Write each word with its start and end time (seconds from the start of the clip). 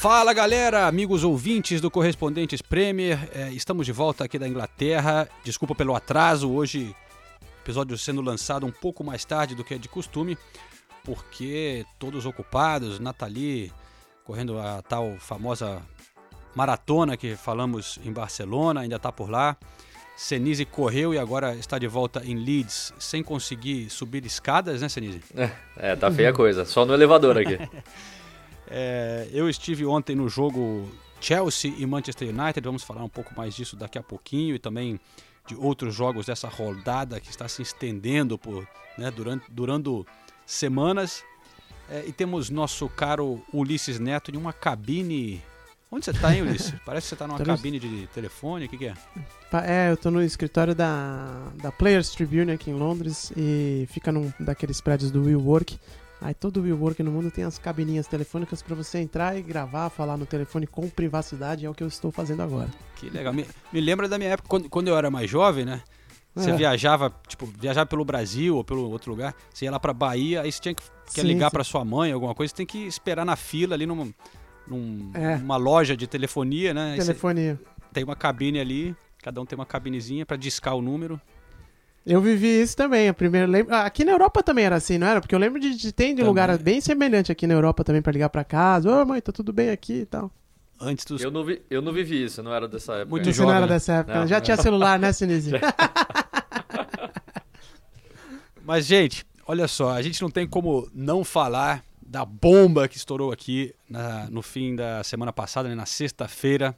Fala 0.00 0.32
galera, 0.32 0.86
amigos 0.86 1.24
ouvintes 1.24 1.78
do 1.78 1.90
Correspondentes 1.90 2.62
Premier, 2.62 3.18
é, 3.34 3.50
estamos 3.50 3.84
de 3.84 3.92
volta 3.92 4.24
aqui 4.24 4.38
da 4.38 4.48
Inglaterra. 4.48 5.28
Desculpa 5.44 5.74
pelo 5.74 5.94
atraso, 5.94 6.50
hoje 6.50 6.96
episódio 7.60 7.98
sendo 7.98 8.22
lançado 8.22 8.64
um 8.64 8.70
pouco 8.70 9.04
mais 9.04 9.26
tarde 9.26 9.54
do 9.54 9.62
que 9.62 9.74
é 9.74 9.76
de 9.76 9.90
costume, 9.90 10.38
porque 11.04 11.84
todos 11.98 12.24
ocupados, 12.24 12.98
Nathalie 12.98 13.70
correndo 14.24 14.58
a 14.58 14.80
tal 14.80 15.16
famosa 15.18 15.82
maratona 16.54 17.14
que 17.14 17.36
falamos 17.36 18.00
em 18.02 18.10
Barcelona, 18.10 18.80
ainda 18.80 18.96
está 18.96 19.12
por 19.12 19.28
lá. 19.28 19.54
Senise 20.16 20.64
correu 20.64 21.12
e 21.12 21.18
agora 21.18 21.54
está 21.56 21.78
de 21.78 21.86
volta 21.86 22.22
em 22.24 22.36
Leeds 22.36 22.94
sem 22.98 23.22
conseguir 23.22 23.90
subir 23.90 24.24
escadas, 24.24 24.80
né, 24.80 24.88
Senise? 24.88 25.20
É, 25.76 25.94
tá 25.94 26.10
feia 26.10 26.30
a 26.30 26.32
coisa, 26.32 26.64
só 26.64 26.86
no 26.86 26.94
elevador 26.94 27.36
aqui. 27.36 27.58
É, 28.70 29.28
eu 29.32 29.48
estive 29.48 29.84
ontem 29.84 30.14
no 30.14 30.28
jogo 30.28 30.88
Chelsea 31.20 31.74
e 31.76 31.84
Manchester 31.84 32.28
United, 32.28 32.64
vamos 32.64 32.84
falar 32.84 33.02
um 33.04 33.08
pouco 33.08 33.34
mais 33.36 33.54
disso 33.54 33.76
daqui 33.76 33.98
a 33.98 34.02
pouquinho 34.02 34.54
e 34.54 34.58
também 34.58 34.98
de 35.46 35.54
outros 35.56 35.94
jogos 35.94 36.26
dessa 36.26 36.48
rodada 36.48 37.20
que 37.20 37.28
está 37.28 37.48
se 37.48 37.60
estendendo 37.60 38.38
por, 38.38 38.66
né, 38.96 39.10
durante, 39.10 39.44
durando 39.50 40.06
semanas. 40.46 41.24
É, 41.90 42.04
e 42.06 42.12
temos 42.12 42.50
nosso 42.50 42.88
caro 42.88 43.42
Ulisses 43.52 43.98
Neto 43.98 44.30
em 44.30 44.36
uma 44.36 44.52
cabine. 44.52 45.42
Onde 45.90 46.04
você 46.04 46.12
está, 46.12 46.32
hein, 46.32 46.42
Ulisses? 46.42 46.72
Parece 46.86 47.06
que 47.06 47.08
você 47.08 47.14
está 47.16 47.26
numa 47.26 47.44
cabine 47.44 47.80
de 47.80 48.06
telefone, 48.14 48.66
o 48.66 48.68
que, 48.68 48.78
que 48.78 48.86
é? 48.86 48.94
É, 49.64 49.90
eu 49.90 49.96
tô 49.96 50.08
no 50.08 50.22
escritório 50.22 50.72
da, 50.72 51.48
da 51.56 51.72
Players 51.72 52.10
Tribune 52.10 52.52
aqui 52.52 52.70
em 52.70 52.74
Londres 52.74 53.32
e 53.36 53.88
fica 53.90 54.12
num 54.12 54.32
daqueles 54.38 54.80
prédios 54.80 55.10
do 55.10 55.24
WeWork. 55.24 55.76
Aí 56.20 56.34
todo 56.34 56.60
WeWork 56.62 57.02
no 57.02 57.10
mundo 57.10 57.30
tem 57.30 57.44
as 57.44 57.56
cabininhas 57.58 58.06
telefônicas 58.06 58.60
pra 58.62 58.74
você 58.74 58.98
entrar 58.98 59.36
e 59.38 59.42
gravar, 59.42 59.88
falar 59.88 60.16
no 60.18 60.26
telefone 60.26 60.66
com 60.66 60.88
privacidade, 60.88 61.64
é 61.64 61.70
o 61.70 61.74
que 61.74 61.82
eu 61.82 61.88
estou 61.88 62.10
fazendo 62.10 62.42
agora. 62.42 62.68
Que 62.96 63.08
legal. 63.08 63.32
Me, 63.32 63.46
me 63.72 63.80
lembra 63.80 64.06
da 64.08 64.18
minha 64.18 64.30
época, 64.30 64.48
quando, 64.48 64.68
quando 64.68 64.88
eu 64.88 64.96
era 64.96 65.10
mais 65.10 65.30
jovem, 65.30 65.64
né? 65.64 65.82
Você 66.34 66.50
É. 66.50 66.56
viajava, 66.56 67.12
tipo, 67.26 67.46
viajava 67.46 67.86
pelo 67.86 68.04
Brasil 68.04 68.54
ou 68.56 68.62
pelo 68.62 68.88
outro 68.90 69.10
lugar, 69.10 69.34
você 69.52 69.64
ia 69.64 69.70
lá 69.70 69.80
pra 69.80 69.92
Bahia, 69.92 70.42
aí 70.42 70.52
você 70.52 70.60
tinha 70.60 70.74
que 70.74 70.82
Sim, 71.06 71.22
ligar 71.22 71.50
pra 71.50 71.64
sua 71.64 71.84
mãe, 71.84 72.12
alguma 72.12 72.34
coisa, 72.34 72.50
você 72.50 72.56
tem 72.58 72.66
que 72.66 72.86
esperar 72.86 73.24
na 73.24 73.34
fila 73.34 73.74
ali 73.74 73.84
numa, 73.86 74.06
num- 74.68 75.10
É. 75.14 75.36
numa 75.38 75.56
loja 75.56 75.96
de 75.96 76.06
telefonia, 76.06 76.72
né? 76.74 76.96
Telefonia. 76.98 77.58
tem 77.92 78.04
uma 78.04 78.14
cabine 78.14 78.60
ali, 78.60 78.94
cada 79.22 79.40
um 79.40 79.46
tem 79.46 79.58
uma 79.58 79.66
cabinezinha 79.66 80.24
pra 80.24 80.36
discar 80.36 80.74
o 80.76 80.82
número. 80.82 81.20
Eu 82.06 82.20
vivi 82.20 82.62
isso 82.62 82.76
também, 82.76 83.08
a 83.08 83.14
primeira 83.14 83.46
lembro. 83.46 83.74
ah, 83.74 83.84
Aqui 83.84 84.04
na 84.04 84.12
Europa 84.12 84.42
também 84.42 84.64
era 84.64 84.76
assim, 84.76 84.96
não 84.98 85.06
era? 85.06 85.20
Porque 85.20 85.34
eu 85.34 85.38
lembro 85.38 85.60
de, 85.60 85.74
de 85.76 85.92
tem 85.92 86.14
de 86.14 86.22
lugar 86.22 86.56
bem 86.58 86.80
semelhante 86.80 87.30
aqui 87.30 87.46
na 87.46 87.54
Europa 87.54 87.84
também 87.84 88.00
pra 88.02 88.10
ligar 88.12 88.30
pra 88.30 88.42
casa. 88.42 88.90
Ô 88.90 89.04
mãe, 89.04 89.20
tá 89.20 89.30
tudo 89.32 89.52
bem 89.52 89.70
aqui 89.70 90.00
e 90.00 90.06
tal. 90.06 90.30
Antes 90.80 91.04
dos. 91.04 91.22
Eu 91.22 91.30
não, 91.30 91.44
vi, 91.44 91.60
eu 91.68 91.82
não 91.82 91.92
vivi 91.92 92.24
isso, 92.24 92.42
não 92.42 92.54
era 92.54 92.66
dessa 92.66 92.94
época. 92.94 93.10
Muito 93.10 93.30
jovem, 93.32 93.50
não 93.52 93.56
era 93.58 93.66
dessa 93.66 93.92
época, 93.94 94.20
Não, 94.20 94.26
já 94.26 94.36
não. 94.36 94.42
tinha 94.42 94.56
celular, 94.56 94.98
né, 94.98 95.12
Sinise? 95.12 95.52
Mas, 98.64 98.86
gente, 98.86 99.24
olha 99.46 99.66
só, 99.68 99.90
a 99.92 100.02
gente 100.02 100.20
não 100.22 100.30
tem 100.30 100.46
como 100.46 100.88
não 100.94 101.24
falar 101.24 101.84
da 102.00 102.24
bomba 102.24 102.88
que 102.88 102.96
estourou 102.96 103.30
aqui 103.32 103.74
na- 103.88 104.28
no 104.30 104.42
fim 104.42 104.74
da 104.74 105.02
semana 105.04 105.32
passada, 105.32 105.68
né, 105.68 105.74
na 105.74 105.86
sexta-feira, 105.86 106.74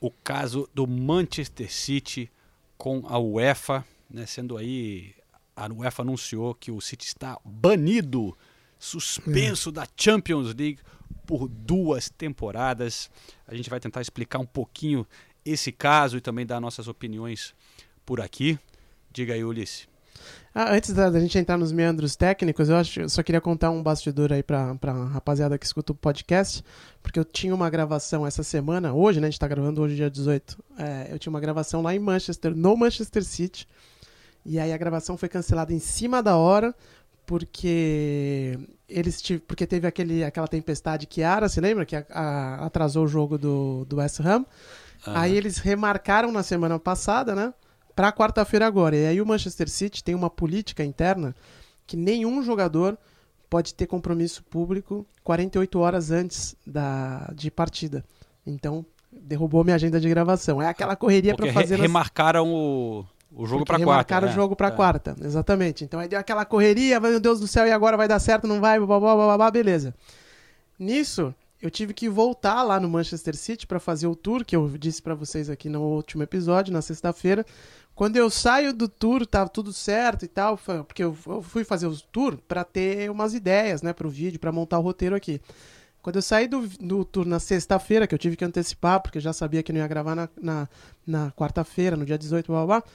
o 0.00 0.10
caso 0.10 0.68
do 0.74 0.86
Manchester 0.86 1.72
City 1.72 2.30
com 2.76 3.02
a 3.08 3.18
UEFA, 3.18 3.84
né, 4.14 4.26
sendo 4.26 4.56
aí 4.56 5.12
a 5.56 5.66
UEFA 5.66 6.02
anunciou 6.02 6.54
que 6.54 6.70
o 6.70 6.80
City 6.80 7.04
está 7.06 7.36
banido, 7.44 8.36
suspenso 8.78 9.72
da 9.72 9.86
Champions 9.96 10.54
League 10.54 10.78
por 11.26 11.48
duas 11.48 12.08
temporadas. 12.08 13.10
A 13.46 13.54
gente 13.54 13.68
vai 13.68 13.80
tentar 13.80 14.00
explicar 14.00 14.38
um 14.38 14.46
pouquinho 14.46 15.04
esse 15.44 15.72
caso 15.72 16.16
e 16.16 16.20
também 16.20 16.46
dar 16.46 16.60
nossas 16.60 16.86
opiniões 16.86 17.54
por 18.06 18.20
aqui. 18.20 18.58
Diga 19.12 19.34
aí, 19.34 19.44
Ulisses. 19.44 19.88
Ah, 20.54 20.72
antes 20.72 20.92
da, 20.92 21.10
da 21.10 21.18
gente 21.18 21.36
entrar 21.36 21.58
nos 21.58 21.72
meandros 21.72 22.14
técnicos, 22.14 22.68
eu 22.68 22.76
acho, 22.76 23.00
eu 23.00 23.08
só 23.08 23.22
queria 23.22 23.40
contar 23.40 23.70
um 23.70 23.82
bastidor 23.82 24.32
aí 24.32 24.42
pra, 24.42 24.76
pra 24.76 24.92
rapaziada 24.92 25.58
que 25.58 25.66
escuta 25.66 25.90
o 25.90 25.94
podcast, 25.96 26.62
porque 27.02 27.18
eu 27.18 27.24
tinha 27.24 27.52
uma 27.52 27.68
gravação 27.68 28.24
essa 28.24 28.44
semana, 28.44 28.94
hoje, 28.94 29.20
né, 29.20 29.26
a 29.26 29.30
gente 29.30 29.40
tá 29.40 29.48
gravando 29.48 29.82
hoje 29.82 29.96
dia 29.96 30.08
18, 30.08 30.56
é, 30.78 31.08
eu 31.10 31.18
tinha 31.18 31.30
uma 31.30 31.40
gravação 31.40 31.82
lá 31.82 31.92
em 31.92 31.98
Manchester, 31.98 32.54
no 32.54 32.76
Manchester 32.76 33.24
City, 33.24 33.66
e 34.44 34.58
aí 34.58 34.72
a 34.72 34.76
gravação 34.76 35.16
foi 35.16 35.28
cancelada 35.28 35.72
em 35.72 35.78
cima 35.78 36.22
da 36.22 36.36
hora, 36.36 36.74
porque 37.26 38.58
eles 38.88 39.20
tive, 39.20 39.40
porque 39.40 39.66
teve 39.66 39.86
aquele, 39.86 40.22
aquela 40.24 40.46
tempestade 40.48 41.06
Kiara, 41.06 41.48
se 41.48 41.60
lembra? 41.60 41.84
Que 41.84 41.96
a- 41.96 42.06
a- 42.10 42.66
atrasou 42.66 43.04
o 43.04 43.08
jogo 43.08 43.38
do, 43.38 43.84
do 43.86 43.96
West 43.96 44.20
Ham, 44.20 44.44
Aí 45.06 45.36
eles 45.36 45.58
remarcaram 45.58 46.32
na 46.32 46.42
semana 46.42 46.78
passada, 46.78 47.34
né? 47.34 47.52
Pra 47.94 48.10
quarta-feira 48.10 48.66
agora. 48.66 48.96
E 48.96 49.06
aí 49.06 49.20
o 49.20 49.26
Manchester 49.26 49.68
City 49.68 50.02
tem 50.02 50.14
uma 50.14 50.30
política 50.30 50.82
interna 50.82 51.36
que 51.86 51.94
nenhum 51.94 52.42
jogador 52.42 52.96
pode 53.50 53.74
ter 53.74 53.86
compromisso 53.86 54.42
público 54.44 55.04
48 55.22 55.78
horas 55.78 56.10
antes 56.10 56.56
da, 56.66 57.30
de 57.34 57.50
partida. 57.50 58.02
Então, 58.46 58.82
derrubou 59.12 59.62
minha 59.62 59.76
agenda 59.76 60.00
de 60.00 60.08
gravação. 60.08 60.62
É 60.62 60.68
aquela 60.68 60.96
correria 60.96 61.34
pra 61.36 61.52
fazer 61.52 61.74
re- 61.74 61.82
nas- 61.82 61.86
remarcaram 61.90 62.50
o, 62.54 63.04
o 63.34 63.46
jogo 63.46 63.64
para 63.64 63.76
quarta. 63.76 63.90
remarcaram 63.90 64.26
né? 64.26 64.32
o 64.32 64.34
jogo 64.34 64.54
pra 64.56 64.68
É. 64.68 64.70
quarta, 64.70 65.16
exatamente. 65.20 65.84
Então 65.84 65.98
aí 66.00 66.08
deu 66.08 66.18
aquela 66.18 66.44
correria, 66.44 67.00
meu 67.00 67.18
Deus 67.20 67.40
do 67.40 67.46
céu, 67.46 67.66
e 67.66 67.72
agora 67.72 67.96
vai 67.96 68.06
dar 68.08 68.18
certo, 68.18 68.46
não 68.46 68.60
vai, 68.60 68.78
blá, 68.78 69.00
blá, 69.00 69.14
blá, 69.14 69.36
blá, 69.36 69.50
beleza. 69.50 69.94
Nisso, 70.78 71.34
eu 71.62 71.70
tive 71.70 71.94
que 71.94 72.08
voltar 72.08 72.62
lá 72.62 72.78
no 72.80 72.88
Manchester 72.88 73.36
City 73.36 73.66
pra 73.66 73.78
fazer 73.80 74.06
o 74.06 74.16
tour, 74.16 74.44
que 74.44 74.54
eu 74.56 74.68
disse 74.78 75.00
pra 75.00 75.14
vocês 75.14 75.48
aqui 75.48 75.68
no 75.68 75.80
último 75.82 76.22
episódio, 76.22 76.72
na 76.72 76.82
sexta-feira. 76.82 77.44
Quando 77.94 78.16
eu 78.16 78.28
saio 78.28 78.72
do 78.74 78.88
tour, 78.88 79.24
tava 79.24 79.48
tudo 79.48 79.72
certo 79.72 80.24
e 80.24 80.28
tal, 80.28 80.58
porque 80.86 81.04
eu 81.04 81.14
fui 81.42 81.62
fazer 81.62 81.86
o 81.86 81.96
tour 81.96 82.36
pra 82.48 82.64
ter 82.64 83.08
umas 83.10 83.34
ideias, 83.34 83.82
né, 83.82 83.92
pro 83.92 84.08
vídeo, 84.10 84.40
pra 84.40 84.50
montar 84.50 84.78
o 84.80 84.82
roteiro 84.82 85.14
aqui. 85.14 85.40
Quando 86.02 86.16
eu 86.16 86.22
saí 86.22 86.46
do, 86.48 86.66
do 86.80 87.04
tour 87.04 87.24
na 87.24 87.38
sexta-feira, 87.38 88.06
que 88.06 88.14
eu 88.14 88.18
tive 88.18 88.36
que 88.36 88.44
antecipar, 88.44 89.00
porque 89.00 89.18
eu 89.18 89.22
já 89.22 89.32
sabia 89.32 89.62
que 89.62 89.72
não 89.72 89.80
ia 89.80 89.86
gravar 89.86 90.14
na, 90.14 90.28
na, 90.42 90.68
na 91.06 91.30
quarta-feira, 91.30 91.96
no 91.96 92.04
dia 92.04 92.18
18, 92.18 92.46
blá 92.50 92.66
blá 92.66 92.80
blá. 92.80 92.90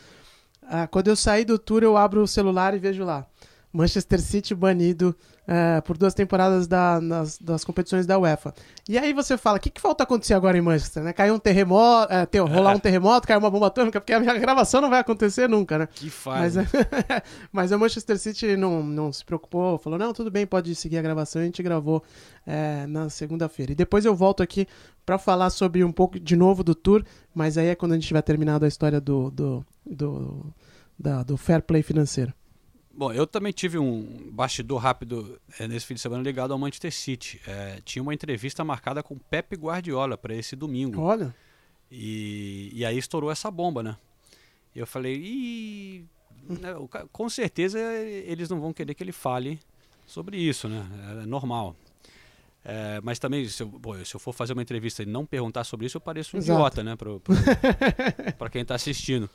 Ah, 0.72 0.88
quando 0.88 1.08
eu 1.08 1.16
saí 1.16 1.44
do 1.44 1.58
tour, 1.58 1.82
eu 1.84 1.98
abro 1.98 2.22
o 2.22 2.28
celular 2.28 2.76
e 2.76 2.80
vejo 2.80 3.04
lá. 3.04 3.26
Manchester 3.72 4.20
City 4.20 4.56
banido 4.56 5.16
eh, 5.48 5.80
por 5.82 5.96
duas 5.96 6.14
temporadas 6.16 6.68
da- 6.68 7.00
nas- 7.00 7.38
das 7.40 7.64
competições 7.64 8.06
da 8.08 8.18
UEFA. 8.18 8.52
E 8.88 8.98
aí 8.98 9.14
você 9.14 9.38
fala, 9.38 9.58
o 9.58 9.60
que, 9.62 9.70
que 9.70 9.80
falta 9.82 10.04
acontecer 10.04 10.34
agora 10.34 10.58
em 10.58 10.62
Manchester? 10.62 11.04
Né? 11.04 11.14
Caiu 11.14 11.36
um 11.36 11.40
terremoto, 11.40 12.08
ter- 12.32 12.40
rolar 12.40 12.76
um 12.76 12.80
terremoto, 12.82 13.28
cair 13.28 13.38
uma 13.38 13.50
bomba 13.50 13.68
atômica, 13.68 14.00
porque 14.02 14.14
a 14.14 14.20
minha 14.20 14.36
gravação 14.40 14.82
não 14.82 14.90
vai 14.90 15.00
acontecer 15.00 15.48
nunca, 15.48 15.78
né? 15.78 15.88
Que 15.94 16.10
faz. 16.10 16.56
Mas, 16.56 16.68
mas 17.52 17.72
o 17.72 17.78
Manchester 17.80 18.18
City 18.18 18.58
não, 18.58 18.82
não 18.84 19.14
se 19.14 19.24
preocupou, 19.24 19.78
falou, 19.78 19.98
não, 20.00 20.14
tudo 20.14 20.32
bem, 20.32 20.48
pode 20.48 20.74
seguir 20.76 20.98
a 20.98 21.02
gravação, 21.04 21.42
a 21.42 21.46
gente 21.46 21.62
gravou 21.62 22.04
é, 22.46 22.88
na 22.88 23.08
segunda-feira. 23.10 23.72
E 23.72 23.76
depois 23.76 24.04
eu 24.06 24.16
volto 24.16 24.42
aqui 24.42 24.68
pra 25.06 25.18
falar 25.20 25.50
sobre 25.52 25.84
um 25.84 25.92
pouco 25.92 26.20
de 26.20 26.36
novo 26.36 26.64
do 26.64 26.74
tour, 26.74 27.04
mas 27.36 27.56
aí 27.58 27.68
é 27.68 27.76
quando 27.76 27.92
a 27.92 27.96
gente 27.96 28.08
tiver 28.08 28.22
terminado 28.24 28.66
a 28.66 28.68
história 28.68 29.00
do, 29.02 29.30
do, 29.32 29.66
do, 29.86 30.46
da- 31.00 31.24
do 31.24 31.38
fair 31.38 31.62
play 31.62 31.82
financeiro. 31.82 32.34
Bom, 32.92 33.14
eu 33.14 33.26
também 33.26 33.54
tive 33.54 33.80
um 33.80 34.30
bastidor 34.32 34.80
rápido 34.82 35.40
eh, 35.58 35.68
nesse 35.68 35.86
fim 35.86 35.94
de 35.94 36.02
semana 36.02 36.22
ligado 36.22 36.52
ao 36.52 36.60
Manchester 36.60 36.92
City. 36.94 37.40
Eh, 37.48 37.80
tinha 37.86 38.04
uma 38.04 38.14
entrevista 38.14 38.64
marcada 38.64 39.02
com 39.02 39.18
Pepe 39.18 39.56
Guardiola 39.56 40.18
para 40.18 40.36
esse 40.36 40.56
domingo. 40.56 41.00
Olha, 41.02 41.34
E, 41.92 42.70
e 42.74 42.86
aí 42.86 42.98
estourou 42.98 43.32
essa 43.32 43.50
bomba, 43.50 43.82
né? 43.82 43.96
Eu 44.76 44.86
falei, 44.86 46.06
né, 46.48 46.70
com 47.12 47.28
certeza 47.30 47.80
eles 47.80 48.50
não 48.50 48.60
vão 48.60 48.72
querer 48.74 48.94
que 48.94 49.02
ele 49.04 49.12
fale 49.12 49.60
sobre 50.06 50.38
isso, 50.38 50.68
né? 50.68 50.86
É 51.24 51.26
normal. 51.26 51.76
É, 52.66 53.00
mas 53.02 53.18
também, 53.18 53.48
se 53.48 53.64
eu, 53.64 53.70
pô, 53.70 53.96
se 54.04 54.14
eu 54.14 54.20
for 54.20 54.34
fazer 54.34 54.54
uma 54.54 54.62
entrevista 54.62 55.02
e 55.02 55.06
não 55.06 55.26
perguntar 55.26 55.64
sobre 55.64 55.86
isso, 55.86 55.96
eu 55.98 56.02
pareço 56.02 56.36
um 56.36 56.40
Exato. 56.40 56.60
idiota, 56.60 56.84
né? 56.84 56.96
Pra 58.38 58.50
quem 58.50 58.64
tá 58.66 58.76
assistindo. 58.76 59.30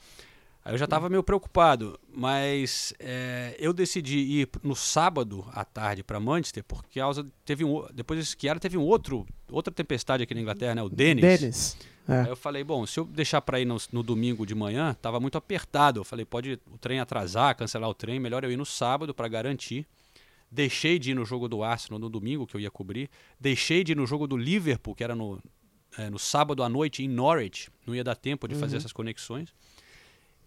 Aí 0.65 0.73
eu 0.73 0.79
já 0.79 0.87
tava 0.87 1.11
meio 1.11 1.23
preocupado, 1.23 2.01
mas 2.11 2.95
é, 2.99 3.55
eu 3.59 3.73
decidi 3.73 4.19
ir 4.19 4.49
no 4.63 4.75
sábado 4.75 5.45
à 5.53 5.63
tarde 5.63 6.03
para 6.03 6.19
Manchester, 6.19 6.65
porque 6.65 7.01
causa 7.01 7.27
teve 7.45 7.65
um, 7.65 7.87
depois 7.93 8.19
de 8.19 8.25
esquiar 8.25 8.59
teve 8.59 8.79
um 8.79 8.83
outro, 8.83 9.27
outra 9.51 9.73
tempestade 9.73 10.23
aqui 10.23 10.35
na 10.35 10.41
Inglaterra, 10.41 10.75
né? 10.75 10.83
O 10.83 10.89
Dennis. 10.89 11.21
Dennis. 11.23 11.77
Aí 12.09 12.27
É. 12.27 12.31
eu 12.31 12.37
falei, 12.37 12.65
bom, 12.65 12.87
se 12.87 12.99
eu 12.99 13.05
deixar 13.05 13.43
para 13.43 13.61
ir 13.61 13.67
no, 13.67 13.77
no 13.93 14.03
domingo 14.03 14.47
de 14.47 14.55
manhã, 14.55 14.95
tava 15.03 15.21
muito 15.21 15.37
apertado. 15.37 16.01
Eu 16.01 16.05
falei, 16.05 16.25
pode 16.25 16.59
o 16.71 16.79
trem 16.79 16.99
atrasar, 16.99 17.55
cancelar 17.57 17.89
o 17.91 17.95
trem, 17.95 18.19
melhor 18.19 18.43
eu 18.43 18.51
ir 18.51 18.57
no 18.57 18.67
sábado 18.67 19.13
para 19.15 19.29
garantir. 19.29 19.87
Deixei 20.51 20.99
de 20.99 21.11
ir 21.11 21.15
no 21.15 21.25
jogo 21.27 21.49
do 21.49 21.63
Arsenal 21.63 21.99
no 21.99 22.09
domingo, 22.09 22.47
que 22.47 22.55
eu 22.57 22.61
ia 22.61 22.71
cobrir. 22.71 23.11
Deixei 23.39 23.83
de 23.85 23.93
ir 23.93 23.97
no 23.97 24.07
jogo 24.07 24.27
do 24.27 24.37
Liverpool, 24.37 24.95
que 24.95 25.03
era 25.03 25.15
no, 25.15 25.43
é, 25.99 26.09
no 26.09 26.19
sábado 26.19 26.63
à 26.63 26.69
noite 26.69 27.03
em 27.03 27.09
Norwich. 27.09 27.71
Não 27.87 27.95
ia 27.95 28.05
dar 28.05 28.15
tempo 28.17 28.47
de 28.49 28.55
fazer 28.55 28.77
essas 28.77 28.93
conexões. 28.93 29.53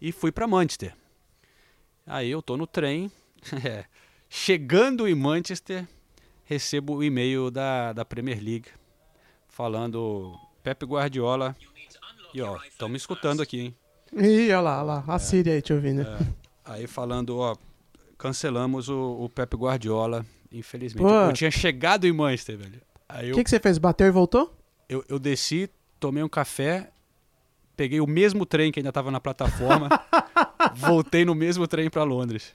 E 0.00 0.12
fui 0.12 0.30
para 0.30 0.46
Manchester. 0.46 0.94
Aí 2.06 2.30
eu 2.30 2.40
tô 2.40 2.56
no 2.56 2.66
trem. 2.66 3.10
é, 3.64 3.84
chegando 4.28 5.06
em 5.06 5.14
Manchester, 5.14 5.86
recebo 6.44 6.96
o 6.96 7.04
e-mail 7.04 7.50
da, 7.50 7.92
da 7.92 8.04
Premier 8.04 8.42
League 8.42 8.68
falando 9.48 10.38
Pepe 10.62 10.86
Guardiola. 10.86 11.56
E 12.34 12.42
ó, 12.42 12.56
estão 12.64 12.88
me 12.88 12.96
escutando 12.96 13.42
aqui, 13.42 13.60
hein? 13.60 13.76
Ih, 14.12 14.52
olha 14.52 14.60
lá, 14.60 14.76
olha 14.78 14.82
lá. 14.84 15.04
É. 15.06 15.12
A 15.12 15.18
Síria 15.18 15.54
aí 15.54 15.62
te 15.62 15.72
ouvindo. 15.72 16.06
Aí 16.64 16.86
falando, 16.86 17.38
ó, 17.38 17.56
cancelamos 18.16 18.88
o, 18.88 19.24
o 19.24 19.28
Pepe 19.28 19.56
Guardiola, 19.56 20.24
infelizmente. 20.52 21.02
Pô. 21.02 21.10
Eu 21.10 21.32
tinha 21.32 21.50
chegado 21.50 22.06
em 22.06 22.12
Manchester, 22.12 22.58
velho. 22.58 22.82
O 23.32 23.34
que, 23.34 23.44
que 23.44 23.50
você 23.50 23.58
fez? 23.58 23.78
Bateu 23.78 24.06
e 24.06 24.10
voltou? 24.10 24.54
eu, 24.88 25.04
eu 25.08 25.18
desci, 25.18 25.68
tomei 26.00 26.22
um 26.22 26.28
café, 26.28 26.90
peguei 27.78 28.00
o 28.00 28.06
mesmo 28.06 28.44
trem 28.44 28.72
que 28.72 28.80
ainda 28.80 28.90
estava 28.90 29.08
na 29.10 29.20
plataforma, 29.20 29.88
voltei 30.74 31.24
no 31.24 31.34
mesmo 31.34 31.66
trem 31.68 31.88
para 31.88 32.02
Londres. 32.02 32.54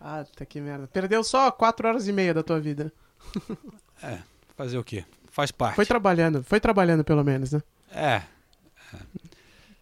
Ah, 0.00 0.24
tá 0.36 0.44
que 0.46 0.60
merda. 0.60 0.86
Perdeu 0.86 1.24
só 1.24 1.50
4 1.50 1.88
horas 1.88 2.06
e 2.06 2.12
meia 2.12 2.32
da 2.32 2.42
tua 2.42 2.60
vida. 2.60 2.92
É, 4.02 4.18
fazer 4.56 4.78
o 4.78 4.84
quê? 4.84 5.04
Faz 5.30 5.50
parte. 5.50 5.74
Foi 5.74 5.84
trabalhando, 5.84 6.44
foi 6.44 6.60
trabalhando 6.60 7.02
pelo 7.04 7.24
menos, 7.24 7.50
né? 7.52 7.60
É, 7.92 8.22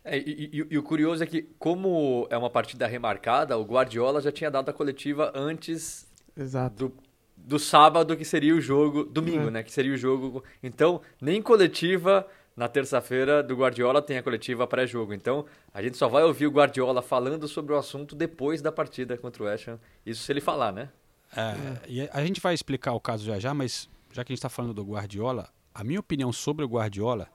É, 0.04 0.18
e, 0.18 0.50
e- 0.52 0.66
e 0.70 0.78
o 0.78 0.82
curioso 0.82 1.22
é 1.22 1.26
que, 1.26 1.42
como 1.58 2.26
é 2.30 2.36
uma 2.36 2.50
partida 2.50 2.86
remarcada, 2.88 3.56
o 3.58 3.62
Guardiola 3.64 4.20
já 4.20 4.32
tinha 4.32 4.50
dado 4.50 4.68
a 4.68 4.72
coletiva 4.72 5.30
antes 5.34 6.06
Exato. 6.36 6.88
do, 6.88 6.94
do 7.36 7.58
sábado, 7.58 8.16
que 8.16 8.24
seria 8.24 8.54
o 8.54 8.60
jogo. 8.60 9.04
Domingo, 9.04 9.46
É. 9.48 9.50
né? 9.50 9.62
Que 9.62 9.70
seria 9.70 9.92
o 9.94 9.96
jogo. 9.96 10.42
Então, 10.62 11.00
nem 11.20 11.40
coletiva 11.40 12.26
na 12.56 12.68
terça-feira 12.68 13.42
do 13.42 13.56
Guardiola 13.56 14.02
tem 14.02 14.18
a 14.18 14.22
coletiva 14.22 14.66
pré-jogo. 14.66 15.14
Então, 15.14 15.46
a 15.72 15.82
gente 15.82 15.96
só 15.96 16.08
vai 16.08 16.22
ouvir 16.22 16.46
o 16.46 16.50
Guardiola 16.50 17.02
falando 17.02 17.48
sobre 17.48 17.72
o 17.72 17.78
assunto 17.78 18.14
depois 18.14 18.60
da 18.60 18.70
partida 18.70 19.16
contra 19.16 19.42
o 19.42 19.46
West 19.46 19.68
Ham. 19.68 19.78
Isso 20.04 20.22
se 20.22 20.32
ele 20.32 20.40
falar, 20.40 20.72
né? 20.72 20.90
É, 21.34 21.88
e 21.88 22.08
a 22.12 22.24
gente 22.24 22.40
vai 22.40 22.52
explicar 22.52 22.92
o 22.92 23.00
caso 23.00 23.24
já 23.24 23.38
já, 23.38 23.54
mas 23.54 23.88
já 24.12 24.22
que 24.22 24.32
a 24.32 24.34
gente 24.34 24.38
está 24.38 24.50
falando 24.50 24.74
do 24.74 24.84
Guardiola, 24.84 25.48
a 25.74 25.82
minha 25.82 26.00
opinião 26.00 26.30
sobre 26.32 26.64
o 26.64 26.68
Guardiola 26.68 27.28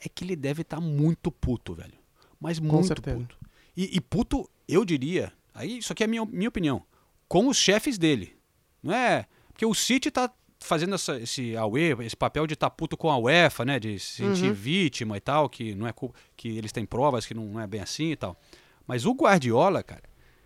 é 0.00 0.08
que 0.08 0.24
ele 0.24 0.34
deve 0.34 0.62
estar 0.62 0.80
muito 0.80 1.30
puto, 1.30 1.74
velho. 1.74 1.94
Mas 2.40 2.58
muito 2.58 3.00
puto. 3.00 3.38
E, 3.76 3.96
e 3.96 4.00
puto, 4.00 4.50
eu 4.68 4.84
diria, 4.84 5.32
aí 5.54 5.78
isso 5.78 5.92
aqui 5.92 6.02
é 6.02 6.06
a 6.06 6.08
minha, 6.08 6.24
minha 6.26 6.48
opinião, 6.48 6.82
com 7.28 7.48
os 7.48 7.56
chefes 7.56 7.96
dele. 7.96 8.36
Não 8.82 8.94
é. 8.94 9.26
Porque 9.48 9.64
o 9.64 9.74
City 9.74 10.10
tá 10.10 10.30
fazendo 10.66 10.94
essa, 10.94 11.18
esse 11.18 11.56
AUE, 11.56 11.96
esse 12.04 12.16
papel 12.16 12.46
de 12.46 12.54
estar 12.54 12.68
puto 12.70 12.96
com 12.96 13.10
a 13.10 13.16
UEFA, 13.18 13.64
né? 13.64 13.78
De 13.80 13.98
se 13.98 14.16
sentir 14.16 14.48
Uhum. 14.48 14.52
vítima 14.54 15.16
e 15.16 15.20
tal, 15.20 15.48
que 15.48 15.74
não 15.74 15.86
é 15.86 15.94
que 16.36 16.48
eles 16.48 16.72
têm 16.72 16.84
provas 16.84 17.24
que 17.24 17.34
não 17.34 17.58
é 17.60 17.66
bem 17.66 17.80
assim 17.80 18.10
e 18.12 18.16
tal. 18.16 18.38
Mas 18.86 19.04
o 19.06 19.12
Guardiola, 19.12 19.82
cara, 19.82 20.02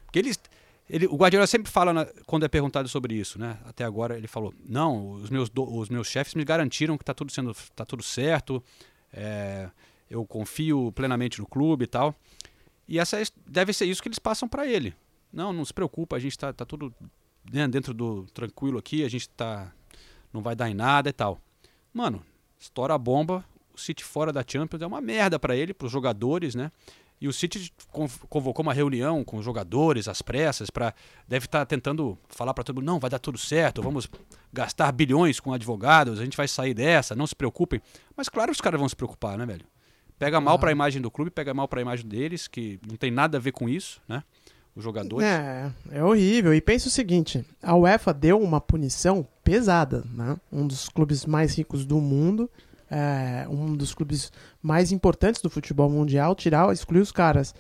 porque 0.06 0.18
eles. 0.18 0.38
Ele, 0.88 1.06
o 1.06 1.14
Guardiola 1.14 1.46
sempre 1.46 1.70
fala, 1.70 1.92
na- 1.92 2.06
quando 2.26 2.44
é 2.44 2.48
perguntado 2.48 2.88
sobre 2.88 3.14
isso, 3.14 3.38
né? 3.38 3.58
Até 3.64 3.84
agora 3.84 4.16
ele 4.16 4.26
falou: 4.26 4.52
não, 4.68 5.12
os 5.12 5.30
meus, 5.30 5.48
do- 5.48 5.62
os 5.78 5.88
meus 5.88 6.08
chefes 6.08 6.34
me 6.34 6.44
garantiram 6.44 6.98
que 6.98 7.04
tá 7.04 7.14
tudo, 7.14 7.30
sendo, 7.30 7.54
tá 7.76 7.84
tudo 7.84 8.02
certo, 8.02 8.62
é, 9.12 9.68
eu 10.10 10.24
confio 10.26 10.90
plenamente 10.92 11.38
no 11.38 11.46
clube 11.46 11.84
e 11.84 11.86
tal. 11.86 12.14
E 12.88 12.98
essa 12.98 13.20
é- 13.20 13.24
deve 13.46 13.72
ser 13.72 13.84
isso 13.86 14.02
que 14.02 14.08
eles 14.08 14.18
passam 14.18 14.48
para 14.48 14.66
ele. 14.66 14.92
Não, 15.32 15.52
não 15.52 15.64
se 15.64 15.72
preocupa, 15.72 16.16
a 16.16 16.18
gente 16.18 16.36
tá, 16.36 16.52
tá 16.52 16.64
tudo 16.64 16.92
né, 17.52 17.68
dentro 17.68 17.94
do 17.94 18.24
tranquilo 18.34 18.76
aqui, 18.78 19.04
a 19.04 19.08
gente 19.08 19.28
tá. 19.28 19.72
Não 20.32 20.42
vai 20.42 20.54
dar 20.54 20.70
em 20.70 20.74
nada 20.74 21.08
e 21.08 21.12
tal. 21.12 21.40
Mano, 21.92 22.22
estoura 22.58 22.94
a 22.94 22.98
bomba, 22.98 23.44
o 23.74 23.78
City 23.78 24.04
fora 24.04 24.32
da 24.32 24.44
Champions 24.46 24.82
é 24.82 24.86
uma 24.86 25.00
merda 25.00 25.38
para 25.38 25.56
ele, 25.56 25.74
para 25.74 25.86
os 25.86 25.92
jogadores, 25.92 26.54
né? 26.54 26.70
E 27.20 27.28
o 27.28 27.32
City 27.34 27.70
con- 27.90 28.08
convocou 28.30 28.62
uma 28.62 28.72
reunião 28.72 29.22
com 29.22 29.36
os 29.36 29.44
jogadores, 29.44 30.08
às 30.08 30.22
pressas, 30.22 30.70
para 30.70 30.94
deve 31.28 31.44
estar 31.44 31.66
tentando 31.66 32.16
falar 32.28 32.54
para 32.54 32.64
todo 32.64 32.76
mundo, 32.76 32.86
não, 32.86 32.98
vai 32.98 33.10
dar 33.10 33.18
tudo 33.18 33.36
certo, 33.36 33.82
vamos 33.82 34.08
gastar 34.50 34.90
bilhões 34.90 35.38
com 35.38 35.52
advogados, 35.52 36.18
a 36.18 36.24
gente 36.24 36.36
vai 36.36 36.48
sair 36.48 36.72
dessa, 36.72 37.14
não 37.14 37.26
se 37.26 37.36
preocupem. 37.36 37.80
Mas 38.16 38.28
claro 38.30 38.48
que 38.50 38.54
os 38.56 38.60
caras 38.60 38.80
vão 38.80 38.88
se 38.88 38.96
preocupar, 38.96 39.36
né, 39.36 39.44
velho? 39.44 39.66
Pega 40.18 40.40
mal 40.40 40.58
para 40.58 40.70
a 40.70 40.72
imagem 40.72 41.00
do 41.00 41.10
clube, 41.10 41.30
pega 41.30 41.52
mal 41.52 41.68
para 41.68 41.80
a 41.80 41.82
imagem 41.82 42.06
deles, 42.06 42.48
que 42.48 42.78
não 42.88 42.96
tem 42.96 43.10
nada 43.10 43.36
a 43.36 43.40
ver 43.40 43.52
com 43.52 43.68
isso, 43.68 44.00
né? 44.08 44.22
Os 44.74 44.84
jogadores. 44.84 45.26
É, 45.26 45.70
é 45.90 46.04
horrível. 46.04 46.54
E 46.54 46.60
pensa 46.60 46.88
o 46.88 46.90
seguinte: 46.90 47.44
a 47.62 47.76
UEFA 47.76 48.14
deu 48.14 48.40
uma 48.40 48.60
punição 48.60 49.26
pesada, 49.42 50.04
né? 50.14 50.36
Um 50.52 50.66
dos 50.66 50.88
clubes 50.88 51.26
mais 51.26 51.56
ricos 51.56 51.84
do 51.84 52.00
mundo, 52.00 52.48
é, 52.90 53.46
um 53.48 53.74
dos 53.74 53.94
clubes 53.94 54.32
mais 54.62 54.92
importantes 54.92 55.40
do 55.40 55.50
futebol 55.50 55.90
mundial, 55.90 56.34
tirar, 56.34 56.72
excluir 56.72 57.00
os 57.00 57.12
caras 57.12 57.54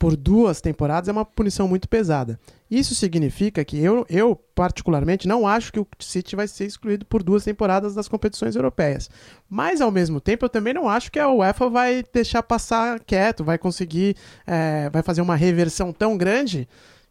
por 0.00 0.16
duas 0.16 0.62
temporadas 0.62 1.10
é 1.10 1.12
uma 1.12 1.26
punição 1.26 1.68
muito 1.68 1.86
pesada. 1.86 2.40
Isso 2.70 2.94
significa 2.94 3.62
que 3.62 3.78
eu, 3.78 4.06
eu 4.08 4.34
particularmente, 4.54 5.28
não 5.28 5.46
acho 5.46 5.70
que 5.70 5.78
o 5.78 5.86
City 5.98 6.34
vai 6.34 6.48
ser 6.48 6.64
excluído 6.64 7.04
por 7.04 7.22
duas 7.22 7.44
temporadas 7.44 7.94
das 7.94 8.08
competições 8.08 8.56
europeias. 8.56 9.10
Mas, 9.46 9.82
ao 9.82 9.90
mesmo 9.90 10.18
tempo, 10.18 10.46
eu 10.46 10.48
também 10.48 10.72
não 10.72 10.88
acho 10.88 11.12
que 11.12 11.18
a 11.18 11.28
UEFA 11.28 11.68
vai 11.68 12.02
deixar 12.14 12.42
passar 12.42 12.98
quieto, 13.00 13.44
vai 13.44 13.58
conseguir, 13.58 14.16
é, 14.46 14.88
vai 14.88 15.02
fazer 15.02 15.20
uma 15.20 15.36
reversão 15.36 15.92
tão 15.92 16.16
grande 16.16 16.66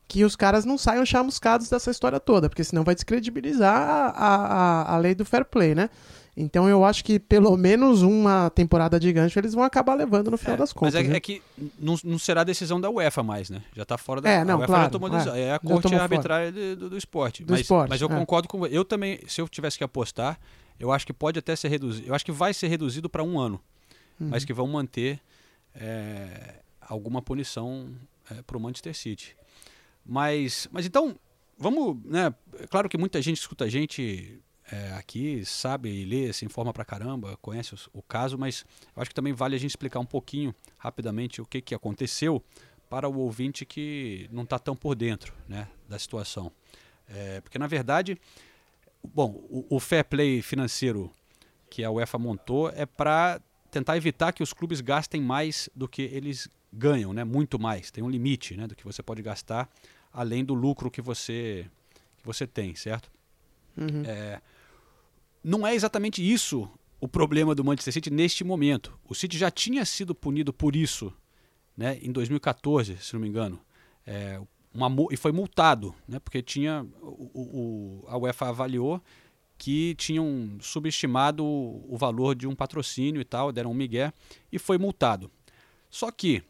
que 0.07 0.25
os 0.25 0.35
caras 0.35 0.65
não 0.65 0.75
saiam 0.75 1.05
chamuscados 1.05 1.69
dessa 1.69 1.91
história 1.91 2.19
toda, 2.19 2.49
porque 2.49 2.63
senão 2.63 2.83
vai 2.83 2.95
descredibilizar 2.95 3.71
a, 3.87 4.07
a, 4.09 4.95
a- 4.95 4.97
lei 4.97 5.13
do 5.13 5.23
fair 5.23 5.45
play, 5.45 5.75
né? 5.75 5.91
Então 6.37 6.69
eu 6.69 6.85
acho 6.85 7.03
que 7.03 7.19
pelo 7.19 7.55
menos 7.57 8.01
uma 8.01 8.49
temporada 8.49 8.99
de 8.99 9.11
gancho 9.11 9.37
eles 9.39 9.53
vão 9.53 9.63
acabar 9.63 9.95
levando 9.95 10.31
no 10.31 10.37
final 10.37 10.55
das 10.55 10.71
contas. 10.71 10.93
Mas 10.93 11.05
é, 11.05 11.07
né? 11.07 11.17
é 11.17 11.19
que 11.19 11.41
não, 11.77 11.95
não 12.03 12.17
será 12.17 12.43
decisão 12.43 12.79
da 12.79 12.89
UEFA 12.89 13.21
mais, 13.23 13.49
né? 13.49 13.61
Já 13.75 13.83
tá 13.83 13.97
fora 13.97 14.21
da 14.21 14.29
É, 14.29 14.43
não, 14.45 14.55
a 14.55 14.57
UEFA 14.59 14.67
claro, 14.67 14.83
já 14.83 14.89
tomou 14.89 15.09
decisão. 15.09 15.35
é, 15.35 15.41
É, 15.41 15.53
a 15.53 15.59
corte 15.59 15.93
arbitrária 15.93 16.51
do, 16.51 16.89
do 16.91 16.97
esporte. 16.97 17.43
Do 17.43 17.51
mas, 17.51 17.61
esporte, 17.61 17.89
mas 17.89 18.01
eu 18.01 18.07
é. 18.07 18.15
concordo 18.15 18.47
com 18.47 18.65
eu 18.67 18.85
também, 18.85 19.19
se 19.27 19.41
eu 19.41 19.47
tivesse 19.49 19.77
que 19.77 19.83
apostar, 19.83 20.39
eu 20.79 20.91
acho 20.91 21.05
que 21.05 21.11
pode 21.13 21.37
até 21.39 21.55
ser 21.55 21.67
reduzido. 21.67 22.07
Eu 22.07 22.15
acho 22.15 22.23
que 22.23 22.31
vai 22.31 22.53
ser 22.53 22.67
reduzido 22.67 23.09
para 23.09 23.23
um 23.23 23.37
ano, 23.39 23.59
Uhum. 24.19 24.29
mas 24.29 24.43
que 24.45 24.53
vão 24.53 24.67
manter 24.67 25.19
é, 25.75 26.55
alguma 26.81 27.21
punição 27.21 27.89
é, 28.31 28.41
para 28.41 28.57
o 28.57 28.59
Manchester 28.59 28.95
City. 28.95 29.35
Mas, 30.05 30.67
mas 30.71 30.85
então, 30.85 31.15
vamos, 31.57 31.97
né? 32.05 32.33
É 32.59 32.67
claro 32.67 32.89
que 32.89 32.97
muita 32.97 33.21
gente 33.21 33.37
escuta 33.37 33.65
a 33.65 33.69
gente 33.69 34.39
é, 34.71 34.93
aqui, 34.93 35.43
sabe 35.45 36.05
lê, 36.05 36.31
se 36.33 36.45
informa 36.45 36.71
pra 36.73 36.85
caramba, 36.85 37.37
conhece 37.41 37.73
os- 37.73 37.89
o, 37.93 38.01
caso, 38.01 38.37
mas 38.37 38.65
eu 38.95 39.01
acho 39.01 39.09
que 39.09 39.15
também 39.15 39.33
vale 39.33 39.55
a 39.55 39.59
gente 39.59 39.71
explicar 39.71 39.99
um 39.99 40.05
pouquinho, 40.05 40.53
rapidamente, 40.77 41.41
o 41.41 41.45
que, 41.45 41.61
que 41.61 41.73
aconteceu 41.73 42.43
para 42.89 43.07
o 43.07 43.17
ouvinte 43.19 43.65
que 43.65 44.27
não 44.31 44.43
está 44.43 44.57
tão 44.59 44.75
por 44.75 44.95
dentro 44.95 45.33
né, 45.47 45.67
da 45.87 45.97
situação. 45.97 46.51
É, 47.07 47.41
porque, 47.41 47.57
na 47.57 47.67
verdade, 47.67 48.17
bom, 49.03 49.31
o, 49.49 49.65
o 49.69 49.79
fair 49.79 50.03
play 50.05 50.41
financeiro 50.41 51.11
que 51.69 51.83
a 51.83 51.91
UEFA 51.91 52.17
montou 52.17 52.69
é 52.69 52.85
para 52.85 53.39
tentar 53.71 53.97
evitar 53.97 54.31
que 54.33 54.41
os 54.41 54.53
clubes 54.53 54.81
gastem 54.81 55.21
mais 55.21 55.69
do 55.75 55.87
que 55.87 56.01
eles 56.01 56.49
ganham, 56.73 57.13
né? 57.13 57.23
Muito 57.23 57.59
mais. 57.59 57.91
Tem 57.91 58.03
um 58.03 58.09
limite, 58.09 58.55
né? 58.57 58.67
Do 58.67 58.75
que 58.75 58.83
você 58.83 59.01
pode 59.03 59.21
gastar 59.21 59.69
além 60.11 60.43
do 60.43 60.53
lucro 60.53 60.89
que 60.89 61.01
você 61.01 61.65
que 62.17 62.25
você 62.25 62.45
tem, 62.47 62.75
certo? 62.75 63.11
Uhum. 63.77 64.03
É, 64.05 64.41
não 65.43 65.65
é 65.65 65.73
exatamente 65.75 66.21
isso 66.21 66.69
o 67.01 67.07
problema 67.07 67.55
do 67.55 67.63
Manchester 67.63 67.93
City 67.93 68.09
neste 68.09 68.43
momento. 68.43 68.97
O 69.07 69.15
City 69.15 69.37
já 69.37 69.49
tinha 69.49 69.85
sido 69.85 70.13
punido 70.13 70.51
por 70.51 70.75
isso, 70.75 71.13
né? 71.77 71.97
Em 72.01 72.11
2014, 72.11 72.97
se 72.97 73.13
não 73.13 73.21
me 73.21 73.27
engano, 73.27 73.59
É, 74.05 74.41
uma 74.73 74.89
e 75.11 75.17
foi 75.17 75.31
multado, 75.31 75.93
né? 76.07 76.19
Porque 76.19 76.41
tinha 76.41 76.85
o, 77.01 78.01
o- 78.03 78.05
a 78.07 78.17
UEFA 78.17 78.49
avaliou 78.49 79.01
que 79.57 79.93
tinham 79.95 80.57
subestimado 80.61 81.43
o, 81.45 81.85
o 81.93 81.97
valor 81.97 82.33
de 82.33 82.47
um 82.47 82.55
patrocínio 82.55 83.21
e 83.21 83.25
tal, 83.25 83.51
deram 83.51 83.71
um 83.71 83.73
migué 83.73 84.11
e 84.51 84.57
foi 84.57 84.77
multado. 84.77 85.29
Só 85.89 86.09
que 86.11 86.41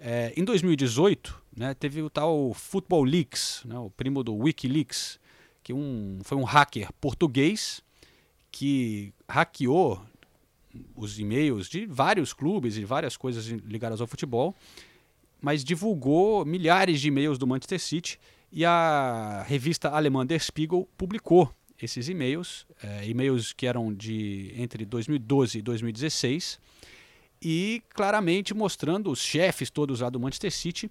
é, 0.00 0.32
em 0.36 0.44
2018, 0.44 1.42
né, 1.56 1.74
teve 1.74 2.02
o 2.02 2.10
tal 2.10 2.52
Football 2.54 3.04
Leaks, 3.04 3.62
né, 3.64 3.78
o 3.78 3.90
primo 3.90 4.24
do 4.24 4.34
WikiLeaks, 4.34 5.18
que 5.62 5.72
um, 5.72 6.18
foi 6.24 6.36
um 6.38 6.44
hacker 6.44 6.88
português 7.00 7.82
que 8.56 9.12
hackeou 9.28 10.00
os 10.94 11.18
e-mails 11.18 11.68
de 11.68 11.84
vários 11.84 12.32
clubes 12.32 12.76
e 12.76 12.84
várias 12.84 13.16
coisas 13.16 13.46
ligadas 13.46 14.00
ao 14.00 14.06
futebol 14.06 14.54
mas 15.40 15.62
divulgou 15.62 16.44
milhares 16.44 17.00
de 17.00 17.08
e-mails 17.08 17.38
do 17.38 17.46
Manchester 17.46 17.78
City 17.78 18.18
e 18.50 18.64
a 18.64 19.44
revista 19.46 19.90
alemã 19.90 20.24
Der 20.24 20.42
Spiegel 20.42 20.88
publicou 20.96 21.52
esses 21.80 22.08
e-mails, 22.08 22.66
é, 22.82 23.06
e-mails 23.06 23.52
que 23.52 23.66
eram 23.66 23.92
de 23.92 24.52
entre 24.56 24.86
2012 24.86 25.58
e 25.58 25.62
2016, 25.62 26.58
e 27.42 27.82
claramente 27.90 28.54
mostrando 28.54 29.10
os 29.10 29.20
chefes 29.20 29.68
todos 29.68 30.00
lá 30.00 30.08
do 30.08 30.18
Manchester 30.18 30.50
City 30.50 30.90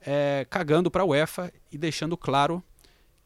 é, 0.00 0.46
cagando 0.48 0.88
para 0.90 1.02
a 1.02 1.06
UEFA 1.06 1.52
e 1.72 1.76
deixando 1.76 2.16
claro 2.16 2.62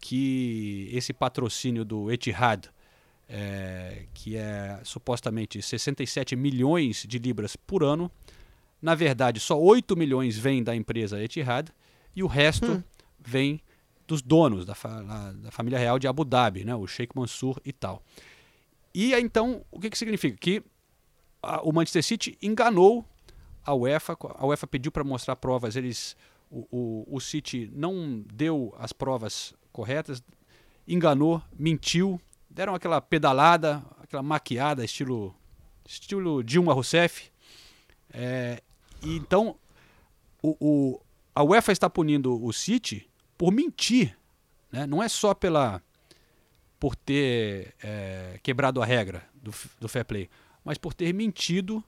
que 0.00 0.88
esse 0.92 1.12
patrocínio 1.12 1.84
do 1.84 2.10
Etihad, 2.10 2.70
é, 3.28 4.06
que 4.14 4.36
é 4.36 4.80
supostamente 4.84 5.60
67 5.62 6.36
milhões 6.36 7.04
de 7.08 7.18
libras 7.18 7.56
por 7.56 7.82
ano, 7.82 8.10
na 8.82 8.94
verdade 8.94 9.40
só 9.40 9.58
8 9.58 9.96
milhões 9.96 10.36
vem 10.36 10.62
da 10.62 10.74
empresa 10.76 11.22
Etihad 11.22 11.68
e 12.14 12.22
o 12.22 12.26
resto 12.26 12.72
Hum. 12.72 12.82
vem 13.18 13.60
dos 14.06 14.20
donos 14.20 14.66
da, 14.66 14.74
fa- 14.74 15.02
da 15.32 15.50
família 15.50 15.78
real 15.78 15.98
de 15.98 16.06
Abu 16.06 16.24
Dhabi, 16.24 16.64
né, 16.64 16.74
o 16.74 16.86
Sheikh 16.86 17.16
Mansour 17.16 17.58
e 17.64 17.72
tal. 17.72 18.02
E 18.94 19.14
então, 19.14 19.64
o 19.70 19.80
que, 19.80 19.88
que 19.90 19.96
significa? 19.98 20.36
Que 20.36 20.62
a- 21.42 21.62
o 21.62 21.72
Manchester 21.72 22.02
City 22.04 22.38
enganou 22.42 23.04
a 23.64 23.74
UEFA, 23.74 24.14
a 24.36 24.46
UEFA 24.46 24.66
pediu 24.66 24.92
para 24.92 25.02
mostrar 25.02 25.36
provas, 25.36 25.74
eles 25.74 26.14
o, 26.50 26.66
o, 26.70 27.16
o 27.16 27.20
City 27.20 27.70
não 27.74 28.22
deu 28.32 28.74
as 28.78 28.92
provas 28.92 29.54
corretas, 29.72 30.22
enganou, 30.86 31.42
mentiu, 31.58 32.20
deram 32.54 32.75
aquela 32.75 33.00
pedalada, 33.00 33.82
aquela 34.00 34.23
maquiada, 34.23 34.84
estilo, 34.84 35.34
estilo 35.84 36.42
Dilma 36.42 36.73
Rousseff. 36.73 37.30
É, 38.12 38.62
e 39.02 39.16
então, 39.16 39.56
o, 40.40 40.56
o- 40.61 41.00
a 41.34 41.42
UEFA 41.42 41.73
está 41.73 41.90
punindo 41.90 42.42
o 42.42 42.52
City 42.52 43.11
por 43.37 43.50
mentir. 43.52 44.16
Né? 44.70 44.87
Não 44.87 45.02
é 45.02 45.08
só 45.08 45.34
pela 45.34 45.82
por 46.78 46.94
ter 46.94 47.75
é, 47.82 48.38
quebrado 48.42 48.80
a 48.80 48.84
regra 48.87 49.26
do, 49.34 49.52
do 49.80 49.88
fair 49.88 50.04
play, 50.04 50.28
mas 50.64 50.76
por 50.78 50.92
ter 50.92 51.12
mentido 51.14 51.82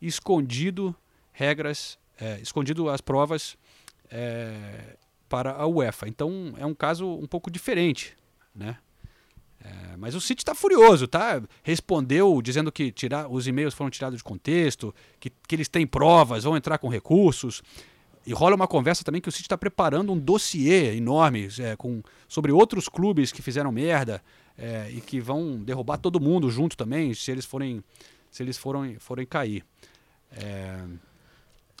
e 0.00 0.06
escondido 0.06 0.94
regras, 1.32 1.98
é, 2.20 2.38
escondido 2.40 2.88
as 2.90 3.00
provas 3.00 3.56
é, 4.10 4.96
para 5.28 5.52
a 5.52 5.66
UEFA. 5.66 6.06
Então 6.08 6.52
é 6.58 6.66
um 6.66 6.74
caso 6.74 7.08
um 7.08 7.26
pouco 7.26 7.50
diferente, 7.50 8.16
né? 8.54 8.78
É, 9.64 9.96
mas 9.96 10.14
o 10.14 10.20
City 10.20 10.42
está 10.42 10.54
furioso, 10.54 11.08
tá? 11.08 11.42
Respondeu 11.62 12.42
dizendo 12.42 12.70
que 12.70 12.92
tirar, 12.92 13.28
os 13.28 13.46
e-mails 13.46 13.72
foram 13.72 13.90
tirados 13.90 14.18
de 14.18 14.24
contexto, 14.24 14.94
que, 15.18 15.30
que 15.48 15.54
eles 15.54 15.68
têm 15.68 15.86
provas, 15.86 16.44
vão 16.44 16.56
entrar 16.56 16.76
com 16.76 16.88
recursos. 16.88 17.62
E 18.26 18.32
rola 18.32 18.54
uma 18.54 18.68
conversa 18.68 19.02
também 19.02 19.20
que 19.20 19.28
o 19.28 19.32
City 19.32 19.44
está 19.44 19.56
preparando 19.56 20.12
um 20.12 20.18
dossiê 20.18 20.94
enorme 20.96 21.48
é, 21.58 21.76
com, 21.76 22.02
sobre 22.28 22.52
outros 22.52 22.88
clubes 22.88 23.32
que 23.32 23.42
fizeram 23.42 23.72
merda 23.72 24.22
é, 24.56 24.90
e 24.90 25.00
que 25.00 25.20
vão 25.20 25.62
derrubar 25.62 25.98
todo 25.98 26.20
mundo 26.20 26.50
junto 26.50 26.76
também, 26.76 27.14
se 27.14 27.30
eles 27.30 27.44
forem, 27.44 27.82
se 28.30 28.42
eles 28.42 28.58
forem, 28.58 28.98
forem 28.98 29.26
cair. 29.26 29.64
É, 30.30 30.84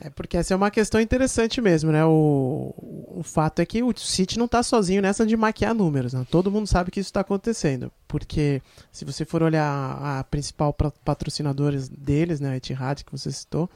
É 0.00 0.10
porque 0.10 0.36
essa 0.36 0.52
é 0.52 0.56
uma 0.56 0.72
questão 0.72 1.00
interessante 1.00 1.60
mesmo, 1.60 1.92
né? 1.92 2.04
O, 2.04 2.74
o 3.16 3.22
fato 3.22 3.60
é 3.60 3.66
que 3.66 3.80
o 3.82 3.96
City 3.96 4.38
não 4.38 4.48
tá 4.48 4.60
sozinho 4.62 5.00
nessa 5.00 5.24
de 5.24 5.36
maquiar 5.36 5.72
números, 5.72 6.12
né? 6.12 6.26
Todo 6.30 6.50
mundo 6.50 6.66
sabe 6.66 6.90
que 6.90 6.98
isso 6.98 7.08
está 7.10 7.20
acontecendo. 7.20 7.92
Porque 8.08 8.60
se 8.90 9.04
você 9.04 9.24
for 9.24 9.42
olhar 9.42 9.64
a 10.02 10.24
principal 10.24 10.72
pa- 10.72 10.92
patrocinadores 11.04 11.88
deles, 11.88 12.40
né? 12.40 12.50
A 12.50 12.56
Etihad, 12.56 13.04
que 13.04 13.12
você 13.12 13.30
citou, 13.30 13.70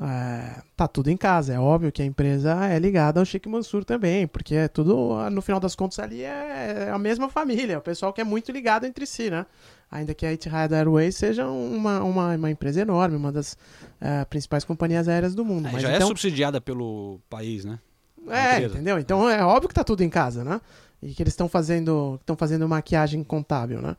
é, 0.00 0.62
tá 0.74 0.88
tudo 0.88 1.10
em 1.10 1.16
casa. 1.16 1.52
É 1.52 1.58
óbvio 1.58 1.92
que 1.92 2.00
a 2.00 2.06
empresa 2.06 2.64
é 2.66 2.78
ligada 2.78 3.20
ao 3.20 3.26
Sheikh 3.26 3.46
Mansur 3.46 3.84
também, 3.84 4.26
porque 4.26 4.54
é 4.54 4.66
tudo, 4.66 5.28
no 5.30 5.42
final 5.42 5.60
das 5.60 5.76
contas, 5.76 5.98
ali 5.98 6.22
é 6.22 6.88
a 6.90 6.98
mesma 6.98 7.28
família. 7.28 7.78
O 7.78 7.82
pessoal 7.82 8.14
que 8.14 8.20
é 8.22 8.24
muito 8.24 8.50
ligado 8.50 8.86
entre 8.86 9.04
si, 9.04 9.28
né? 9.30 9.44
Ainda 9.90 10.14
que 10.14 10.24
a 10.24 10.32
Etihad 10.32 10.72
Airways 10.72 11.16
seja 11.16 11.48
uma, 11.48 12.00
uma, 12.02 12.34
uma 12.36 12.50
empresa 12.50 12.80
enorme, 12.80 13.16
uma 13.16 13.32
das 13.32 13.58
eh, 14.00 14.24
principais 14.26 14.62
companhias 14.64 15.08
aéreas 15.08 15.34
do 15.34 15.44
mundo. 15.44 15.66
é, 15.66 15.72
Mas 15.72 15.82
já 15.82 15.90
é 15.90 15.96
então, 15.96 16.06
subsidiada 16.06 16.60
pelo 16.60 17.18
país, 17.28 17.64
né? 17.64 17.80
é, 18.28 18.56
empresa. 18.56 18.74
entendeu? 18.74 18.98
Então 18.98 19.28
é 19.28 19.42
óbvio 19.44 19.68
que 19.68 19.74
tá 19.74 19.82
tudo 19.84 20.02
em 20.02 20.08
casa, 20.08 20.44
né? 20.44 20.60
E 21.02 21.12
que 21.14 21.22
eles 21.22 21.32
estão 21.32 21.48
fazendo, 21.48 22.16
estão 22.20 22.36
fazendo 22.36 22.68
maquiagem 22.68 23.24
contábil, 23.24 23.80
né? 23.80 23.96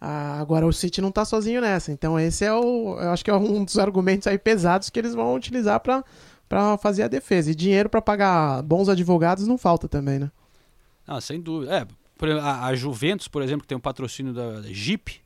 Ah, 0.00 0.40
agora 0.40 0.66
o 0.66 0.72
City 0.72 1.00
não 1.00 1.12
tá 1.12 1.24
sozinho 1.24 1.60
nessa. 1.60 1.92
Então 1.92 2.18
esse 2.18 2.44
é 2.44 2.52
o, 2.52 2.98
eu 3.00 3.10
acho 3.10 3.24
que 3.24 3.30
é 3.30 3.34
um 3.34 3.64
dos 3.64 3.78
argumentos 3.78 4.26
aí 4.26 4.38
pesados 4.38 4.90
que 4.90 4.98
eles 4.98 5.14
vão 5.14 5.34
utilizar 5.34 5.80
para 5.80 6.04
para 6.48 6.76
fazer 6.78 7.04
a 7.04 7.08
defesa. 7.08 7.52
E 7.52 7.54
dinheiro 7.54 7.88
para 7.88 8.02
pagar 8.02 8.62
bons 8.62 8.88
advogados 8.88 9.46
não 9.46 9.56
falta 9.56 9.86
também, 9.86 10.18
né? 10.18 10.30
Ah, 11.06 11.20
sem 11.20 11.40
dúvida. 11.40 11.72
É, 11.72 11.86
a 12.42 12.74
Juventus, 12.74 13.28
por 13.28 13.40
exemplo, 13.40 13.62
que 13.62 13.68
tem 13.68 13.78
um 13.78 13.80
patrocínio 13.80 14.32
da 14.32 14.62
Jeep. 14.62 15.20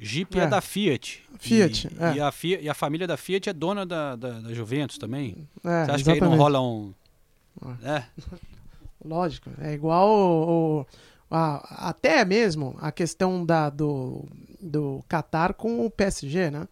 Jeep 0.00 0.38
é, 0.38 0.42
É. 0.44 0.46
da 0.46 0.60
Fiat. 0.60 1.22
Fiat, 1.38 1.88
E, 1.88 2.02
é. 2.04 2.14
e 2.16 2.20
a 2.20 2.30
Fiat, 2.32 2.64
e 2.64 2.68
a 2.68 2.74
família 2.74 3.06
da 3.06 3.16
Fiat 3.16 3.48
é 3.48 3.52
dona 3.52 3.84
da, 3.86 4.14
da, 4.16 4.40
da 4.40 4.54
Juventus 4.54 4.98
também. 4.98 5.48
É, 5.64 5.84
Você 5.86 5.90
acha 5.90 6.04
que 6.04 6.10
aí 6.10 6.20
não 6.20 6.26
exatamente. 6.34 6.38
rola 6.38 6.60
um. 6.60 6.94
É, 7.82 8.04
Lógico, 9.04 9.50
é 9.60 9.72
igual 9.72 10.08
o, 10.08 10.80
o- 10.80 10.86
a- 11.30 11.88
até 11.90 12.24
mesmo 12.24 12.76
a 12.80 12.90
questão 12.90 13.44
da, 13.44 13.70
do, 13.70 14.24
do 14.60 15.04
Qatar 15.08 15.54
com 15.54 15.84
o 15.86 15.90
PSG, 15.90 16.50
né? 16.50 16.66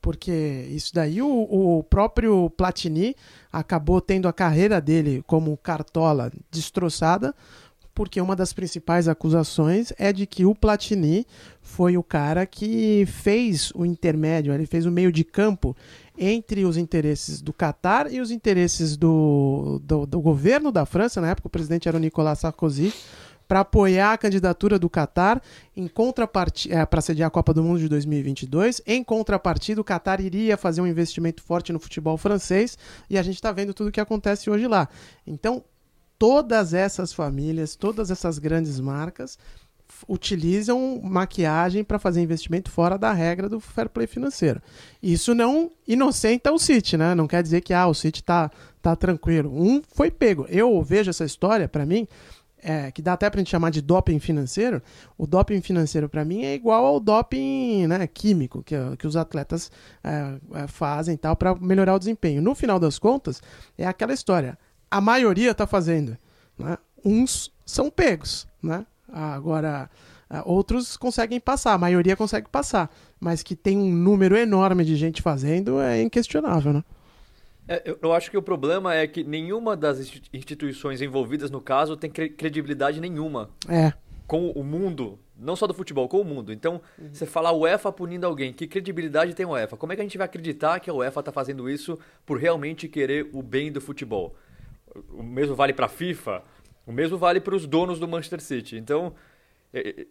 Porque 0.00 0.66
isso 0.70 0.92
daí 0.92 1.22
o, 1.22 1.28
o 1.28 1.82
próprio 1.84 2.50
Platini 2.50 3.14
acabou 3.52 4.00
tendo 4.00 4.26
a 4.26 4.32
carreira 4.32 4.80
dele 4.80 5.22
como 5.28 5.56
cartola 5.56 6.32
destroçada, 6.50 7.32
porque 7.94 8.20
uma 8.20 8.34
das 8.34 8.52
principais 8.52 9.08
acusações 9.08 9.92
é 9.98 10.12
de 10.12 10.26
que 10.26 10.44
o 10.44 10.54
Platini 10.54 11.26
foi 11.60 11.96
o 11.96 12.02
cara 12.02 12.46
que 12.46 13.04
fez 13.06 13.72
o 13.74 13.84
intermédio, 13.84 14.52
ele 14.52 14.66
fez 14.66 14.86
o 14.86 14.90
meio 14.90 15.12
de 15.12 15.24
campo 15.24 15.76
entre 16.16 16.64
os 16.64 16.76
interesses 16.76 17.40
do 17.40 17.52
Qatar 17.52 18.12
e 18.12 18.20
os 18.20 18.30
interesses 18.30 18.96
do, 18.96 19.80
do, 19.82 20.06
do 20.06 20.20
governo 20.20 20.70
da 20.70 20.84
França, 20.84 21.20
na 21.20 21.30
época 21.30 21.48
o 21.48 21.50
presidente 21.50 21.88
era 21.88 21.96
o 21.96 22.00
Nicolas 22.00 22.40
Sarkozy, 22.40 22.92
para 23.52 23.60
apoiar 23.60 24.14
a 24.14 24.18
candidatura 24.18 24.78
do 24.78 24.88
Qatar 24.88 25.38
em 25.76 25.86
contrapartida 25.86 26.86
para 26.86 27.02
sediar 27.02 27.28
a 27.28 27.30
Copa 27.30 27.52
do 27.52 27.62
Mundo 27.62 27.80
de 27.80 27.88
2022. 27.88 28.80
Em 28.86 29.04
contrapartida, 29.04 29.78
o 29.78 29.84
Qatar 29.84 30.22
iria 30.22 30.56
fazer 30.56 30.80
um 30.80 30.86
investimento 30.86 31.42
forte 31.42 31.70
no 31.70 31.78
futebol 31.78 32.16
francês 32.16 32.78
e 33.10 33.18
a 33.18 33.22
gente 33.22 33.34
está 33.34 33.52
vendo 33.52 33.74
tudo 33.74 33.88
o 33.88 33.92
que 33.92 34.00
acontece 34.00 34.48
hoje 34.48 34.66
lá. 34.66 34.88
Então, 35.26 35.62
todas 36.22 36.72
essas 36.72 37.12
famílias, 37.12 37.74
todas 37.74 38.08
essas 38.08 38.38
grandes 38.38 38.78
marcas 38.78 39.36
utilizam 40.08 41.00
maquiagem 41.02 41.82
para 41.82 41.98
fazer 41.98 42.22
investimento 42.22 42.70
fora 42.70 42.96
da 42.96 43.12
regra 43.12 43.48
do 43.48 43.58
fair 43.58 43.88
play 43.88 44.06
financeiro. 44.06 44.62
Isso 45.02 45.34
não 45.34 45.72
inocenta 45.84 46.52
o 46.52 46.60
City, 46.60 46.96
né? 46.96 47.12
Não 47.16 47.26
quer 47.26 47.42
dizer 47.42 47.60
que 47.60 47.74
ah, 47.74 47.88
o 47.88 47.94
City 47.94 48.22
tá, 48.22 48.52
tá 48.80 48.94
tranquilo. 48.94 49.52
Um 49.52 49.82
foi 49.96 50.12
pego. 50.12 50.46
Eu 50.48 50.80
vejo 50.80 51.10
essa 51.10 51.24
história, 51.24 51.66
para 51.68 51.84
mim, 51.84 52.06
é, 52.62 52.92
que 52.92 53.02
dá 53.02 53.14
até 53.14 53.28
pra 53.28 53.40
gente 53.40 53.50
chamar 53.50 53.70
de 53.70 53.82
doping 53.82 54.20
financeiro. 54.20 54.80
O 55.18 55.26
doping 55.26 55.60
financeiro, 55.60 56.08
para 56.08 56.24
mim, 56.24 56.44
é 56.44 56.54
igual 56.54 56.86
ao 56.86 57.00
doping 57.00 57.88
né, 57.88 58.06
químico 58.06 58.62
que, 58.62 58.76
que 58.96 59.08
os 59.08 59.16
atletas 59.16 59.72
é, 60.04 60.34
é, 60.54 60.66
fazem 60.68 61.16
tal 61.16 61.34
para 61.34 61.52
melhorar 61.56 61.96
o 61.96 61.98
desempenho. 61.98 62.40
No 62.40 62.54
final 62.54 62.78
das 62.78 62.96
contas, 62.96 63.42
é 63.76 63.84
aquela 63.84 64.12
história. 64.12 64.56
A 64.92 65.00
maioria 65.00 65.54
tá 65.54 65.66
fazendo. 65.66 66.18
Né? 66.58 66.76
Uns 67.02 67.50
são 67.64 67.90
pegos, 67.90 68.46
né? 68.62 68.84
Agora, 69.10 69.90
ah, 70.28 70.42
outros 70.44 70.96
conseguem 70.98 71.40
passar, 71.40 71.72
a 71.72 71.78
maioria 71.78 72.14
consegue 72.14 72.48
passar. 72.48 72.90
Mas 73.18 73.42
que 73.42 73.56
tem 73.56 73.78
um 73.78 73.90
número 73.90 74.36
enorme 74.36 74.84
de 74.84 74.94
gente 74.96 75.22
fazendo 75.22 75.80
é 75.80 76.02
inquestionável, 76.02 76.74
né? 76.74 76.84
É, 77.66 77.80
eu, 77.86 77.98
eu 78.02 78.12
acho 78.12 78.30
que 78.30 78.36
o 78.36 78.42
problema 78.42 78.94
é 78.94 79.06
que 79.06 79.24
nenhuma 79.24 79.74
das 79.76 79.98
insti- 80.00 80.22
instituições 80.32 81.00
envolvidas 81.00 81.50
no 81.50 81.60
caso 81.60 81.96
tem 81.96 82.10
cre- 82.10 82.28
credibilidade 82.28 83.00
nenhuma 83.00 83.48
É. 83.68 83.92
com 84.26 84.50
o 84.50 84.64
mundo, 84.64 85.18
não 85.38 85.54
só 85.56 85.66
do 85.66 85.72
futebol, 85.72 86.08
com 86.08 86.20
o 86.20 86.24
mundo. 86.24 86.52
Então, 86.52 86.82
você 87.12 87.24
fala 87.24 87.50
a 87.50 87.52
UEFA 87.52 87.92
punindo 87.92 88.26
alguém, 88.26 88.52
que 88.52 88.66
credibilidade 88.66 89.32
tem 89.34 89.46
a 89.46 89.48
UEFA? 89.48 89.76
Como 89.76 89.92
é 89.92 89.96
que 89.96 90.02
a 90.02 90.04
gente 90.04 90.18
vai 90.18 90.24
acreditar 90.26 90.80
que 90.80 90.90
a 90.90 90.94
UEFA 90.94 91.20
está 91.20 91.32
fazendo 91.32 91.70
isso 91.70 91.98
por 92.26 92.36
realmente 92.38 92.88
querer 92.88 93.30
o 93.32 93.42
bem 93.42 93.70
do 93.72 93.80
futebol? 93.80 94.34
O 95.10 95.22
mesmo 95.22 95.54
vale 95.54 95.72
para 95.72 95.86
a 95.86 95.88
FIFA, 95.88 96.42
o 96.86 96.92
mesmo 96.92 97.16
vale 97.16 97.40
para 97.40 97.54
os 97.54 97.66
donos 97.66 97.98
do 97.98 98.08
Manchester 98.08 98.40
City. 98.40 98.76
Então, 98.76 99.14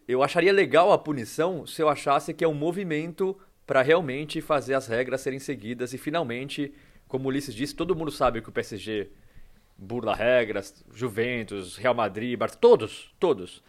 eu 0.08 0.22
acharia 0.22 0.52
legal 0.52 0.92
a 0.92 0.98
punição 0.98 1.66
se 1.66 1.80
eu 1.80 1.88
achasse 1.88 2.34
que 2.34 2.44
é 2.44 2.48
um 2.48 2.54
movimento 2.54 3.38
para 3.66 3.82
realmente 3.82 4.40
fazer 4.40 4.74
as 4.74 4.88
regras 4.88 5.20
serem 5.20 5.38
seguidas 5.38 5.92
e 5.92 5.98
finalmente, 5.98 6.72
como 7.06 7.26
o 7.26 7.28
Ulisses 7.28 7.54
disse, 7.54 7.74
todo 7.74 7.94
mundo 7.94 8.10
sabe 8.10 8.42
que 8.42 8.48
o 8.48 8.52
PSG 8.52 9.08
burla 9.78 10.14
regras, 10.14 10.84
Juventus, 10.92 11.76
Real 11.76 11.94
Madrid, 11.94 12.36
Barça, 12.38 12.56
todos, 12.56 13.14
todos. 13.18 13.62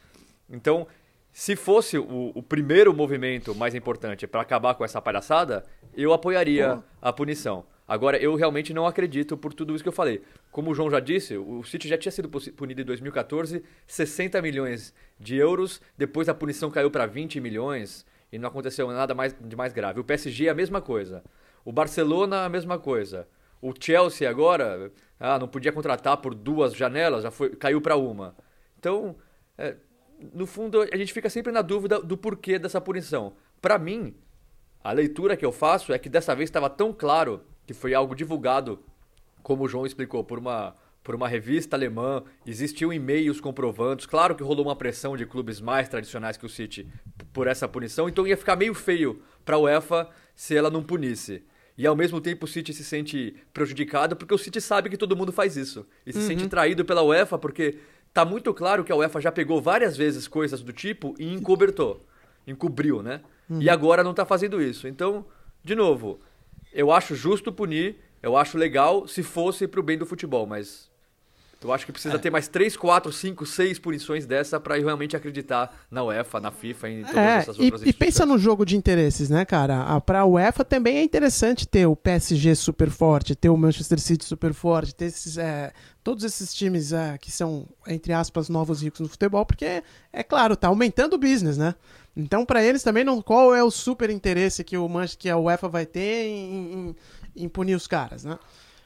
Então, 0.50 0.88
se 1.32 1.56
fosse 1.56 1.98
o, 1.98 2.32
o 2.36 2.44
primeiro 2.44 2.94
movimento 2.94 3.56
mais 3.56 3.74
importante 3.74 4.28
para 4.28 4.42
acabar 4.42 4.76
com 4.76 4.86
essa 4.86 5.02
palhaçada, 5.02 5.64
eu 5.96 6.14
apoiaria 6.14 6.84
a 7.02 7.14
punição. 7.14 7.66
Agora, 7.88 8.18
eu 8.18 8.36
realmente 8.36 8.74
não 8.74 8.86
acredito 8.86 9.36
por 9.36 9.54
tudo 9.54 9.76
isso 9.76 9.84
que 9.84 9.90
eu 9.90 9.94
falei. 9.94 10.22
Como 10.54 10.70
o 10.70 10.76
João 10.76 10.88
já 10.88 11.00
disse, 11.00 11.36
o 11.36 11.64
City 11.64 11.88
já 11.88 11.98
tinha 11.98 12.12
sido 12.12 12.30
punido 12.30 12.80
em 12.80 12.86
2014, 12.86 13.64
60 13.88 14.40
milhões 14.40 14.94
de 15.20 15.36
euros, 15.36 15.82
depois 15.98 16.30
a 16.30 16.34
punição 16.34 16.70
caiu 16.70 16.92
para 16.92 17.08
20 17.08 17.42
milhões 17.42 18.06
e 18.32 18.38
não 18.38 18.50
aconteceu 18.50 18.88
nada 18.92 19.16
mais, 19.16 19.34
de 19.34 19.56
mais 19.56 19.74
grave. 19.74 20.00
O 20.00 20.04
PSG 20.04 20.46
é 20.46 20.50
a 20.52 20.54
mesma 20.54 20.80
coisa. 20.80 21.24
O 21.66 21.72
Barcelona 21.72 22.46
a 22.46 22.50
mesma 22.50 22.78
coisa. 22.78 23.28
O 23.60 23.74
Chelsea 23.78 24.30
agora, 24.30 24.92
ah, 25.20 25.40
não 25.40 25.48
podia 25.48 25.72
contratar 25.72 26.18
por 26.18 26.36
duas 26.36 26.76
janelas, 26.76 27.24
já 27.24 27.32
foi, 27.32 27.50
caiu 27.56 27.82
para 27.82 27.96
uma. 27.96 28.36
Então, 28.78 29.16
é, 29.58 29.76
no 30.36 30.46
fundo, 30.46 30.84
a 30.84 30.98
gente 30.98 31.14
fica 31.14 31.32
sempre 31.32 31.52
na 31.52 31.64
dúvida 31.64 32.00
do 32.00 32.16
porquê 32.16 32.60
dessa 32.60 32.80
punição. 32.80 33.34
Para 33.60 33.80
mim, 33.80 34.16
a 34.84 34.92
leitura 34.92 35.36
que 35.36 35.46
eu 35.46 35.52
faço 35.52 35.92
é 35.92 35.98
que 35.98 36.10
dessa 36.10 36.36
vez 36.36 36.48
estava 36.48 36.70
tão 36.70 36.94
claro 36.94 37.42
que 37.66 37.74
foi 37.74 37.96
algo 37.96 38.14
divulgado, 38.14 38.84
como 39.44 39.66
o 39.66 39.68
João 39.68 39.86
explicou, 39.86 40.24
por 40.24 40.40
uma, 40.40 40.76
por 41.04 41.14
uma 41.14 41.28
revista 41.28 41.76
alemã, 41.76 42.24
existiam 42.46 42.92
e-mails 42.92 43.40
comprovantes, 43.40 44.06
claro 44.06 44.36
que 44.36 44.42
rolou 44.42 44.66
uma 44.66 44.76
pressão 44.76 45.16
de 45.16 45.26
clubes 45.26 45.60
mais 45.62 45.88
tradicionais 45.90 46.38
que 46.38 46.46
o 46.46 46.50
City 46.50 46.88
por 47.32 47.46
essa 47.46 47.68
punição, 47.68 48.08
então 48.08 48.26
ia 48.26 48.38
ficar 48.38 48.56
meio 48.56 48.74
feio 48.74 49.22
para 49.44 49.58
a 49.58 49.60
UEFA 49.60 50.10
se 50.34 50.56
ela 50.56 50.70
não 50.70 50.82
punisse. 50.82 51.44
E 51.78 51.86
ao 51.86 51.96
mesmo 51.96 52.22
tempo 52.22 52.46
o 52.46 52.48
City 52.48 52.74
se 52.74 52.84
sente 52.84 53.36
prejudicado 53.52 54.16
porque 54.16 54.34
o 54.34 54.38
City 54.38 54.62
sabe 54.62 54.90
que 54.90 54.98
todo 54.98 55.16
mundo 55.16 55.32
faz 55.32 55.58
isso. 55.58 55.86
E 56.06 56.14
se 56.14 56.22
sente 56.22 56.48
traído 56.48 56.86
pela 56.86 57.02
UEFA 57.02 57.38
porque 57.38 57.80
tá 58.14 58.24
muito 58.24 58.54
claro 58.54 58.84
que 58.84 58.92
a 58.92 58.96
UEFA 58.96 59.20
já 59.20 59.32
pegou 59.32 59.60
várias 59.60 59.98
vezes 59.98 60.28
coisas 60.28 60.62
do 60.62 60.72
tipo 60.72 61.16
e 61.18 61.34
encobertou. 61.34 62.06
Encobriu, 62.46 63.02
né? 63.02 63.22
E 63.60 63.70
agora 63.70 64.04
não 64.04 64.14
tá 64.14 64.24
fazendo 64.24 64.62
isso. 64.62 64.88
Então, 64.88 65.26
de 65.64 65.74
novo, 65.74 66.20
eu 66.72 66.92
acho 66.92 67.16
justo 67.16 67.52
punir, 67.52 67.98
eu 68.24 68.36
acho 68.38 68.58
legal 68.58 69.08
se 69.08 69.22
fosse 69.22 69.68
pro 69.68 69.84
bem 69.84 69.98
do 69.98 70.06
futebol, 70.06 70.48
mas 70.48 70.92
eu 71.62 71.72
acho 71.72 71.86
que 71.86 71.94
precisa 71.94 72.20
ter 72.20 72.30
mais 72.30 72.50
3, 72.50 72.76
4, 72.76 73.10
5, 73.10 73.46
6 73.46 73.80
punições 73.80 74.26
dessa 74.26 74.60
pra 74.60 74.78
eu 74.78 74.84
realmente 74.84 75.16
acreditar 75.16 75.74
na 75.90 76.04
UEFA, 76.04 76.40
na 76.42 76.52
FIFA, 76.52 76.90
em 76.90 77.04
todas 77.04 77.16
É, 77.18 77.38
essas 77.38 77.56
e, 77.56 77.62
outras 77.62 77.82
e 77.84 77.86
pensa 77.86 77.96
instituições. 78.24 78.30
no 78.30 78.38
jogo 78.38 78.66
de 78.66 78.76
interesses, 78.76 79.30
né, 79.30 79.46
cara? 79.46 79.82
A, 79.84 80.02
pra 80.02 80.26
UEFA 80.26 80.66
também 80.66 80.98
é 80.98 81.04
interessante 81.04 81.66
ter 81.66 81.86
o 81.86 81.96
PSG 81.96 82.54
super 82.56 82.90
forte, 82.90 83.34
ter 83.34 83.48
o 83.48 83.56
Manchester 83.56 83.98
City 83.98 84.26
super 84.26 84.54
forte, 84.54 84.94
ter 84.94 85.06
esses, 85.06 85.38
é, 85.38 85.72
todos 86.04 86.26
esses 86.26 86.54
times 86.54 86.92
é, 86.92 87.18
que 87.18 87.32
são, 87.32 87.66
entre 87.88 88.12
aspas, 88.12 88.50
novos 88.50 88.82
ricos 88.82 89.00
no 89.00 89.08
futebol, 89.08 89.46
porque, 89.46 89.82
é 90.12 90.22
claro, 90.22 90.58
tá 90.58 90.68
aumentando 90.68 91.14
o 91.14 91.18
business, 91.18 91.58
né? 91.58 91.76
Então, 92.16 92.46
pra 92.46 92.62
eles 92.64 92.84
também, 92.84 93.06
não, 93.06 93.22
qual 93.22 93.56
é 93.56 93.64
o 93.64 93.72
super 93.72 94.10
interesse 94.10 94.66
que, 94.66 94.78
o 94.78 94.88
Manchester, 94.90 95.18
que 95.22 95.30
a 95.30 95.38
UEFA 95.38 95.70
vai 95.70 95.86
ter 95.86 96.26
em, 96.28 96.74
em- 96.90 96.96
em 97.36 97.48
punir 97.50 97.76
os 97.76 97.88
caras, 97.88 98.24
né? 98.24 98.38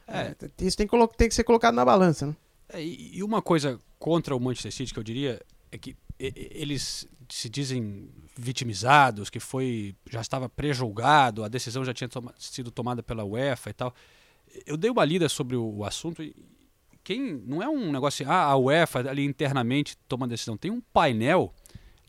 É, 0.08 0.36
isso 0.62 0.78
tem 0.78 0.88
que, 0.88 1.08
tem 1.18 1.28
que 1.30 1.36
ser 1.36 1.44
colocado 1.44 1.76
na 1.76 1.84
balança, 1.84 2.28
né? 2.28 2.36
É, 2.70 2.84
e 2.84 3.22
uma 3.24 3.42
coisa 3.42 3.80
contra 4.00 4.36
o 4.36 4.40
Manchester 4.40 4.72
City 4.72 4.94
que 4.94 5.00
eu 5.00 5.04
diria 5.04 5.42
é 5.72 5.78
que 5.78 5.96
eles 6.20 7.08
se 7.30 7.50
dizem 7.50 8.10
vitimizados, 8.38 9.30
que 9.30 9.40
foi 9.40 9.96
já 10.10 10.22
estava 10.22 10.48
pré-julgado, 10.48 11.44
a 11.44 11.48
decisão 11.48 11.84
já 11.84 11.94
tinha 11.94 12.08
toma- 12.08 12.34
sido 12.38 12.72
tomada 12.72 13.04
pela 13.04 13.24
UEFA 13.26 13.70
e 13.70 13.74
tal. 13.74 13.94
Eu 14.66 14.78
dei 14.78 14.90
uma 14.90 15.04
lida 15.04 15.28
sobre 15.28 15.56
o, 15.56 15.78
o 15.78 15.86
assunto 15.86 16.24
e 16.24 16.34
quem 17.04 17.34
não 17.46 17.62
é 17.62 17.68
um 17.70 17.92
negócio 17.92 18.24
assim, 18.26 18.32
ah, 18.32 18.44
a 18.46 18.58
UEFA 18.58 19.10
ali 19.10 19.24
internamente 19.26 19.98
toma 20.08 20.26
a 20.26 20.30
decisão, 20.30 20.58
tem 20.58 20.72
um 20.72 20.82
painel 20.82 21.54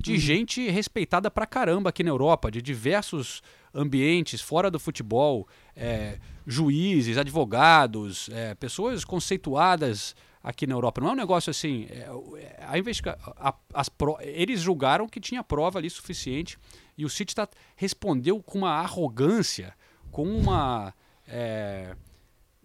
de 0.00 0.16
gente 0.18 0.68
respeitada 0.70 1.30
pra 1.30 1.46
caramba 1.46 1.90
aqui 1.90 2.02
na 2.04 2.10
Europa, 2.10 2.50
de 2.50 2.62
diversos 2.62 3.42
ambientes 3.74 4.40
fora 4.40 4.70
do 4.70 4.78
futebol, 4.78 5.46
é, 5.76 6.18
juízes, 6.46 7.16
advogados, 7.18 8.28
é, 8.32 8.54
pessoas 8.54 9.04
conceituadas 9.04 10.14
aqui 10.42 10.66
na 10.66 10.74
Europa. 10.74 11.00
Não 11.00 11.08
é 11.10 11.12
um 11.12 11.16
negócio 11.16 11.50
assim. 11.50 11.86
é, 11.90 12.08
é, 12.38 12.64
a 12.66 12.78
investiga 12.78 13.18
a- 13.36 13.54
as 13.74 13.88
pro- 13.88 14.18
eles 14.20 14.60
julgaram 14.60 15.08
que 15.08 15.20
tinha 15.20 15.42
prova 15.44 15.78
ali 15.78 15.90
suficiente 15.90 16.58
e 16.96 17.04
o 17.04 17.08
City 17.08 17.34
tá, 17.34 17.48
respondeu 17.76 18.42
com 18.42 18.58
uma 18.58 18.70
arrogância, 18.72 19.74
com 20.10 20.24
uma. 20.26 20.94
é, 21.26 21.94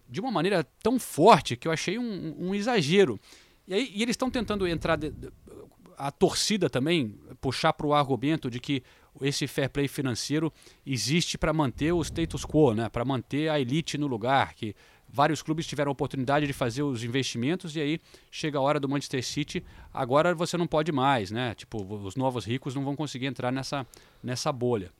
de 0.07 0.19
uma 0.21 0.31
maneira 0.31 0.63
tão 0.83 0.99
forte 0.99 1.55
que 1.57 1.67
eu 1.67 1.71
achei 1.71 1.97
um, 1.97 2.35
um 2.49 2.55
exagero. 2.55 3.19
E, 3.67 3.73
aí, 3.73 3.91
e 3.95 4.01
eles 4.03 4.13
estão 4.13 4.29
tentando 4.29 4.67
entrar. 4.67 4.95
de- 4.95 5.09
de- 5.11 5.31
a 5.95 6.09
torcida 6.11 6.69
também 6.71 7.15
puxar 7.39 7.71
para 7.73 7.85
o 7.85 7.93
argumento 7.93 8.49
de 8.49 8.59
que 8.59 8.83
esse 9.21 9.47
fair 9.47 9.69
play 9.69 9.87
financeiro 9.87 10.51
existe 10.85 11.37
para 11.37 11.53
manter 11.53 11.91
o 11.91 12.01
status 12.01 12.45
quo, 12.45 12.73
né? 12.73 12.89
para 12.89 13.05
manter 13.05 13.49
a 13.49 13.59
elite 13.59 13.97
no 13.97 14.07
lugar, 14.07 14.53
que 14.53 14.75
vários 15.07 15.41
clubes 15.43 15.67
tiveram 15.67 15.89
a 15.89 15.93
oportunidade 15.93 16.47
de 16.47 16.53
fazer 16.53 16.81
os 16.83 17.03
investimentos 17.03 17.75
e 17.75 17.79
aí 17.81 17.99
chega 18.31 18.57
a 18.57 18.61
hora 18.61 18.79
do 18.79 18.89
Manchester 18.89 19.23
City, 19.23 19.63
agora 19.93 20.33
você 20.33 20.57
não 20.57 20.65
pode 20.65 20.91
mais, 20.91 21.29
né? 21.29 21.53
Tipo, 21.55 21.83
os 22.03 22.15
novos 22.15 22.45
ricos 22.45 22.73
não 22.73 22.83
vão 22.83 22.95
conseguir 22.95 23.27
entrar 23.27 23.51
nessa, 23.51 23.85
nessa 24.23 24.51
bolha. 24.51 24.91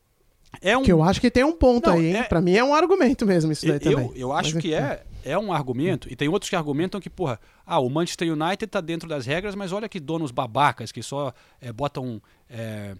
É 0.61 0.77
um 0.77 0.83
Que 0.83 0.91
eu 0.91 1.01
acho 1.01 1.19
que 1.19 1.31
tem 1.31 1.43
um 1.43 1.53
ponto 1.53 1.87
Não, 1.89 1.95
aí, 1.97 2.05
hein? 2.09 2.17
é- 2.17 2.23
Pra 2.23 2.39
mim 2.39 2.53
é 2.55 2.63
um 2.63 2.75
argumento 2.75 3.25
mesmo 3.25 3.51
isso 3.51 3.65
daí 3.65 3.79
também. 3.79 4.05
eu, 4.09 4.15
eu 4.15 4.31
acho 4.31 4.53
Mas 4.53 4.61
que 4.61 4.71
é, 4.71 5.03
é 5.25 5.35
um 5.35 5.51
argumento, 5.51 6.07
e 6.13 6.15
tem 6.15 6.29
outros 6.29 6.47
que 6.47 6.55
argumentam 6.55 7.01
que, 7.01 7.09
porra, 7.09 7.39
ah, 7.65 7.79
o 7.79 7.89
Manchester 7.89 8.31
United 8.31 8.67
tá 8.67 8.79
dentro 8.79 9.09
das 9.09 9.25
regras, 9.25 9.55
mas 9.55 9.71
olha 9.71 9.89
que 9.89 9.99
donos 9.99 10.29
babacas 10.29 10.91
que 10.91 11.01
só 11.01 11.33
é, 11.59 11.73
botam 11.73 12.21
é, 12.47 12.93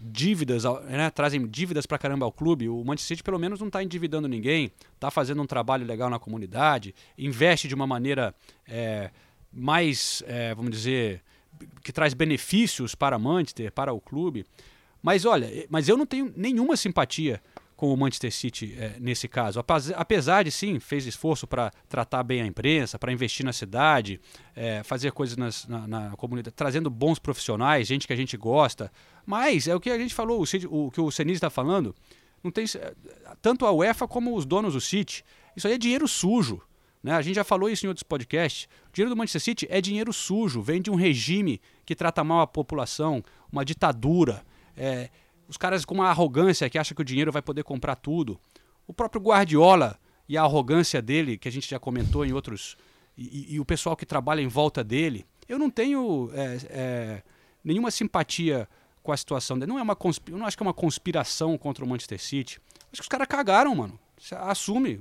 dívidas, 0.00 0.64
né, 0.88 1.10
trazem 1.10 1.46
dívidas 1.46 1.84
pra 1.84 1.98
caramba 1.98 2.24
ao 2.24 2.32
clube. 2.32 2.68
O 2.68 2.82
Manchester 2.82 3.16
City 3.16 3.22
pelo 3.22 3.38
menos 3.38 3.60
não 3.60 3.68
tá 3.68 3.82
endividando 3.82 4.26
ninguém, 4.26 4.72
tá 4.98 5.10
fazendo 5.10 5.42
um 5.42 5.46
trabalho 5.46 5.86
legal 5.86 6.08
na 6.08 6.18
comunidade, 6.18 6.94
investe 7.18 7.68
de 7.68 7.74
uma 7.74 7.86
maneira 7.86 8.34
é, 8.66 9.10
mais, 9.52 10.22
é, 10.26 10.54
vamos 10.54 10.70
dizer, 10.70 11.22
que 11.82 11.92
traz 11.92 12.14
benefícios 12.14 12.94
para 12.94 13.18
Manchester, 13.18 13.70
para 13.70 13.92
o 13.92 14.00
clube. 14.00 14.46
Mas 15.02 15.24
olha, 15.24 15.48
mas 15.68 15.88
eu 15.88 15.96
não 15.96 16.06
tenho 16.06 16.32
nenhuma 16.36 16.76
simpatia 16.76 17.42
com 17.80 17.94
o 17.94 17.96
Manchester 17.96 18.30
City 18.30 18.76
eh, 18.78 18.96
nesse 19.00 19.26
caso. 19.26 19.58
Apesar 19.96 20.42
de 20.44 20.50
sim, 20.50 20.78
fez 20.78 21.06
esforço 21.06 21.46
para 21.46 21.70
tratar 21.88 22.22
bem 22.22 22.42
a 22.42 22.46
imprensa, 22.46 22.98
para 22.98 23.10
investir 23.10 23.42
na 23.46 23.54
cidade, 23.54 24.20
eh, 24.54 24.82
fazer 24.84 25.12
coisas 25.12 25.34
nas- 25.34 25.66
na, 25.66 25.88
na 25.88 26.10
comunidade, 26.10 26.54
trazendo 26.54 26.90
bons 26.90 27.18
profissionais, 27.18 27.88
gente 27.88 28.06
que 28.06 28.12
a 28.12 28.16
gente 28.16 28.36
gosta. 28.36 28.92
Mas 29.24 29.66
é 29.66 29.74
o 29.74 29.80
que 29.80 29.88
a 29.88 29.96
gente 29.96 30.12
falou, 30.14 30.42
o, 30.42 30.46
City- 30.46 30.68
o 30.70 30.90
que 30.90 31.00
o 31.00 31.10
Senise 31.10 31.38
está 31.38 31.48
falando, 31.48 31.94
não 32.44 32.50
tem 32.50 32.66
tanto 33.40 33.64
a 33.64 33.72
UEFA 33.72 34.06
como 34.06 34.36
os 34.36 34.44
donos 34.44 34.74
do 34.74 34.80
City. 34.80 35.24
Isso 35.56 35.66
aí 35.66 35.72
é 35.72 35.78
dinheiro 35.78 36.06
sujo. 36.06 36.60
Né? 37.02 37.12
A 37.14 37.22
gente 37.22 37.36
já 37.36 37.44
falou 37.44 37.70
isso 37.70 37.86
em 37.86 37.88
outros 37.88 38.02
podcasts. 38.02 38.68
O 38.90 38.92
dinheiro 38.92 39.08
do 39.14 39.16
Manchester 39.16 39.40
City 39.40 39.66
é 39.70 39.80
dinheiro 39.80 40.12
sujo, 40.12 40.60
vem 40.60 40.82
de 40.82 40.90
um 40.90 40.96
regime 40.96 41.58
que 41.86 41.94
trata 41.96 42.22
mal 42.22 42.40
a 42.42 42.46
população, 42.46 43.22
uma 43.50 43.64
ditadura. 43.64 44.44
É, 44.76 45.08
os 45.50 45.56
caras 45.56 45.84
com 45.84 45.94
uma 45.94 46.08
arrogância 46.08 46.70
que 46.70 46.78
acham 46.78 46.94
que 46.94 47.02
o 47.02 47.04
dinheiro 47.04 47.32
vai 47.32 47.42
poder 47.42 47.64
comprar 47.64 47.96
tudo. 47.96 48.40
O 48.86 48.92
próprio 48.94 49.20
Guardiola 49.20 49.98
e 50.28 50.38
a 50.38 50.42
arrogância 50.42 51.02
dele, 51.02 51.36
que 51.36 51.48
a 51.48 51.52
gente 51.52 51.68
já 51.68 51.78
comentou 51.78 52.24
em 52.24 52.32
outros. 52.32 52.76
E, 53.18 53.54
e- 53.56 53.60
o 53.60 53.64
pessoal 53.64 53.96
que 53.96 54.06
trabalha 54.06 54.40
em 54.40 54.46
volta 54.46 54.84
dele. 54.84 55.26
Eu 55.48 55.58
não 55.58 55.68
tenho 55.68 56.30
é, 56.32 56.58
é, 56.70 57.22
nenhuma 57.64 57.90
simpatia 57.90 58.68
com 59.02 59.10
a 59.10 59.16
situação 59.16 59.58
dele. 59.58 59.72
Não 59.72 59.78
é 59.78 59.82
uma 59.82 59.96
conspi- 59.96 60.30
eu 60.30 60.38
não 60.38 60.46
acho 60.46 60.56
que 60.56 60.62
é 60.62 60.66
uma 60.66 60.72
conspiração 60.72 61.58
contra 61.58 61.84
o 61.84 61.88
Manchester 61.88 62.20
City. 62.22 62.60
Acho 62.92 63.00
que 63.00 63.02
os 63.02 63.08
caras 63.08 63.26
cagaram, 63.26 63.74
mano. 63.74 63.98
Assume. 64.42 65.00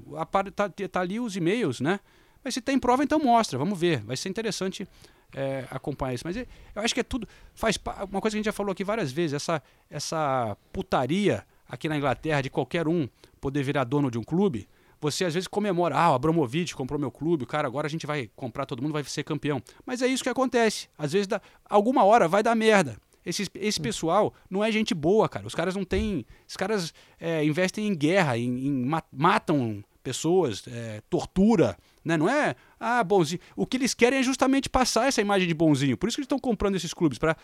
Tá, 0.56 0.70
tá 0.70 1.00
ali 1.00 1.20
os 1.20 1.36
e-mails, 1.36 1.80
né? 1.80 2.00
Mas 2.44 2.56
se 2.56 2.62
tem 2.62 2.80
prova, 2.80 3.04
então 3.04 3.20
mostra. 3.20 3.60
Vamos 3.60 3.80
ver. 3.80 4.02
Vai 4.04 4.18
ser 4.18 4.30
interessante 4.30 4.88
é, 5.34 5.66
acompanhar 5.70 6.14
isso. 6.14 6.24
Mas 6.26 6.36
eu 6.36 6.46
acho 6.76 6.94
que 6.94 7.00
é 7.00 7.04
tudo. 7.04 7.28
Faz 7.54 7.78
uma 8.10 8.22
coisa 8.22 8.34
que 8.34 8.38
a 8.38 8.40
gente 8.40 8.46
já 8.46 8.54
falou 8.54 8.72
aqui 8.72 8.84
várias 8.84 9.12
vezes: 9.12 9.34
essa, 9.34 9.62
essa 9.90 10.58
putaria 10.74 11.46
aqui 11.68 11.88
na 11.88 11.98
Inglaterra 11.98 12.42
de 12.42 12.50
qualquer 12.50 12.88
um 12.88 13.08
poder 13.40 13.64
virar 13.64 13.84
dono 13.84 14.10
de 14.10 14.18
um 14.18 14.24
clube. 14.24 14.68
Você 15.02 15.24
às 15.24 15.34
vezes 15.34 15.48
comemora, 15.48 15.96
ah, 15.98 16.12
o 16.12 16.16
Abramovich 16.16 16.76
comprou 16.76 17.00
meu 17.00 17.10
clube, 17.10 17.46
cara, 17.46 17.66
agora 17.66 17.88
a 17.88 17.90
gente 17.90 18.06
vai 18.06 18.30
comprar 18.36 18.66
todo 18.66 18.82
mundo, 18.82 18.92
vai 18.92 19.04
ser 19.06 19.24
campeão. 19.24 19.62
Mas 19.86 20.02
é 20.02 20.08
isso 20.08 20.22
que 20.22 20.30
acontece. 20.30 20.90
Às 20.98 21.14
vezes, 21.14 21.26
dá, 21.26 21.42
alguma 21.70 22.04
hora 22.04 22.28
vai 22.28 22.44
dar 22.44 22.54
merda. 22.54 22.98
Esse, 23.26 23.48
esse 23.56 23.80
pessoal 23.80 24.34
não 24.50 24.62
é 24.64 24.70
gente 24.72 24.94
boa, 24.94 25.30
cara. 25.30 25.48
Os 25.48 25.56
caras 25.56 25.76
não 25.76 25.86
têm. 25.86 26.26
Os 26.48 26.58
caras 26.58 26.94
é, 27.20 27.46
investem 27.46 27.88
em 27.88 27.96
guerra, 27.96 28.38
em, 28.38 28.68
em 28.68 28.86
ma- 28.86 29.04
matam 29.12 29.82
pessoas, 30.10 30.64
é, 30.68 31.02
tortura. 31.10 31.78
Né? 32.04 32.18
Não 32.18 32.28
é, 32.30 32.56
ah, 32.80 33.04
bonzinho. 33.04 33.40
O 33.56 33.66
que 33.68 33.78
eles 33.78 33.94
querem 33.94 34.20
é 34.20 34.24
justamente 34.24 34.68
passar 34.70 35.08
essa 35.08 35.22
imagem 35.22 35.48
de 35.48 35.54
bonzinho. 35.54 35.96
Por 35.98 36.08
isso 36.08 36.16
que 36.16 36.22
eles 36.22 36.26
estão 36.26 36.40
comprando 36.40 36.76
esses 36.76 36.94
clubes, 36.94 37.18
para 37.20 37.36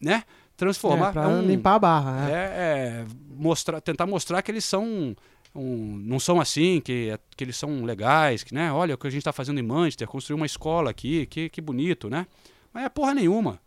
né, 0.00 0.22
transformar. 0.56 1.10
É, 1.10 1.12
pra 1.12 1.22
é 1.24 1.26
um- 1.26 1.42
limpar 1.42 1.74
a 1.74 1.78
barra. 1.78 2.30
é, 2.30 2.32
É. 2.32 2.34
é, 2.34 3.06
mostrar, 3.36 3.80
tentar 3.80 4.06
mostrar 4.06 4.40
que 4.42 4.50
eles 4.50 4.64
são. 4.64 5.14
um- 5.54 5.96
não 6.04 6.20
são 6.20 6.38
assim, 6.38 6.82
que, 6.82 7.18
que 7.34 7.42
eles 7.42 7.56
são 7.56 7.82
legais, 7.82 8.44
que, 8.44 8.52
né? 8.52 8.70
Olha 8.70 8.94
o 8.94 8.98
que 8.98 9.06
a 9.06 9.10
gente 9.10 9.20
está 9.22 9.32
fazendo 9.32 9.58
em 9.58 9.62
Manchester, 9.62 10.06
construir 10.06 10.36
uma 10.36 10.44
escola 10.44 10.90
aqui, 10.90 11.24
que, 11.24 11.48
que 11.48 11.62
bonito, 11.62 12.10
né? 12.10 12.26
Mas 12.74 12.84
é 12.84 12.88
porra 12.90 13.14
nenhuma. 13.14 13.58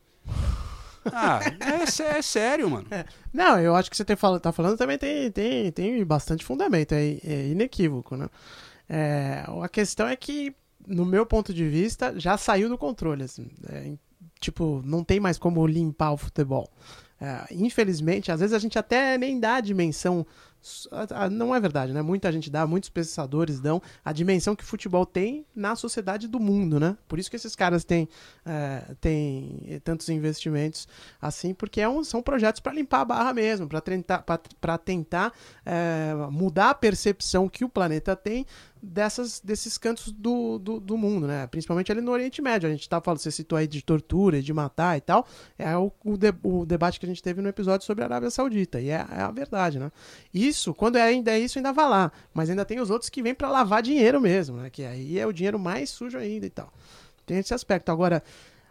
Ah, 1.13 1.39
é, 1.59 2.17
é 2.17 2.21
sério, 2.21 2.69
mano. 2.69 2.87
Não, 3.33 3.59
eu 3.59 3.75
acho 3.75 3.89
que 3.89 3.97
você 3.97 4.05
tem 4.05 4.15
tá 4.41 4.51
falando 4.51 4.77
também 4.77 4.97
tem, 4.97 5.31
tem, 5.31 5.71
tem 5.71 6.05
bastante 6.05 6.43
fundamento, 6.45 6.93
é, 6.93 7.17
é 7.23 7.47
inequívoco, 7.47 8.15
né? 8.15 8.27
É, 8.87 9.43
a 9.61 9.69
questão 9.69 10.07
é 10.07 10.15
que, 10.15 10.55
no 10.87 11.05
meu 11.05 11.25
ponto 11.25 11.53
de 11.53 11.67
vista, 11.67 12.13
já 12.19 12.37
saiu 12.37 12.67
do 12.69 12.77
controle. 12.77 13.23
Assim, 13.23 13.47
É, 13.69 13.91
tipo, 14.39 14.81
não 14.85 15.03
tem 15.03 15.19
mais 15.19 15.37
como 15.37 15.65
limpar 15.67 16.11
o 16.11 16.17
futebol. 16.17 16.69
É, 17.21 17.45
infelizmente, 17.51 18.31
às 18.31 18.39
vezes 18.39 18.53
a 18.55 18.59
gente 18.59 18.79
até 18.79 19.17
nem 19.17 19.39
dá 19.39 19.55
a 19.55 19.61
dimensão. 19.61 20.25
A- 20.91 21.25
a- 21.25 21.29
Não 21.29 21.55
é 21.55 21.59
verdade, 21.59 21.93
né? 21.93 22.01
Muita 22.01 22.31
gente 22.31 22.49
dá, 22.49 22.67
muitos 22.67 22.89
pensadores 22.89 23.59
dão 23.59 23.81
a 24.03 24.11
dimensão 24.11 24.55
que 24.55 24.63
o 24.63 24.67
futebol 24.67 25.05
tem 25.05 25.45
na 25.55 25.75
sociedade 25.75 26.27
do 26.27 26.39
mundo, 26.39 26.79
né? 26.79 26.97
Por 27.07 27.17
isso 27.19 27.29
que 27.29 27.35
esses 27.35 27.55
caras 27.55 27.83
têm, 27.83 28.07
é, 28.45 28.83
têm 28.99 29.81
tantos 29.83 30.09
investimentos 30.09 30.87
assim, 31.21 31.53
porque 31.53 31.79
é 31.81 31.87
um- 31.87 32.03
são 32.03 32.21
projetos 32.21 32.59
para 32.59 32.73
limpar 32.73 33.01
a 33.01 33.05
barra 33.05 33.33
mesmo, 33.33 33.67
para 33.67 33.81
tentar, 33.81 34.23
pra 34.59 34.77
tentar 34.77 35.33
é, 35.65 36.13
mudar 36.31 36.71
a 36.71 36.73
percepção 36.75 37.47
que 37.47 37.63
o 37.63 37.69
planeta 37.69 38.15
tem 38.15 38.45
dessas, 38.81 39.39
desses 39.39 39.77
cantos 39.77 40.11
do, 40.11 40.57
do, 40.59 40.79
do 40.79 40.97
mundo, 40.97 41.27
né? 41.27 41.45
Principalmente 41.47 41.91
ali 41.91 42.01
no 42.01 42.11
Oriente 42.11 42.41
Médio. 42.41 42.67
A 42.67 42.71
gente 42.71 42.87
tá 42.87 43.01
falando, 43.01 43.19
você 43.19 43.31
citou 43.31 43.57
aí 43.57 43.67
de 43.67 43.81
tortura, 43.83 44.41
de 44.41 44.53
matar 44.53 44.97
e 44.97 45.01
tal. 45.01 45.27
É 45.57 45.75
o, 45.77 45.91
o, 46.05 46.17
de- 46.17 46.33
o 46.43 46.65
debate 46.65 46.99
que 46.99 47.05
a 47.05 47.09
gente 47.09 47.21
teve 47.21 47.41
no 47.41 47.49
episódio 47.49 47.85
sobre 47.85 48.03
a 48.03 48.07
Arábia 48.07 48.29
Saudita. 48.29 48.79
E 48.79 48.89
é, 48.89 49.05
é 49.11 49.21
a 49.21 49.31
verdade, 49.31 49.79
né? 49.79 49.91
Isso, 50.33 50.73
quando 50.73 50.97
é 50.97 51.01
ainda 51.01 51.31
é 51.31 51.39
isso, 51.39 51.59
ainda 51.59 51.73
vai 51.73 51.89
lá. 51.89 52.11
Mas 52.33 52.49
ainda 52.49 52.63
tem 52.65 52.79
os 52.79 52.89
outros 52.89 53.09
que 53.09 53.21
vêm 53.21 53.33
para 53.35 53.49
lavar 53.49 53.81
dinheiro 53.81 54.19
mesmo, 54.21 54.57
né? 54.57 54.69
Que 54.69 54.83
aí 54.85 55.19
é 55.19 55.27
o 55.27 55.33
dinheiro 55.33 55.59
mais 55.59 55.89
sujo 55.89 56.17
ainda 56.17 56.45
e 56.45 56.49
tal. 56.49 56.71
Tem 57.25 57.37
esse 57.37 57.53
aspecto. 57.53 57.91
Agora, 57.91 58.23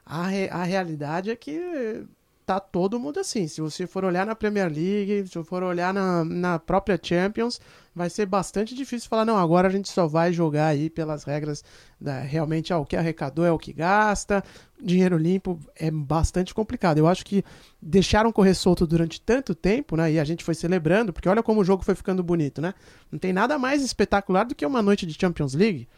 a, 0.05 0.27
re- 0.27 0.49
a 0.51 0.63
realidade 0.65 1.31
é 1.31 1.37
que 1.37 2.05
tá 2.47 2.59
todo 2.59 2.99
mundo 2.99 3.21
assim. 3.21 3.47
Se 3.47 3.61
você 3.61 3.87
for 3.87 4.07
olhar 4.07 4.25
na 4.25 4.35
Premier 4.35 4.73
League, 4.73 5.27
se 5.29 5.45
for 5.45 5.63
olhar 5.63 5.93
na, 5.93 6.25
na 6.25 6.59
própria 6.59 6.99
Champions, 7.01 7.61
vai 7.99 8.09
ser 8.09 8.25
bastante 8.25 8.75
difícil 8.75 9.09
falar, 9.09 9.25
não, 9.25 9.37
agora 9.37 9.69
a 9.69 9.71
gente 9.71 9.89
só 9.89 10.07
vai 10.07 10.33
jogar 10.33 10.69
aí 10.69 10.89
pelas 10.89 11.25
regras 11.25 11.65
da, 12.01 12.21
realmente, 12.21 12.73
ah, 12.73 12.79
o 12.79 12.87
que 12.87 12.97
arrecadou 12.97 13.45
é 13.45 13.51
o 13.51 13.59
que 13.59 13.73
gasta, 13.73 14.43
dinheiro 14.81 15.19
limpo 15.19 15.59
é 15.75 15.91
bastante 15.91 16.55
complicado. 16.55 16.99
Eu 16.99 17.09
acho 17.09 17.27
que 17.27 17.45
deixaram 17.83 18.33
correr 18.33 18.55
solto 18.55 18.87
durante 18.87 19.21
tanto 19.21 19.55
tempo, 19.55 19.97
né, 19.97 20.13
e 20.13 20.21
a 20.21 20.25
gente 20.25 20.45
foi 20.45 20.55
celebrando, 20.55 21.13
porque 21.13 21.29
olha 21.29 21.43
como 21.43 21.61
o 21.61 21.65
jogo 21.65 21.85
foi 21.85 21.97
ficando 21.97 22.23
bonito, 22.23 22.63
né? 22.63 22.73
Não 23.11 23.19
tem 23.19 23.33
nada 23.33 23.59
mais 23.59 23.83
espetacular 23.83 24.45
do 24.45 24.55
que 24.55 24.65
uma 24.65 24.81
noite 24.81 25.05
de 25.05 25.19
Champions 25.21 25.55
League. 25.55 25.89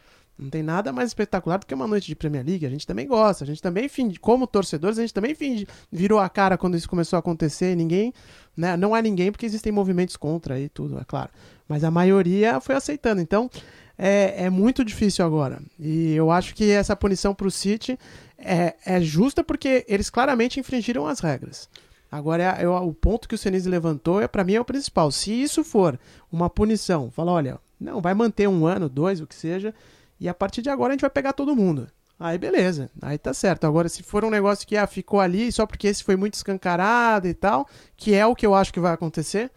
Não 0.41 0.49
tem 0.49 0.63
nada 0.63 0.91
mais 0.91 1.09
espetacular 1.09 1.59
do 1.59 1.67
que 1.67 1.73
uma 1.73 1.85
noite 1.85 2.07
de 2.07 2.15
Premier 2.15 2.43
League. 2.43 2.65
A 2.65 2.69
gente 2.69 2.87
também 2.87 3.07
gosta. 3.07 3.43
A 3.43 3.47
gente 3.47 3.61
também, 3.61 3.87
finge, 3.87 4.19
como 4.19 4.47
torcedores, 4.47 4.97
a 4.97 5.01
gente 5.01 5.13
também 5.13 5.35
finge, 5.35 5.67
virou 5.91 6.17
a 6.19 6.27
cara 6.27 6.57
quando 6.57 6.75
isso 6.75 6.89
começou 6.89 7.15
a 7.15 7.19
acontecer. 7.19 7.75
Ninguém, 7.75 8.11
né? 8.57 8.75
Não 8.75 8.95
há 8.95 9.01
ninguém 9.03 9.31
porque 9.31 9.45
existem 9.45 9.71
movimentos 9.71 10.17
contra 10.17 10.59
e 10.59 10.67
tudo, 10.67 10.97
é 10.97 11.03
claro. 11.05 11.29
Mas 11.67 11.83
a 11.83 11.91
maioria 11.91 12.59
foi 12.59 12.73
aceitando. 12.75 13.21
Então, 13.21 13.51
é, 13.95 14.45
é 14.45 14.49
muito 14.49 14.83
difícil 14.83 15.23
agora. 15.23 15.61
E 15.79 16.13
eu 16.13 16.31
acho 16.31 16.55
que 16.55 16.71
essa 16.71 16.95
punição 16.95 17.35
para 17.35 17.47
o 17.47 17.51
City 17.51 17.99
é, 18.35 18.73
é 18.83 18.99
justa 18.99 19.43
porque 19.43 19.85
eles 19.87 20.09
claramente 20.09 20.59
infringiram 20.59 21.05
as 21.05 21.19
regras. 21.19 21.69
Agora, 22.11 22.43
é- 22.59 22.63
é 22.63 22.67
o 22.67 22.91
ponto 22.93 23.29
que 23.29 23.35
o 23.35 23.37
Senise 23.37 23.69
levantou, 23.69 24.19
é 24.19 24.27
para 24.27 24.43
mim, 24.43 24.55
é 24.55 24.59
o 24.59 24.65
principal. 24.65 25.11
Se 25.11 25.31
isso 25.31 25.63
for 25.63 25.99
uma 26.31 26.49
punição, 26.49 27.11
fala, 27.11 27.31
olha, 27.31 27.59
não, 27.79 28.01
vai 28.01 28.13
manter 28.15 28.49
um 28.49 28.65
ano, 28.65 28.89
dois, 28.89 29.21
o 29.21 29.27
que 29.27 29.35
seja, 29.35 29.73
e 30.21 30.29
a 30.29 30.33
partir 30.33 30.61
de 30.61 30.69
agora 30.69 30.91
a 30.91 30.93
gente 30.93 31.01
vai 31.01 31.09
pegar 31.09 31.33
todo 31.33 31.55
mundo. 31.55 31.89
Aí 32.19 32.37
beleza, 32.37 32.89
aí 33.01 33.17
tá 33.17 33.33
certo. 33.33 33.65
Agora, 33.65 33.89
se 33.89 34.03
for 34.03 34.23
um 34.23 34.29
negócio 34.29 34.65
que 34.67 34.77
ah, 34.77 34.85
ficou 34.87 35.19
ali 35.19 35.51
só 35.51 35.65
porque 35.65 35.87
esse 35.87 36.03
foi 36.03 36.15
muito 36.15 36.35
escancarado 36.35 37.27
e 37.27 37.33
tal, 37.33 37.67
que 37.97 38.13
é 38.13 38.25
o 38.25 38.35
que 38.35 38.45
eu 38.45 38.53
acho 38.55 38.71
que 38.71 38.79
vai 38.79 38.93
acontecer, 38.93 39.49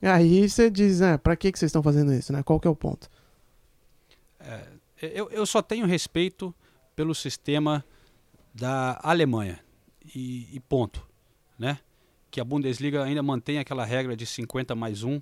aí 0.00 0.48
você 0.48 0.70
diz, 0.70 1.00
né, 1.00 1.18
pra 1.18 1.34
que, 1.36 1.50
que 1.50 1.58
vocês 1.58 1.68
estão 1.70 1.82
fazendo 1.82 2.12
isso, 2.14 2.32
né? 2.32 2.42
Qual 2.44 2.60
que 2.60 2.68
é 2.68 2.70
o 2.70 2.76
ponto? 2.76 3.10
Eu, 5.00 5.28
eu 5.30 5.44
só 5.46 5.60
tenho 5.60 5.86
respeito 5.86 6.54
pelo 6.94 7.14
sistema 7.14 7.84
da 8.54 9.00
Alemanha 9.02 9.58
e, 10.14 10.48
e 10.54 10.60
ponto, 10.60 11.04
né? 11.58 11.78
Que 12.30 12.40
a 12.40 12.44
Bundesliga 12.44 13.02
ainda 13.02 13.22
mantém 13.22 13.58
aquela 13.58 13.84
regra 13.84 14.16
de 14.16 14.26
50 14.26 14.74
mais 14.74 15.02
1, 15.02 15.20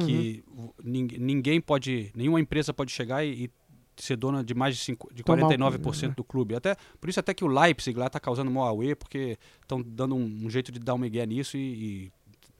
que 0.00 0.42
o- 0.48 0.72
nin- 0.82 1.08
ninguém 1.18 1.60
pode, 1.60 2.10
nenhuma 2.14 2.40
empresa 2.40 2.72
pode 2.74 2.90
chegar 2.92 3.24
e, 3.24 3.44
e 3.44 3.50
ser 4.02 4.16
dona 4.16 4.42
de 4.44 4.54
mais 4.54 4.76
de, 4.76 4.82
cinco, 4.82 5.12
de 5.12 5.22
Tomar 5.22 5.38
o- 5.44 5.48
49% 5.48 6.14
do 6.14 6.24
clube. 6.24 6.54
Até, 6.54 6.76
por 7.00 7.08
isso 7.08 7.18
até 7.20 7.32
que 7.34 7.44
o 7.44 7.48
Leipzig 7.48 7.98
lá 7.98 8.06
está 8.06 8.18
causando 8.20 8.50
maior 8.50 8.68
auê, 8.68 8.94
porque 8.94 9.38
estão 9.60 9.82
dando 9.82 10.14
um, 10.14 10.40
um 10.44 10.50
jeito 10.50 10.70
de 10.72 10.78
dar 10.78 10.94
um 10.94 10.98
migué 10.98 11.24
nisso 11.26 11.56
e, 11.56 12.10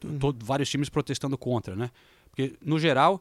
e 0.00 0.08
todo- 0.18 0.44
vários 0.44 0.68
times 0.68 0.88
protestando 0.88 1.36
contra, 1.38 1.74
né? 1.76 1.90
Porque, 2.30 2.56
no 2.64 2.78
geral, 2.78 3.20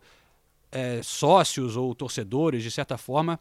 é, 0.72 1.02
sócios 1.04 1.76
ou 1.78 1.94
torcedores, 1.96 2.62
de 2.64 2.70
certa 2.72 2.98
forma, 2.98 3.40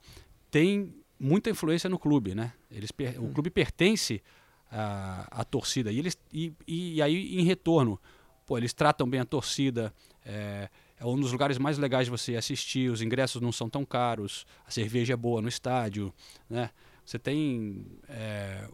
têm 0.50 0.94
muita 1.18 1.50
influência 1.50 1.88
no 1.90 1.98
clube, 1.98 2.34
né? 2.34 2.52
Eles, 2.70 2.90
per- 2.90 3.22
O 3.22 3.28
clube 3.32 3.50
pertence 3.50 4.22
à, 4.70 5.26
à 5.40 5.44
torcida 5.44 5.90
e, 5.92 5.98
eles, 5.98 6.16
e, 6.32 6.52
e 6.66 7.02
aí, 7.02 7.38
em 7.38 7.44
retorno, 7.44 8.00
pô, 8.46 8.56
eles 8.58 8.72
tratam 8.72 9.08
bem 9.08 9.20
a 9.20 9.24
torcida, 9.24 9.92
é, 10.24 10.68
é 10.98 11.04
um 11.06 11.18
dos 11.18 11.32
lugares 11.32 11.58
mais 11.58 11.78
legais 11.78 12.06
de 12.06 12.10
você 12.10 12.36
assistir, 12.36 12.90
os 12.90 13.02
ingressos 13.02 13.40
não 13.40 13.52
são 13.52 13.68
tão 13.68 13.84
caros, 13.84 14.46
a 14.66 14.70
cerveja 14.70 15.12
é 15.12 15.16
boa 15.16 15.42
no 15.42 15.48
estádio, 15.48 16.12
né? 16.48 16.70
Você 17.04 17.18
tem 17.20 17.86
é, 18.08 18.66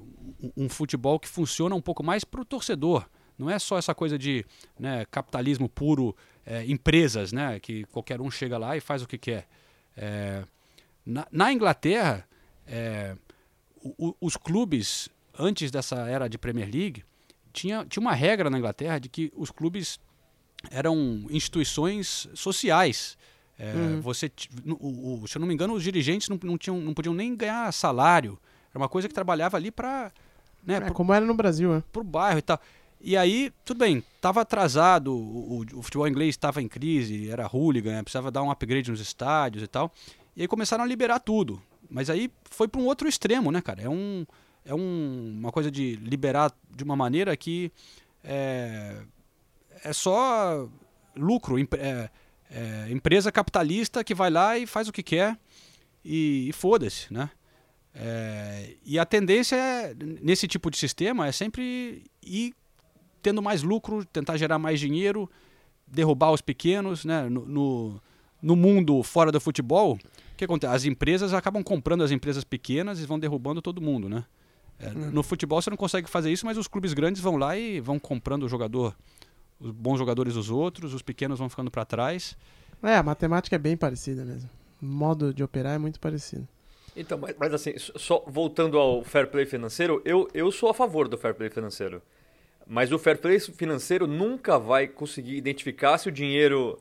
um, 0.56 0.66
futebol 0.68 1.20
que 1.20 1.28
funciona 1.28 1.74
um 1.74 1.82
pouco 1.82 2.02
mais 2.02 2.24
para 2.24 2.40
o 2.40 2.44
torcedor. 2.46 3.06
Não 3.37 3.50
é 3.50 3.58
só 3.58 3.76
essa 3.76 3.94
coisa 3.94 4.18
de 4.18 4.42
né, 4.78 5.04
capitalismo 5.11 5.68
puro, 5.68 6.16
é, 6.46 6.64
empresas, 6.64 7.30
né, 7.30 7.61
que 7.61 7.85
qualquer 7.87 8.22
um 8.22 8.30
chega 8.30 8.56
lá 8.56 8.74
e 8.74 8.80
faz 8.80 9.02
o 9.02 9.06
que 9.06 9.18
quer. 9.18 9.46
É, 9.94 10.44
na, 11.04 11.26
na 11.30 11.52
Inglaterra, 11.52 12.26
é, 12.66 13.14
o- 13.82 14.16
os 14.18 14.37
clubes, 14.38 15.11
antes 15.38 15.70
dessa 15.70 16.08
era 16.08 16.26
de 16.26 16.38
Premier 16.38 16.70
League, 16.72 17.04
tinha, 17.52 17.85
tinha 17.85 18.00
uma 18.00 18.14
regra 18.14 18.48
na 18.48 18.56
Inglaterra 18.56 18.98
de 18.98 19.11
que 19.11 19.30
os 19.37 19.50
clubes 19.50 20.00
eram 20.70 21.25
instituições 21.31 22.29
sociais. 22.35 23.16
É, 23.59 23.72
você, 24.01 24.29
ti- 24.29 24.48
no- 24.64 24.77
o- 24.81 25.22
o- 25.22 25.29
se 25.29 25.37
eu 25.37 25.40
não 25.40 25.46
me 25.46 25.55
engano, 25.55 25.75
os 25.75 25.83
dirigentes 25.85 26.29
não, 26.29 26.38
não, 26.42 26.59
tinham, 26.59 26.81
não 26.81 26.92
podiam 26.94 27.14
nem 27.14 27.35
ganhar 27.37 27.70
salário. 27.72 28.38
Era 28.70 28.79
uma 28.83 28.88
coisa 28.88 29.07
que 29.07 29.14
trabalhava 29.14 29.57
ali 29.57 29.70
para 29.70 30.11
né, 30.64 30.77
É, 30.77 30.81
pro- 30.81 30.94
como 30.94 31.12
era 31.12 31.25
no 31.25 31.35
Brasil, 31.35 31.72
né? 31.75 31.83
pro 31.92 32.03
bairro 32.03 32.38
e 32.38 32.42
tal. 32.42 32.61
E 33.01 33.16
aí, 33.16 33.53
tudo 33.64 33.79
bem, 33.79 34.03
estava 34.16 34.40
atrasado, 34.40 35.12
o, 35.12 35.59
o- 35.75 35.79
o 35.79 35.83
futebol 35.83 36.07
inglês 36.09 36.31
estava 36.31 36.62
em 36.62 36.68
crise, 36.68 37.29
era 37.31 37.48
hooligan, 37.53 38.03
precisava 38.03 38.31
dar 38.31 38.42
um 38.42 38.51
upgrade 38.51 38.90
nos 38.90 39.01
estádios 39.01 39.62
e 39.62 39.66
tal. 39.66 39.92
E 40.37 40.42
aí 40.42 40.48
começaram 40.48 40.83
a 40.85 40.87
liberar 40.87 41.18
tudo. 41.20 41.61
Mas 41.90 42.09
aí 42.09 42.31
foi 42.51 42.66
para 42.68 42.81
um 42.81 42.87
outro 42.87 43.09
extremo, 43.09 43.51
né, 43.53 43.61
cara? 43.61 43.83
É, 43.83 43.88
um, 43.88 44.25
é 44.64 44.75
um, 44.75 45.37
uma 45.40 45.53
coisa 45.53 45.70
de 45.70 45.96
liberar 45.96 46.53
de 46.75 46.83
uma 46.85 46.96
maneira 46.96 47.37
que 47.37 47.70
é, 48.25 48.96
é 49.84 49.92
só 49.92 50.68
lucro, 51.16 51.56
é- 51.58 52.10
é 52.50 52.86
empresa 52.90 53.30
capitalista 53.32 54.02
que 54.04 54.14
vai 54.14 54.30
lá 54.30 54.58
e 54.58 54.66
faz 54.66 54.88
o 54.88 54.92
que 54.92 55.02
quer 55.02 55.38
e, 56.04 56.48
e 56.48 56.52
foda-se, 56.52 57.12
né? 57.12 57.30
É, 57.94 58.74
e 58.84 58.98
a 58.98 59.04
tendência 59.04 59.56
é, 59.56 59.94
nesse 60.22 60.48
tipo 60.48 60.70
de 60.70 60.78
sistema 60.78 61.26
é 61.26 61.32
sempre 61.32 62.04
ir 62.22 62.54
tendo 63.20 63.42
mais 63.42 63.62
lucro, 63.62 64.04
tentar 64.04 64.36
gerar 64.36 64.58
mais 64.58 64.80
dinheiro, 64.80 65.30
derrubar 65.86 66.32
os 66.32 66.40
pequenos, 66.40 67.04
né? 67.04 67.28
No, 67.28 67.44
no, 67.46 68.02
no 68.40 68.56
mundo 68.56 69.02
fora 69.02 69.30
do 69.30 69.40
futebol, 69.40 69.94
o 70.32 70.36
que 70.36 70.44
acontece? 70.44 70.74
As 70.74 70.84
empresas 70.84 71.32
acabam 71.34 71.62
comprando 71.62 72.02
as 72.02 72.10
empresas 72.10 72.44
pequenas 72.44 72.98
e 73.00 73.06
vão 73.06 73.18
derrubando 73.18 73.60
todo 73.62 73.80
mundo, 73.80 74.08
né? 74.08 74.24
É, 74.78 74.90
No 74.90 75.22
futebol 75.22 75.60
você 75.60 75.70
não 75.70 75.76
consegue 75.76 76.08
fazer 76.08 76.32
isso, 76.32 76.44
mas 76.46 76.56
os 76.58 76.66
clubes 76.66 76.92
grandes 76.94 77.20
vão 77.22 77.36
lá 77.36 77.56
e 77.56 77.78
vão 77.78 77.98
comprando 77.98 78.42
o 78.44 78.48
jogador, 78.48 78.96
os 79.62 79.70
bons 79.70 79.98
jogadores 79.98 80.35
dos 80.35 80.51
outros, 80.51 80.92
os 80.92 81.03
pequenos 81.03 81.38
vão 81.38 81.48
ficando 81.48 81.70
para 81.70 81.85
trás. 81.85 82.37
É, 82.83 82.96
a 82.96 83.03
matemática 83.03 83.55
é 83.55 83.59
bem 83.59 83.77
parecida 83.77 84.25
mesmo. 84.25 84.51
O 84.81 84.87
modo 84.87 85.33
de 85.33 85.42
operar 85.44 85.75
é 85.75 85.79
muito 85.79 86.01
parecido. 86.01 86.46
Então, 86.96 87.16
mas, 87.16 87.35
mas 87.38 87.55
assim, 87.55 87.72
só 87.77 88.25
voltando 88.27 88.77
ao 88.77 89.05
fair 89.05 89.29
play 89.29 89.46
financeiro, 89.46 90.03
eu, 90.05 90.29
eu 90.35 90.51
sou 90.51 90.68
a 90.68 90.75
favor 90.75 91.09
do 91.09 91.16
fair 91.16 91.35
play 91.35 91.48
financeiro. 91.48 92.03
Mas 92.66 92.92
o 92.92 92.98
fair 92.98 93.18
play 93.18 93.38
financeiro 93.38 94.07
nunca 94.07 94.59
vai 94.59 94.88
conseguir 94.88 95.37
identificar 95.37 95.96
se 95.98 96.09
o 96.09 96.12
dinheiro 96.12 96.79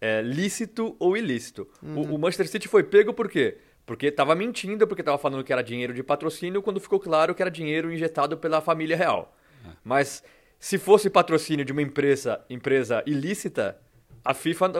é 0.00 0.22
lícito 0.22 0.96
ou 0.98 1.16
ilícito. 1.16 1.68
O, 1.82 2.14
o 2.14 2.18
Manchester 2.18 2.48
City 2.48 2.66
foi 2.66 2.82
pego 2.82 3.12
por 3.12 3.28
quê? 3.28 3.58
Porque 3.84 4.06
estava 4.06 4.34
mentindo, 4.34 4.86
porque 4.86 5.02
estava 5.02 5.18
falando 5.18 5.44
que 5.44 5.52
era 5.52 5.62
dinheiro 5.62 5.92
de 5.92 6.02
patrocínio, 6.02 6.62
quando 6.62 6.80
ficou 6.80 6.98
claro 6.98 7.34
que 7.34 7.42
era 7.42 7.50
dinheiro 7.50 7.92
injetado 7.92 8.36
pela 8.36 8.60
família 8.60 8.96
real. 8.96 9.36
Mas 9.84 10.24
se 10.62 10.78
fosse 10.78 11.10
patrocínio 11.10 11.64
de 11.64 11.72
uma 11.72 11.82
empresa, 11.82 12.40
empresa 12.48 13.02
ilícita, 13.04 13.76
a 14.24 14.32
FIFA, 14.32 14.70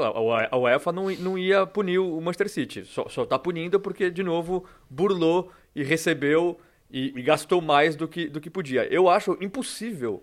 a 0.52 0.56
UEFA 0.56 0.92
não, 0.92 1.10
não 1.10 1.36
ia 1.36 1.66
punir 1.66 1.98
o 1.98 2.20
Manchester 2.20 2.48
City. 2.48 2.84
Só, 2.84 3.08
só 3.08 3.26
tá 3.26 3.36
punindo 3.36 3.80
porque, 3.80 4.08
de 4.08 4.22
novo, 4.22 4.64
burlou 4.88 5.50
e 5.74 5.82
recebeu 5.82 6.56
e, 6.88 7.12
e 7.16 7.22
gastou 7.22 7.60
mais 7.60 7.96
do 7.96 8.06
que, 8.06 8.28
do 8.28 8.40
que 8.40 8.48
podia. 8.48 8.84
Eu 8.94 9.08
acho 9.08 9.36
impossível 9.40 10.22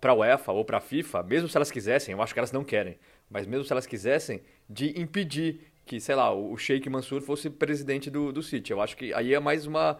para 0.00 0.12
a 0.12 0.14
UEFA 0.14 0.52
ou 0.52 0.64
para 0.64 0.78
a 0.78 0.80
FIFA, 0.80 1.22
mesmo 1.22 1.50
se 1.50 1.56
elas 1.58 1.70
quisessem, 1.70 2.14
eu 2.14 2.22
acho 2.22 2.32
que 2.32 2.40
elas 2.40 2.50
não 2.50 2.64
querem, 2.64 2.96
mas 3.28 3.46
mesmo 3.46 3.62
se 3.66 3.72
elas 3.72 3.86
quisessem, 3.86 4.40
de 4.70 4.98
impedir 4.98 5.70
que, 5.84 6.00
sei 6.00 6.14
lá, 6.14 6.32
o 6.32 6.56
Sheikh 6.56 6.88
Mansur 6.88 7.20
fosse 7.20 7.50
presidente 7.50 8.08
do, 8.08 8.32
do 8.32 8.42
City. 8.42 8.72
Eu 8.72 8.80
acho 8.80 8.96
que 8.96 9.12
aí 9.12 9.34
é 9.34 9.38
mais 9.38 9.66
uma 9.66 9.98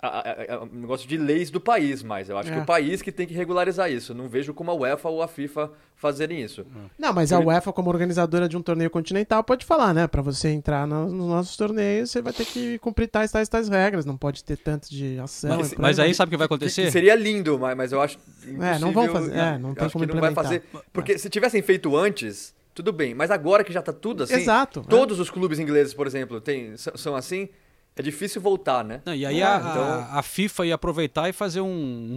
a- 0.00 0.06
a- 0.18 0.54
a- 0.56 0.62
um 0.62 0.80
negócio 0.80 1.08
de 1.08 1.16
leis 1.16 1.50
do 1.50 1.60
país, 1.60 2.02
mas 2.02 2.28
eu 2.28 2.38
acho 2.38 2.50
que 2.52 2.58
É. 2.58 2.62
o 2.62 2.64
país 2.64 3.02
que 3.02 3.10
tem 3.10 3.26
que 3.26 3.34
regularizar 3.34 3.90
isso. 3.90 4.14
Não 4.14 4.28
vejo 4.28 4.54
como 4.54 4.70
a 4.70 4.74
UEFA 4.74 5.08
ou 5.08 5.22
a 5.22 5.26
FIFA 5.28 5.70
fazerem 5.96 6.40
isso. 6.40 6.64
Não, 6.96 7.12
mas 7.12 7.32
a 7.32 7.40
UEFA, 7.40 7.72
como 7.72 7.90
organizadora 7.90 8.48
de 8.48 8.56
um 8.56 8.62
torneio 8.62 8.88
continental, 8.90 9.42
pode 9.42 9.64
falar, 9.66 9.92
né? 9.92 10.06
Pra 10.06 10.22
você 10.22 10.50
entrar 10.50 10.86
no- 10.86 11.08
nos 11.08 11.26
nossos 11.28 11.56
torneios, 11.56 12.10
você 12.10 12.22
vai 12.22 12.32
ter 12.32 12.44
que 12.44 12.78
cumprir 12.78 13.08
tais, 13.08 13.32
tais, 13.32 13.48
tais 13.48 13.68
regras. 13.68 14.04
Não 14.04 14.16
pode 14.16 14.44
ter 14.44 14.56
tanto 14.56 14.88
de 14.88 15.18
ação. 15.18 15.56
Mas, 15.56 15.72
e 15.72 15.80
mas 15.80 15.98
aí 15.98 16.14
sabe 16.14 16.28
o 16.28 16.30
que 16.30 16.36
vai 16.36 16.46
Que- 16.46 16.54
acontecer? 16.54 16.84
que 16.84 16.90
seria 16.92 17.16
lindo, 17.16 17.58
mas, 17.58 17.76
mas 17.76 17.90
eu 17.92 18.00
acho 18.00 18.18
impossível. 18.46 18.78
não 18.80 18.92
vão 18.92 19.08
fazer, 19.08 19.34
é, 19.36 19.58
não 19.58 19.74
tem 19.74 19.90
como 19.90 20.06
que 20.06 20.14
não 20.14 20.20
vai 20.20 20.32
fazer. 20.34 20.62
Porque 20.92 21.18
se 21.18 21.28
tivessem 21.28 21.60
feito 21.60 21.96
antes, 21.96 22.54
tudo 22.72 22.92
bem. 22.92 23.14
Mas 23.14 23.32
agora 23.32 23.64
que 23.64 23.72
já 23.72 23.82
tá 23.82 23.92
tudo 23.92 24.22
assim. 24.22 24.34
Exato, 24.34 24.84
é. 24.86 24.88
Todos 24.88 25.18
os 25.18 25.28
clubes 25.28 25.58
ingleses, 25.58 25.92
por 25.92 26.06
exemplo, 26.06 26.40
tem, 26.40 26.76
são, 26.76 26.96
são 26.96 27.16
assim. 27.16 27.48
É 27.98 28.02
difícil 28.02 28.40
voltar, 28.40 28.84
né? 28.84 29.00
Não, 29.04 29.12
e 29.12 29.26
aí 29.26 29.40
É, 29.40 29.44
a, 29.44 29.56
então- 29.58 30.06
a- 30.18 30.22
FIFA 30.22 30.66
ia 30.66 30.74
aproveitar 30.76 31.28
e 31.28 31.32
fazer 31.32 31.60
um, 31.60 31.74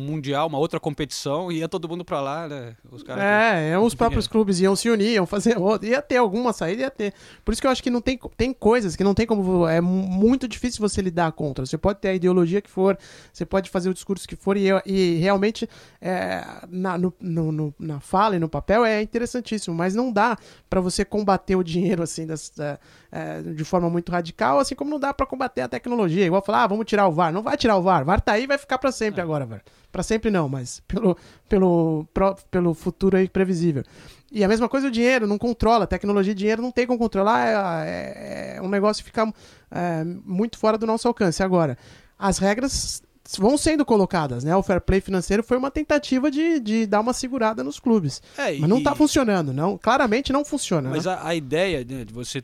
mundial, 0.08 0.48
uma 0.48 0.60
outra 0.60 0.80
competição, 0.80 1.52
e 1.52 1.58
ia 1.58 1.68
todo 1.68 1.90
mundo 1.90 2.06
pra 2.06 2.22
lá, 2.22 2.48
né? 2.48 2.76
Os 2.92 3.02
caras 3.02 3.24
É, 3.24 3.72
é, 3.72 3.80
os 3.80 3.96
próprios 3.96 4.28
clubes 4.28 4.60
iam 4.60 4.76
se 4.76 4.90
unir, 4.92 5.14
iam 5.16 5.26
fazer 5.26 5.58
outro. 5.58 5.88
Ia 5.88 6.02
ter 6.02 6.18
alguma 6.18 6.54
saída, 6.54 6.84
ia 6.84 6.92
ter. 6.92 7.14
Por 7.44 7.52
isso 7.52 7.60
que 7.62 7.66
eu 7.66 7.72
acho 7.72 7.82
que 7.82 7.90
não 7.90 8.00
tem, 8.00 8.20
tem 8.38 8.54
coisas 8.54 8.96
que 8.96 9.04
não 9.04 9.16
tem 9.16 9.26
como. 9.26 9.68
É 9.68 9.82
mu- 9.82 10.08
muito 10.08 10.48
difícil 10.48 10.88
você 10.88 11.02
lidar 11.02 11.32
contra. 11.32 11.66
Você 11.66 11.78
pode 11.80 12.00
ter 12.00 12.10
a 12.10 12.14
ideologia 12.14 12.62
que 12.62 12.70
for, 12.70 12.96
você 13.34 13.44
pode 13.46 13.70
fazer 13.72 13.90
o 13.90 13.94
discurso 13.94 14.28
que 14.28 14.36
for, 14.36 14.56
e, 14.58 14.68
e 14.86 15.16
realmente 15.18 15.68
é, 16.00 16.44
na, 16.70 16.96
no- 16.98 17.14
no- 17.20 17.52
no- 17.52 17.76
na 17.80 18.00
fala 18.00 18.36
e 18.36 18.40
no 18.40 18.48
papel 18.50 18.86
é 18.86 19.02
interessantíssimo, 19.02 19.76
mas 19.76 19.96
não 19.96 20.12
dá 20.12 20.38
pra 20.70 20.80
você 20.80 21.04
combater 21.04 21.56
o 21.56 21.64
dinheiro 21.64 22.04
assim 22.04 22.28
das- 22.28 22.52
da- 22.56 22.78
é, 23.12 23.42
de 23.42 23.64
forma 23.66 23.90
muito 23.90 24.12
radical, 24.12 24.60
assim 24.60 24.74
como 24.76 24.90
não 24.90 25.00
dá 25.00 25.14
pra 25.14 25.26
combater 25.26 25.62
a 25.62 25.68
tecnologia. 25.68 26.26
Igual 26.26 26.42
falar, 26.42 26.64
ah, 26.64 26.68
vamos 26.68 26.86
tirar 26.86 27.08
o 27.08 27.12
VAR. 27.12 27.34
Não 27.34 27.44
vai 27.44 27.58
tirar 27.58 27.76
o 27.78 27.82
VAR. 27.82 28.06
VAR 28.06 28.22
tá 28.22 28.34
aí 28.34 28.44
e 28.44 28.48
vai 28.48 28.58
ficar 28.58 28.78
pra 28.78 28.92
sempre 28.92 29.20
agora, 29.22 29.46
VAR. 29.46 29.62
Pra 29.92 30.02
sempre 30.04 30.32
não, 30.32 30.48
mas 30.48 30.80
pelo, 30.88 31.18
pelo, 31.50 32.08
pro- 32.14 32.36
pelo 32.50 32.74
futuro 32.74 33.18
aí 33.18 33.28
previsível. 33.28 33.84
E 34.32 34.44
a 34.46 34.48
mesma 34.48 34.70
coisa 34.70 34.88
o 34.88 34.92
dinheiro, 34.92 35.28
não 35.28 35.38
controla. 35.38 35.86
Tecnologia 35.86 36.32
e 36.32 36.36
dinheiro 36.36 36.62
não 36.62 36.72
tem 36.72 36.88
como 36.88 36.98
controlar. 36.98 37.46
É, 37.48 38.54
é- 38.54 38.56
é 38.58 38.62
um 38.62 38.70
negócio 38.70 39.04
que 39.04 39.10
fica 39.10 39.32
é, 39.70 40.04
muito 40.26 40.58
fora 40.58 40.78
do 40.78 40.88
nosso 40.88 41.06
alcance. 41.08 41.44
Agora, 41.44 41.78
as 42.18 42.38
regras 42.38 43.04
vão 43.38 43.58
sendo 43.58 43.84
colocadas, 43.86 44.44
né? 44.46 44.56
O 44.56 44.64
fair 44.64 44.80
play 44.80 45.02
financeiro 45.02 45.44
foi 45.44 45.58
uma 45.58 45.70
tentativa 45.70 46.32
de, 46.32 46.60
de 46.62 46.86
dar 46.88 47.02
uma 47.02 47.12
segurada 47.14 47.62
nos 47.64 47.78
clubes. 47.80 48.22
É, 48.38 48.58
Mas 48.58 48.70
não 48.70 48.80
e- 48.80 48.84
tá 48.84 48.96
funcionando, 48.96 49.52
não. 49.52 49.78
Claramente 49.78 50.32
não 50.32 50.46
funciona. 50.46 50.90
Mas 50.90 51.04
né? 51.06 51.12
a, 51.14 51.28
a 51.28 51.36
ideia 51.36 51.80
né, 51.80 52.06
de 52.06 52.14
você 52.14 52.42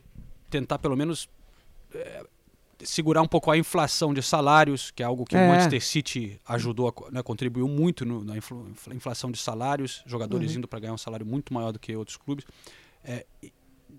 tentar 0.49 0.79
pelo 0.79 0.95
menos 0.95 1.29
é, 1.93 2.25
segurar 2.83 3.21
um 3.21 3.27
pouco 3.27 3.49
a 3.49 3.57
inflação 3.57 4.13
de 4.13 4.21
salários, 4.21 4.91
que 4.91 5.01
é 5.01 5.05
algo 5.05 5.25
que 5.25 5.35
É. 5.35 5.43
o 5.45 5.47
Manchester 5.49 5.83
City 5.83 6.39
ajudou, 6.47 6.89
a, 6.89 7.11
né, 7.11 7.23
contribuiu 7.23 7.67
muito 7.67 8.05
no- 8.05 8.23
na 8.23 8.35
inflação 8.93 9.31
de 9.31 9.37
salários, 9.39 10.03
jogadores 10.05 10.51
Uhum. 10.51 10.57
indo 10.59 10.67
para 10.67 10.79
ganhar 10.79 10.93
um 10.93 10.97
salário 10.97 11.25
muito 11.25 11.53
maior 11.53 11.71
do 11.71 11.79
que 11.79 11.95
outros 11.95 12.17
clubes. 12.17 12.45
É, 13.03 13.25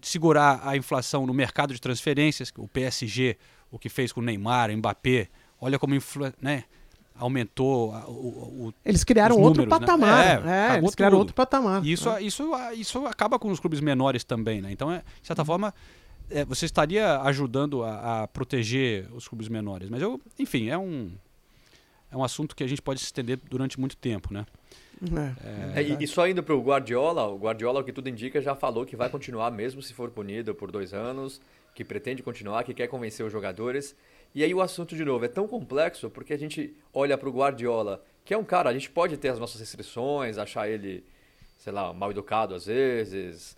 segurar 0.03 0.61
a 0.65 0.77
inflação 0.77 1.27
no 1.27 1.35
mercado 1.35 1.75
de 1.75 1.81
transferências, 1.81 2.53
o 2.57 2.69
PSG, 2.69 3.37
o 3.71 3.79
que 3.79 3.89
fez 3.89 4.13
com 4.13 4.21
o 4.21 4.25
Neymar, 4.25 4.71
Mbappé, 4.77 5.29
olha 5.61 5.79
como 5.79 5.95
né, 6.41 6.65
aumentou 7.17 7.93
a- 7.95 8.07
o- 8.07 8.67
o, 8.69 8.75
Eles 8.85 9.03
criaram 9.03 9.37
os 9.37 9.43
outro 9.43 9.63
números, 9.63 9.81
né? 9.81 9.87
patamar. 9.87 10.47
É, 10.47 10.75
É, 10.75 10.79
eles 10.79 10.95
criaram 10.95 11.15
tudo. 11.17 11.21
outro 11.21 11.35
patamar. 11.35 11.85
Isso, 11.85 12.17
isso, 12.21 12.51
isso 12.77 13.07
acaba 13.07 13.39
com 13.39 13.51
os 13.51 13.59
clubes 13.59 13.81
menores 13.81 14.23
também, 14.23 14.61
né? 14.61 14.71
Então, 14.71 14.91
é, 14.93 14.99
de 15.21 15.27
certa 15.27 15.45
forma, 15.45 15.75
é, 16.31 16.45
você 16.45 16.67
estaria 16.67 17.21
ajudando 17.23 17.83
a, 17.83 18.23
a 18.23 18.29
proteger 18.29 19.09
os 19.13 19.27
clubes 19.27 19.49
menores. 19.49 19.89
Mas 19.89 20.03
eu, 20.03 20.21
enfim, 20.39 20.69
é 20.69 20.79
um 20.79 21.11
é 22.11 22.17
um 22.17 22.25
assunto 22.25 22.57
que 22.57 22.65
a 22.65 22.67
gente 22.67 22.81
pode 22.81 23.01
se 23.01 23.07
estender 23.07 23.39
durante 23.51 23.79
muito 23.79 23.97
tempo, 23.97 24.33
né? 24.33 24.47
É. 25.75 25.81
É, 25.81 25.83
e, 25.83 26.05
e 26.05 26.07
só 26.07 26.27
indo 26.27 26.43
pro 26.43 26.61
Guardiola, 26.61 27.27
o 27.27 27.37
Guardiola, 27.37 27.81
o 27.81 27.85
que 27.85 27.93
tudo 27.93 28.09
indica, 28.09 28.41
já 28.41 28.55
falou 28.55 28.85
que 28.85 28.97
vai 28.97 29.09
continuar 29.09 29.51
mesmo 29.51 29.83
se 29.83 29.95
for 29.95 30.11
punido 30.11 30.55
por 30.55 30.73
dois 30.73 30.93
anos, 30.93 31.41
que 31.75 31.85
pretende 31.85 32.23
continuar, 32.23 32.65
que 32.65 32.75
quer 32.75 32.89
convencer 32.89 33.25
os 33.25 33.33
jogadores. 33.33 33.95
E 34.35 34.43
aí 34.43 34.53
o 34.53 34.61
assunto, 34.61 34.97
de 34.97 35.05
novo, 35.05 35.25
é 35.25 35.29
tão 35.29 35.47
complexo 35.47 36.11
porque 36.11 36.33
a 36.33 36.39
gente 36.39 36.75
olha 36.93 37.17
pro 37.17 37.31
Guardiola, 37.31 38.03
que 38.25 38.35
é 38.35 38.39
um 38.39 38.45
cara, 38.45 38.71
a 38.71 38.73
gente 38.73 38.91
pode 38.91 39.17
ter 39.17 39.29
as 39.29 39.39
nossas 39.39 39.61
restrições, 39.61 40.39
achar 40.39 40.69
ele, 40.69 41.05
sei 41.59 41.73
lá, 41.73 41.93
mal 41.93 42.11
educado 42.11 42.55
às 42.55 42.67
vezes. 42.67 43.57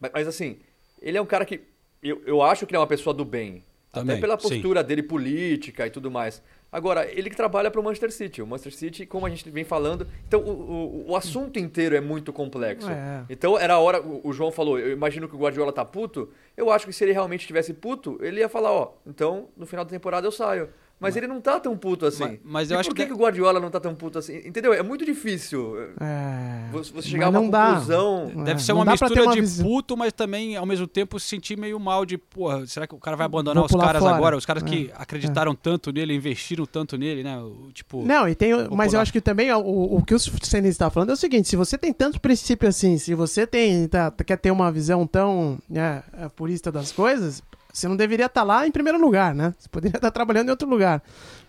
Mas, 0.00 0.10
mas, 0.12 0.28
assim, 0.28 0.58
ele 1.00 1.16
é 1.16 1.22
um 1.22 1.26
cara 1.26 1.44
que. 1.44 1.60
Eu, 2.02 2.22
eu 2.24 2.42
acho 2.42 2.66
que 2.66 2.72
ele 2.72 2.76
é 2.76 2.80
uma 2.80 2.86
pessoa 2.86 3.12
do 3.12 3.24
bem. 3.24 3.64
Também, 3.92 4.14
até 4.14 4.20
pela 4.20 4.38
sim. 4.38 4.48
postura 4.48 4.84
dele 4.84 5.02
política 5.02 5.86
e 5.86 5.90
tudo 5.90 6.10
mais. 6.10 6.40
Agora, 6.72 7.10
ele 7.10 7.28
que 7.28 7.34
trabalha 7.34 7.70
para 7.70 7.80
o 7.80 7.84
Manchester 7.84 8.12
City. 8.12 8.40
O 8.40 8.46
Manchester 8.46 8.72
City, 8.72 9.04
como 9.04 9.26
a 9.26 9.28
gente 9.28 9.48
vem 9.50 9.64
falando. 9.64 10.06
Então, 10.28 10.40
o, 10.40 10.50
o, 10.50 11.10
o 11.10 11.16
assunto 11.16 11.58
inteiro 11.58 11.96
é 11.96 12.00
muito 12.00 12.32
complexo. 12.32 12.88
É. 12.88 13.24
Então, 13.28 13.58
era 13.58 13.74
a 13.74 13.78
hora. 13.80 14.00
O, 14.00 14.28
o 14.28 14.32
João 14.32 14.52
falou: 14.52 14.78
eu 14.78 14.92
imagino 14.92 15.28
que 15.28 15.34
o 15.34 15.38
Guardiola 15.38 15.72
tá 15.72 15.84
puto. 15.84 16.30
Eu 16.56 16.70
acho 16.70 16.86
que 16.86 16.92
se 16.92 17.02
ele 17.02 17.12
realmente 17.12 17.40
estivesse 17.40 17.74
puto, 17.74 18.18
ele 18.22 18.38
ia 18.38 18.48
falar: 18.48 18.72
ó, 18.72 18.92
então 19.04 19.48
no 19.56 19.66
final 19.66 19.84
da 19.84 19.90
temporada 19.90 20.26
eu 20.26 20.32
saio. 20.32 20.68
Mas 21.00 21.16
ele 21.16 21.26
não 21.26 21.40
tá 21.40 21.58
tão 21.58 21.74
puto 21.76 22.04
assim. 22.04 22.22
Mas- 22.24 22.38
mas 22.44 22.70
eu 22.70 22.76
e 22.76 22.80
acho 22.80 22.90
por 22.90 22.94
que, 22.94 23.02
que- 23.02 23.08
que 23.08 23.14
o 23.14 23.16
Guardiola 23.16 23.58
não 23.58 23.70
tá 23.70 23.80
tão 23.80 23.94
puto 23.94 24.18
assim? 24.18 24.36
Entendeu? 24.44 24.74
É 24.74 24.82
muito 24.82 25.02
difícil 25.04 25.74
É. 25.98 26.68
você, 26.70 27.00
chegar 27.02 27.26
a 27.26 27.30
uma 27.30 27.48
dá. 27.50 27.66
conclusão. 27.68 28.30
É, 28.36 28.44
Deve 28.44 28.62
ser 28.62 28.72
não 28.72 28.80
uma 28.80 28.84
dá 28.84 28.96
pra 28.98 29.08
ter 29.08 29.14
mistura 29.14 29.26
uma 29.28 29.34
de 29.34 29.40
visão. 29.40 29.66
puto, 29.66 29.96
mas 29.96 30.12
também, 30.12 30.56
ao 30.56 30.66
mesmo 30.66 30.86
tempo, 30.86 31.18
se 31.18 31.26
sentir 31.26 31.56
meio 31.58 31.80
mal 31.80 32.04
de, 32.04 32.18
porra, 32.18 32.66
será 32.66 32.86
que 32.86 32.94
o 32.94 32.98
cara 32.98 33.16
vai 33.16 33.24
abandonar 33.26 33.66
Vou 33.66 33.78
os 33.78 33.84
caras 33.84 34.02
fora. 34.02 34.14
agora? 34.14 34.36
Os 34.36 34.44
caras 34.44 34.62
que 34.62 34.90
É, 34.90 35.02
acreditaram 35.02 35.54
tanto 35.54 35.90
nele, 35.92 36.14
investiram 36.14 36.66
tanto 36.66 36.98
nele, 36.98 37.22
né? 37.22 37.38
O- 37.38 37.70
Tipo, 37.72 38.04
Não, 38.04 38.28
e 38.28 38.34
tem, 38.34 38.50
mas 38.70 38.92
eu 38.92 39.00
acho 39.00 39.12
que 39.12 39.20
também 39.20 39.50
o, 39.52 39.58
o 39.96 40.02
que 40.04 40.14
o 40.14 40.18
Senise 40.18 40.68
está 40.68 40.90
falando 40.90 41.10
é 41.10 41.12
o 41.12 41.16
seguinte: 41.16 41.48
se 41.48 41.56
você 41.56 41.78
tem 41.78 41.92
tanto 41.92 42.20
princípio 42.20 42.68
assim, 42.68 42.98
se 42.98 43.14
você 43.14 43.46
tem 43.46 43.88
tá, 43.88 44.10
quer 44.10 44.36
ter 44.36 44.50
uma 44.50 44.70
visão 44.70 45.06
tão 45.06 45.58
né, 45.68 46.02
é, 46.12 46.28
purista 46.28 46.70
das 46.70 46.92
coisas, 46.92 47.42
você 47.72 47.88
não 47.88 47.96
deveria 47.96 48.26
estar 48.26 48.42
lá 48.42 48.66
em 48.66 48.70
primeiro 48.70 49.00
lugar, 49.00 49.34
né? 49.34 49.54
Você 49.58 49.68
poderia 49.68 49.96
estar 49.96 50.10
trabalhando 50.10 50.48
em 50.48 50.50
outro 50.50 50.68
lugar. 50.68 51.02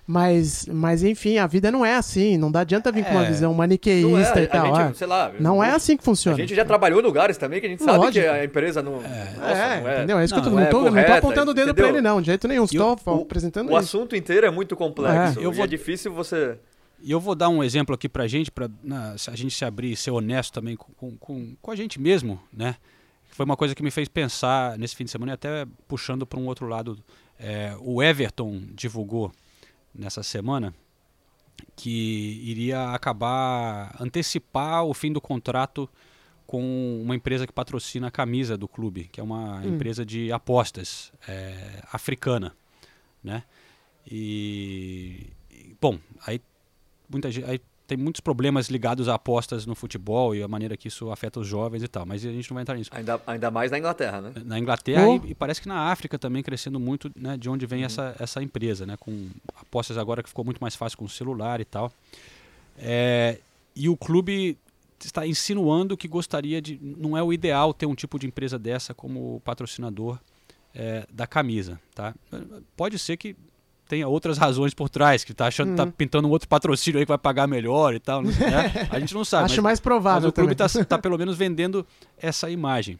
Mas, 0.07 0.65
mas 0.65 1.03
enfim, 1.03 1.37
a 1.37 1.45
vida 1.47 1.71
não 1.71 1.85
é 1.85 1.95
assim. 1.95 2.35
Não 2.37 2.51
dá 2.51 2.61
adianta 2.61 2.91
vir 2.91 3.05
com 3.05 3.11
uma 3.11 3.23
É. 3.23 3.27
visão 3.27 3.51
Não 3.51 3.57
maniqueísta 3.57 4.39
é, 4.39 4.43
e 4.43 4.47
tal. 4.47 4.75
a 4.75 4.81
é. 4.81 4.87
gente, 4.87 4.97
sei 4.97 5.07
lá, 5.07 5.31
Não 5.39 5.63
é 5.63 5.71
assim 5.71 5.95
que 5.95 6.01
A 6.01 6.05
funciona. 6.05 6.37
gente 6.37 6.55
já 6.55 6.65
trabalhou 6.65 6.99
em 6.99 7.03
lugares 7.03 7.37
também 7.37 7.61
que 7.61 7.67
a 7.67 7.69
gente 7.69 7.83
sabe 7.83 7.97
Lógico. 7.99 8.13
que 8.13 8.27
a 8.27 8.43
empresa 8.43 8.81
não. 8.81 8.93
Nossa, 8.93 9.07
é, 9.07 9.81
não 9.81 9.87
é. 9.89 9.97
entendeu? 9.97 10.19
É 10.19 10.25
isso 10.25 10.33
Não, 10.35 10.41
que 10.41 10.47
eu 10.47 10.51
tô, 10.69 10.81
não 10.83 10.91
não, 10.91 10.97
é 10.97 11.03
tô 11.05 11.13
apontando 11.13 11.51
o 11.51 11.53
dedo 11.53 11.73
pra 11.73 11.83
entendeu? 11.85 11.99
ele, 11.99 12.01
não, 12.01 12.19
de 12.19 12.25
jeito 12.27 12.47
nenhum. 12.47 12.65
Estou 12.65 12.99
O- 13.05 13.21
apresentando 13.21 13.67
O 13.67 13.71
isso. 13.71 13.77
assunto 13.77 14.15
inteiro 14.15 14.45
é 14.45 14.49
muito 14.51 14.75
complexo. 14.75 15.39
É, 15.39 15.45
eu 15.45 15.51
e 15.51 15.55
vou- 15.55 15.63
é 15.63 15.67
difícil 15.67 16.11
você. 16.11 16.57
E 17.03 17.11
eu 17.11 17.19
vou 17.19 17.33
dar 17.35 17.49
um 17.49 17.63
exemplo 17.63 17.95
aqui 17.95 18.09
pra 18.09 18.27
gente, 18.27 18.51
pra 18.51 18.69
né, 18.83 19.13
se 19.17 19.29
a 19.29 19.35
gente 19.35 19.55
se 19.55 19.63
abrir 19.63 19.93
e 19.93 19.95
ser 19.95 20.11
honesto 20.11 20.51
também 20.53 20.75
com, 20.75 20.91
com, 20.93 21.15
com, 21.17 21.55
com 21.61 21.71
a 21.71 21.75
gente 21.75 21.99
mesmo, 22.01 22.39
né? 22.51 22.75
Foi 23.31 23.45
uma 23.45 23.57
coisa 23.57 23.73
que 23.73 23.81
me 23.83 23.91
fez 23.91 24.07
pensar 24.07 24.77
nesse 24.77 24.95
fim 24.95 25.05
de 25.05 25.11
semana 25.11 25.31
e 25.31 25.35
até 25.35 25.65
puxando 25.87 26.25
para 26.25 26.39
um 26.39 26.45
outro 26.47 26.67
lado. 26.67 27.01
É, 27.39 27.75
o 27.79 28.03
Everton 28.03 28.61
divulgou 28.73 29.31
nessa 29.95 30.21
semana 30.21 30.73
que 31.75 32.39
iria 32.43 32.89
acabar 32.91 33.95
antecipar 33.99 34.83
o 34.83 34.93
fim 34.93 35.11
do 35.11 35.21
contrato 35.21 35.89
com 36.45 37.01
uma 37.01 37.15
empresa 37.15 37.47
que 37.47 37.53
patrocina 37.53 38.07
a 38.07 38.11
camisa 38.11 38.57
do 38.57 38.67
clube, 38.67 39.05
que 39.11 39.19
é 39.19 39.23
uma 39.23 39.59
Hum. 39.61 39.75
empresa 39.75 40.05
de 40.05 40.31
apostas 40.31 41.11
é, 41.27 41.81
africana, 41.91 42.53
né? 43.23 43.43
E, 44.05 45.27
bom, 45.79 45.97
aí 46.25 46.41
muita 47.09 47.31
gente, 47.31 47.49
aí 47.49 47.61
tem 47.91 47.97
muitos 47.97 48.21
problemas 48.21 48.69
ligados 48.69 49.09
a 49.09 49.15
apostas 49.15 49.65
no 49.65 49.75
futebol 49.75 50.33
e 50.33 50.41
a 50.41 50.47
maneira 50.47 50.77
que 50.77 50.87
isso 50.87 51.11
afeta 51.11 51.41
os 51.41 51.47
jovens 51.47 51.83
e 51.83 51.89
tal, 51.89 52.05
mas 52.05 52.25
a 52.25 52.31
gente 52.31 52.49
não 52.49 52.55
vai 52.55 52.61
entrar 52.61 52.77
nisso. 52.77 52.89
Ainda, 52.93 53.21
ainda 53.27 53.51
mais 53.51 53.69
na 53.69 53.77
Inglaterra, 53.77 54.21
né? 54.21 54.31
Na 54.45 54.57
Inglaterra 54.57 55.05
Oh. 55.09 55.15
e, 55.25 55.31
e 55.31 55.35
parece 55.35 55.61
que 55.61 55.67
na 55.67 55.91
África 55.91 56.17
também 56.17 56.41
crescendo 56.41 56.79
muito, 56.79 57.11
né, 57.13 57.35
de 57.35 57.49
onde 57.49 57.65
vem 57.65 57.83
essa, 57.83 58.15
essa 58.17 58.41
empresa, 58.41 58.85
né, 58.85 58.95
com 58.97 59.27
apostas 59.57 59.97
agora 59.97 60.23
que 60.23 60.29
ficou 60.29 60.45
muito 60.45 60.59
mais 60.59 60.73
fácil 60.73 60.97
com 60.97 61.03
o 61.03 61.09
celular 61.09 61.59
e 61.59 61.65
tal. 61.65 61.91
É, 62.77 63.39
e 63.75 63.89
o 63.89 63.97
clube 63.97 64.57
está 65.03 65.27
insinuando 65.27 65.97
que 65.97 66.07
gostaria 66.07 66.61
de, 66.61 66.79
não 66.81 67.17
é 67.17 67.21
o 67.21 67.33
ideal 67.33 67.73
ter 67.73 67.87
um 67.87 67.95
tipo 67.95 68.17
de 68.17 68.25
empresa 68.25 68.57
dessa 68.57 68.93
como 68.93 69.41
patrocinador 69.43 70.17
é, 70.73 71.05
da 71.11 71.27
camisa, 71.27 71.77
tá? 71.93 72.15
Pode 72.77 72.97
ser 72.97 73.17
que 73.17 73.35
tenha 73.91 74.07
outras 74.07 74.37
razões 74.37 74.73
por 74.73 74.87
trás, 74.87 75.25
que 75.25 75.33
tá 75.33 75.47
achando, 75.47 75.75
tá 75.75 75.85
pintando 75.85 76.25
um 76.25 76.31
outro 76.31 76.47
patrocínio 76.47 76.97
aí 76.97 77.05
que 77.05 77.09
vai 77.09 77.17
pagar 77.17 77.45
melhor 77.45 77.93
e 77.93 77.99
tal, 77.99 78.21
né? 78.21 78.31
A 78.89 78.97
gente 78.97 79.13
não 79.13 79.25
sabe. 79.25 79.43
Acho 79.43 79.55
mas- 79.55 79.63
mais 79.63 79.79
provável 79.81 80.21
mas 80.27 80.29
o 80.29 80.31
clube 80.31 80.53
está 80.53 80.97
pelo 80.97 81.17
menos 81.17 81.35
vendendo 81.35 81.85
essa 82.17 82.49
imagem. 82.49 82.97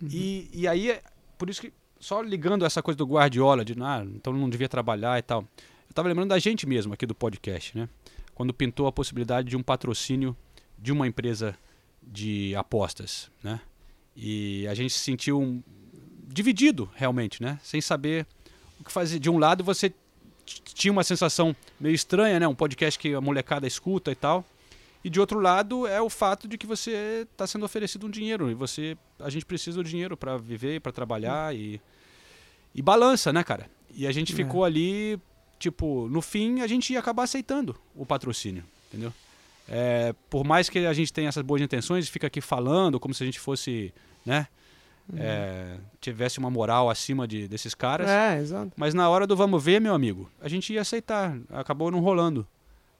E, 0.00 0.48
e 0.52 0.68
aí, 0.68 0.92
é 0.92 1.02
por 1.36 1.50
isso 1.50 1.60
que, 1.60 1.72
só 1.98 2.22
ligando 2.22 2.64
essa 2.64 2.80
coisa 2.80 2.96
do 2.96 3.04
Guardiola, 3.04 3.64
de 3.64 3.74
ah, 3.82 4.04
então 4.14 4.32
não 4.32 4.48
devia 4.48 4.68
trabalhar 4.68 5.18
e 5.18 5.22
tal. 5.22 5.40
Eu 5.40 5.90
estava 5.90 6.06
lembrando 6.06 6.28
da 6.28 6.38
gente 6.38 6.68
mesmo 6.68 6.94
aqui 6.94 7.04
do 7.04 7.16
podcast, 7.16 7.76
né? 7.76 7.88
Quando 8.32 8.54
pintou 8.54 8.86
a 8.86 8.92
possibilidade 8.92 9.48
de 9.48 9.56
um 9.56 9.62
patrocínio 9.62 10.36
de 10.78 10.92
uma 10.92 11.04
empresa 11.08 11.56
de 12.00 12.54
apostas, 12.54 13.28
né? 13.42 13.60
E 14.14 14.68
a 14.68 14.74
gente 14.74 14.92
se 14.92 15.00
sentiu 15.00 15.40
um- 15.40 15.60
dividido 16.28 16.88
realmente, 16.94 17.42
né? 17.42 17.58
Sem 17.60 17.80
saber 17.80 18.24
o 18.78 18.84
que 18.84 18.92
fazer. 18.92 19.18
De 19.18 19.28
um 19.28 19.36
lado 19.36 19.64
você 19.64 19.92
tinha 20.44 20.92
uma 20.92 21.04
sensação 21.04 21.54
meio 21.80 21.94
estranha, 21.94 22.38
né? 22.40 22.48
Um 22.48 22.54
podcast 22.54 22.98
que 22.98 23.14
a 23.14 23.20
molecada 23.20 23.66
escuta 23.66 24.10
e 24.10 24.14
tal. 24.14 24.44
E 25.04 25.10
de 25.10 25.18
outro 25.18 25.40
lado 25.40 25.86
é 25.86 26.00
o 26.00 26.08
fato 26.08 26.46
de 26.46 26.56
que 26.56 26.66
você 26.66 27.26
está 27.32 27.46
sendo 27.46 27.64
oferecido 27.64 28.06
um 28.06 28.10
dinheiro 28.10 28.50
e 28.50 28.54
você 28.54 28.96
a 29.18 29.28
gente 29.30 29.44
precisa 29.44 29.82
do 29.82 29.88
dinheiro 29.88 30.16
para 30.16 30.36
viver, 30.38 30.80
para 30.80 30.92
trabalhar 30.92 31.54
e 31.54 31.80
e 32.74 32.80
balança, 32.80 33.32
né, 33.32 33.42
cara? 33.44 33.68
E 33.94 34.06
a 34.06 34.12
gente 34.12 34.32
É. 34.32 34.36
ficou 34.36 34.64
ali, 34.64 35.18
tipo, 35.58 36.08
no 36.08 36.22
fim 36.22 36.60
a 36.60 36.66
gente 36.66 36.92
ia 36.92 36.98
acabar 37.00 37.24
aceitando 37.24 37.76
o 37.94 38.06
patrocínio, 38.06 38.64
entendeu? 38.88 39.12
É, 39.68 40.14
por 40.30 40.44
mais 40.44 40.68
que 40.68 40.78
a 40.80 40.92
gente 40.92 41.12
tenha 41.12 41.28
essas 41.28 41.42
boas 41.44 41.60
intenções, 41.60 42.08
fica 42.08 42.26
aqui 42.28 42.40
falando 42.40 42.98
como 42.98 43.12
se 43.12 43.22
a 43.22 43.26
gente 43.26 43.38
fosse, 43.38 43.92
né, 44.24 44.46
é, 45.16 45.76
tivesse 46.00 46.38
uma 46.38 46.50
moral 46.50 46.88
acima 46.90 47.26
de, 47.28 47.46
desses 47.48 47.74
caras. 47.74 48.08
É, 48.08 48.38
exato. 48.38 48.72
Mas 48.76 48.94
na 48.94 49.08
hora 49.08 49.26
do 49.26 49.36
vamos 49.36 49.62
ver, 49.62 49.80
meu 49.80 49.94
amigo, 49.94 50.30
a 50.40 50.48
gente 50.48 50.72
ia 50.72 50.80
aceitar. 50.80 51.36
Acabou 51.50 51.90
não 51.90 52.00
rolando. 52.00 52.46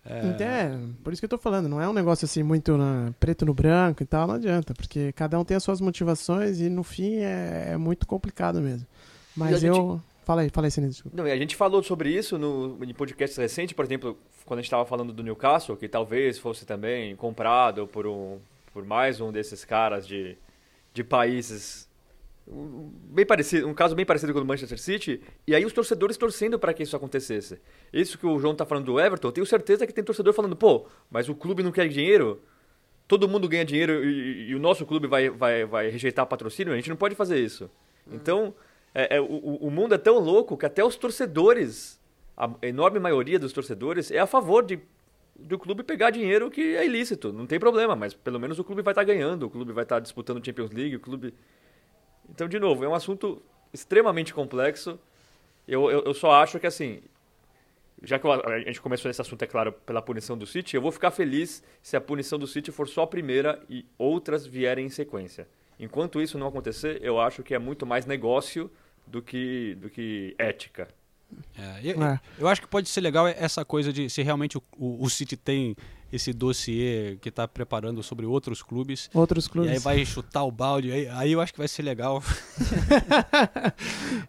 É, 0.04 0.18
Então, 0.26 0.46
é, 0.46 0.78
por 1.04 1.12
isso 1.12 1.20
que 1.22 1.26
eu 1.26 1.28
tô 1.30 1.38
falando, 1.38 1.68
não 1.68 1.80
é 1.80 1.88
um 1.88 1.92
negócio 1.92 2.24
assim 2.24 2.42
muito 2.42 2.76
na- 2.76 3.12
preto 3.20 3.46
no 3.46 3.54
branco 3.54 4.02
e 4.02 4.06
tal, 4.06 4.26
não 4.26 4.34
adianta, 4.34 4.74
porque 4.74 5.12
cada 5.12 5.38
um 5.38 5.44
tem 5.44 5.56
as 5.56 5.62
suas 5.62 5.80
motivações 5.80 6.60
e 6.60 6.68
no 6.68 6.82
fim 6.82 7.18
é, 7.18 7.68
é 7.70 7.76
muito 7.76 8.04
complicado 8.06 8.60
mesmo. 8.60 8.86
Mas 9.36 9.62
eu. 9.62 10.00
Fala 10.24 10.42
aí, 10.42 10.50
fala 10.50 10.66
aí, 10.66 10.70
Sinistro. 10.70 11.04
desculpa. 11.04 11.16
Não, 11.16 11.26
e 11.28 11.32
a 11.32 11.36
gente 11.36 11.56
falou 11.56 11.82
sobre 11.82 12.10
isso 12.10 12.36
no, 12.38 12.78
em 12.84 12.94
podcasts 12.94 13.36
recentes, 13.36 13.74
por 13.74 13.84
exemplo, 13.84 14.16
quando 14.44 14.58
a 14.58 14.62
gente 14.62 14.66
estava 14.68 14.84
falando 14.84 15.12
do 15.12 15.22
Newcastle, 15.22 15.76
que 15.76 15.88
talvez 15.88 16.38
fosse 16.38 16.64
também 16.64 17.14
comprado 17.16 17.86
por, 17.88 18.06
um, 18.06 18.38
por 18.72 18.84
mais 18.84 19.20
um 19.20 19.32
desses 19.32 19.64
caras 19.64 20.06
de, 20.06 20.36
de 20.94 21.02
países 21.02 21.88
bem 22.46 23.24
parecido, 23.24 23.68
um 23.68 23.74
caso 23.74 23.94
bem 23.94 24.04
parecido 24.04 24.32
com 24.32 24.38
o 24.38 24.42
do 24.42 24.46
Manchester 24.46 24.78
City, 24.78 25.22
e 25.46 25.54
aí 25.54 25.64
os 25.64 25.72
torcedores 25.72 26.16
torcendo 26.16 26.58
para 26.58 26.74
que 26.74 26.82
isso 26.82 26.96
acontecesse. 26.96 27.60
Isso 27.92 28.18
que 28.18 28.26
o 28.26 28.38
João 28.38 28.54
tá 28.54 28.66
falando 28.66 28.86
do 28.86 29.00
Everton, 29.00 29.28
eu 29.28 29.32
tenho 29.32 29.46
certeza 29.46 29.86
que 29.86 29.92
tem 29.92 30.02
torcedor 30.02 30.32
falando, 30.32 30.56
pô, 30.56 30.86
mas 31.10 31.28
o 31.28 31.34
clube 31.34 31.62
não 31.62 31.70
quer 31.70 31.88
dinheiro, 31.88 32.42
todo 33.06 33.28
mundo 33.28 33.48
ganha 33.48 33.64
dinheiro 33.64 34.04
e, 34.04 34.50
e 34.50 34.54
o 34.54 34.58
nosso 34.58 34.84
clube 34.84 35.06
vai, 35.06 35.30
vai, 35.30 35.64
vai 35.64 35.88
rejeitar 35.88 36.26
patrocínio, 36.26 36.72
a 36.72 36.76
gente 36.76 36.90
não 36.90 36.96
pode 36.96 37.14
fazer 37.14 37.38
isso. 37.38 37.70
Então, 38.10 38.54
é, 38.94 39.16
é, 39.16 39.20
o, 39.20 39.26
o 39.26 39.70
mundo 39.70 39.94
é 39.94 39.98
tão 39.98 40.18
louco 40.18 40.56
que 40.56 40.66
até 40.66 40.84
os 40.84 40.96
torcedores, 40.96 42.00
a 42.36 42.50
enorme 42.62 42.98
maioria 42.98 43.38
dos 43.38 43.52
torcedores, 43.52 44.10
é 44.10 44.18
a 44.18 44.26
favor 44.26 44.64
de 44.64 44.80
do 45.34 45.58
clube 45.58 45.82
pegar 45.82 46.10
dinheiro 46.10 46.50
que 46.50 46.76
é 46.76 46.84
ilícito, 46.84 47.32
não 47.32 47.46
tem 47.46 47.58
problema, 47.58 47.96
mas 47.96 48.14
pelo 48.14 48.38
menos 48.38 48.58
o 48.58 48.64
clube 48.64 48.82
vai 48.82 48.92
estar 48.92 49.02
ganhando, 49.02 49.46
o 49.46 49.50
clube 49.50 49.72
vai 49.72 49.82
estar 49.82 49.98
disputando 49.98 50.44
Champions 50.44 50.70
League, 50.70 50.96
o 50.96 51.00
clube. 51.00 51.34
Então, 52.28 52.48
de 52.48 52.58
novo, 52.58 52.84
é 52.84 52.88
um 52.88 52.94
assunto 52.94 53.42
extremamente 53.72 54.32
complexo. 54.34 54.98
Eu, 55.66 55.90
eu, 55.90 56.02
eu 56.04 56.14
só 56.14 56.32
acho 56.32 56.58
que 56.58 56.66
assim, 56.66 57.00
já 58.02 58.18
que 58.18 58.26
eu- 58.26 58.32
a 58.32 58.58
gente 58.60 58.80
começou 58.80 59.08
nesse 59.08 59.20
assunto, 59.20 59.42
é 59.42 59.46
claro, 59.46 59.72
pela 59.72 60.02
punição 60.02 60.36
do 60.36 60.46
City, 60.46 60.74
eu 60.76 60.82
vou 60.82 60.90
ficar 60.92 61.10
feliz 61.10 61.62
se 61.82 61.96
a 61.96 62.00
punição 62.00 62.38
do 62.38 62.46
City 62.46 62.70
for 62.72 62.88
só 62.88 63.02
a 63.02 63.06
primeira 63.06 63.62
e 63.68 63.86
outras 63.98 64.46
vierem 64.46 64.86
em 64.86 64.90
sequência. 64.90 65.46
Enquanto 65.78 66.20
isso 66.20 66.38
não 66.38 66.46
acontecer, 66.48 66.98
eu 67.02 67.20
acho 67.20 67.42
que 67.42 67.54
é 67.54 67.58
muito 67.58 67.86
mais 67.86 68.06
negócio 68.06 68.70
do 69.06 69.20
que, 69.22 69.74
do 69.76 69.88
que 69.90 70.34
ética. 70.38 70.88
É, 71.58 71.80
eu, 71.82 72.02
É. 72.02 72.20
eu 72.38 72.46
acho 72.46 72.60
que 72.60 72.66
pode 72.68 72.88
ser 72.88 73.00
legal 73.00 73.26
essa 73.26 73.64
coisa 73.64 73.92
de 73.92 74.08
se 74.10 74.22
realmente 74.22 74.58
o, 74.58 74.62
o, 74.76 75.04
o 75.04 75.10
City 75.10 75.36
tem 75.36 75.74
esse 76.12 76.32
dossiê 76.32 77.16
que 77.20 77.30
está 77.30 77.48
preparando 77.48 78.02
sobre 78.02 78.26
outros 78.26 78.62
clubes. 78.62 79.08
Outros 79.14 79.46
E 79.46 79.50
clubes. 79.50 79.70
aí 79.72 79.78
vai 79.78 80.04
chutar 80.04 80.44
o 80.44 80.50
balde, 80.52 80.92
aí, 80.92 81.08
aí 81.08 81.32
eu 81.32 81.40
acho 81.40 81.52
que 81.52 81.58
vai 81.58 81.68
ser 81.68 81.82
legal. 81.82 82.22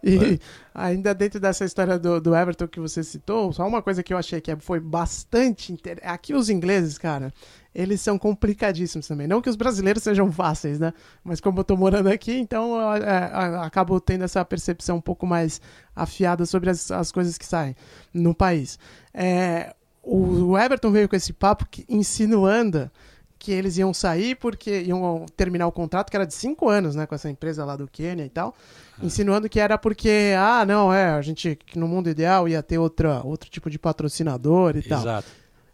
E 0.03 0.39
ainda 0.73 1.13
dentro 1.13 1.39
dessa 1.39 1.63
história 1.65 1.97
do, 1.97 2.19
do 2.19 2.35
Everton 2.35 2.67
que 2.67 2.79
você 2.79 3.03
citou, 3.03 3.53
só 3.53 3.67
uma 3.67 3.81
coisa 3.81 4.03
que 4.03 4.13
eu 4.13 4.17
achei 4.17 4.41
que 4.41 4.55
foi 4.57 4.79
bastante 4.79 5.71
interessante. 5.71 6.07
Aqui 6.07 6.33
os 6.33 6.49
ingleses, 6.49 6.97
cara, 6.97 7.33
eles 7.73 8.01
são 8.01 8.17
complicadíssimos 8.17 9.07
também. 9.07 9.27
Não 9.27 9.41
que 9.41 9.49
os 9.49 9.55
brasileiros 9.55 10.03
sejam 10.03 10.31
fáceis, 10.31 10.79
né? 10.79 10.93
Mas 11.23 11.39
como 11.39 11.59
eu 11.59 11.63
tô 11.63 11.75
morando 11.77 12.07
aqui, 12.07 12.33
então 12.33 12.79
eu, 12.79 12.93
é, 12.93 13.07
é, 13.07 13.57
acabo 13.65 13.99
tendo 13.99 14.23
essa 14.23 14.43
percepção 14.43 14.97
um 14.97 15.01
pouco 15.01 15.25
mais 15.25 15.61
afiada 15.95 16.45
sobre 16.45 16.69
as, 16.69 16.91
as 16.91 17.11
coisas 17.11 17.37
que 17.37 17.45
saem 17.45 17.75
no 18.13 18.33
país. 18.33 18.77
É, 19.13 19.73
o, 20.03 20.57
Everton 20.57 20.91
veio 20.91 21.07
com 21.07 21.15
esse 21.15 21.31
papo 21.31 21.65
que, 21.69 21.85
insinuando 21.87 22.91
que 23.39 23.51
eles 23.51 23.77
iam 23.77 23.93
sair 23.93 24.35
porque 24.35 24.81
iam 24.81 25.25
terminar 25.35 25.67
o 25.67 25.71
contrato, 25.71 26.09
que 26.09 26.15
era 26.15 26.25
de 26.25 26.33
cinco 26.33 26.69
anos, 26.69 26.95
né, 26.95 27.05
com 27.05 27.15
essa 27.15 27.29
empresa 27.29 27.65
lá 27.65 27.75
do 27.75 27.87
Quênia 27.87 28.25
e 28.25 28.29
tal, 28.29 28.55
insinuando 29.01 29.49
que 29.49 29.59
era 29.59 29.77
porque, 29.77 30.33
ah, 30.37 30.65
não, 30.65 30.93
é, 30.93 31.11
a 31.11 31.21
gente 31.21 31.55
que 31.55 31.77
no 31.77 31.87
mundo 31.87 32.09
ideal 32.09 32.47
ia 32.47 32.63
ter 32.63 32.77
outra, 32.77 33.21
outro 33.23 33.49
tipo 33.49 33.69
de 33.69 33.77
patrocinador 33.77 34.77
e 34.77 34.81
tal. 34.81 35.01
Exato. 35.01 35.27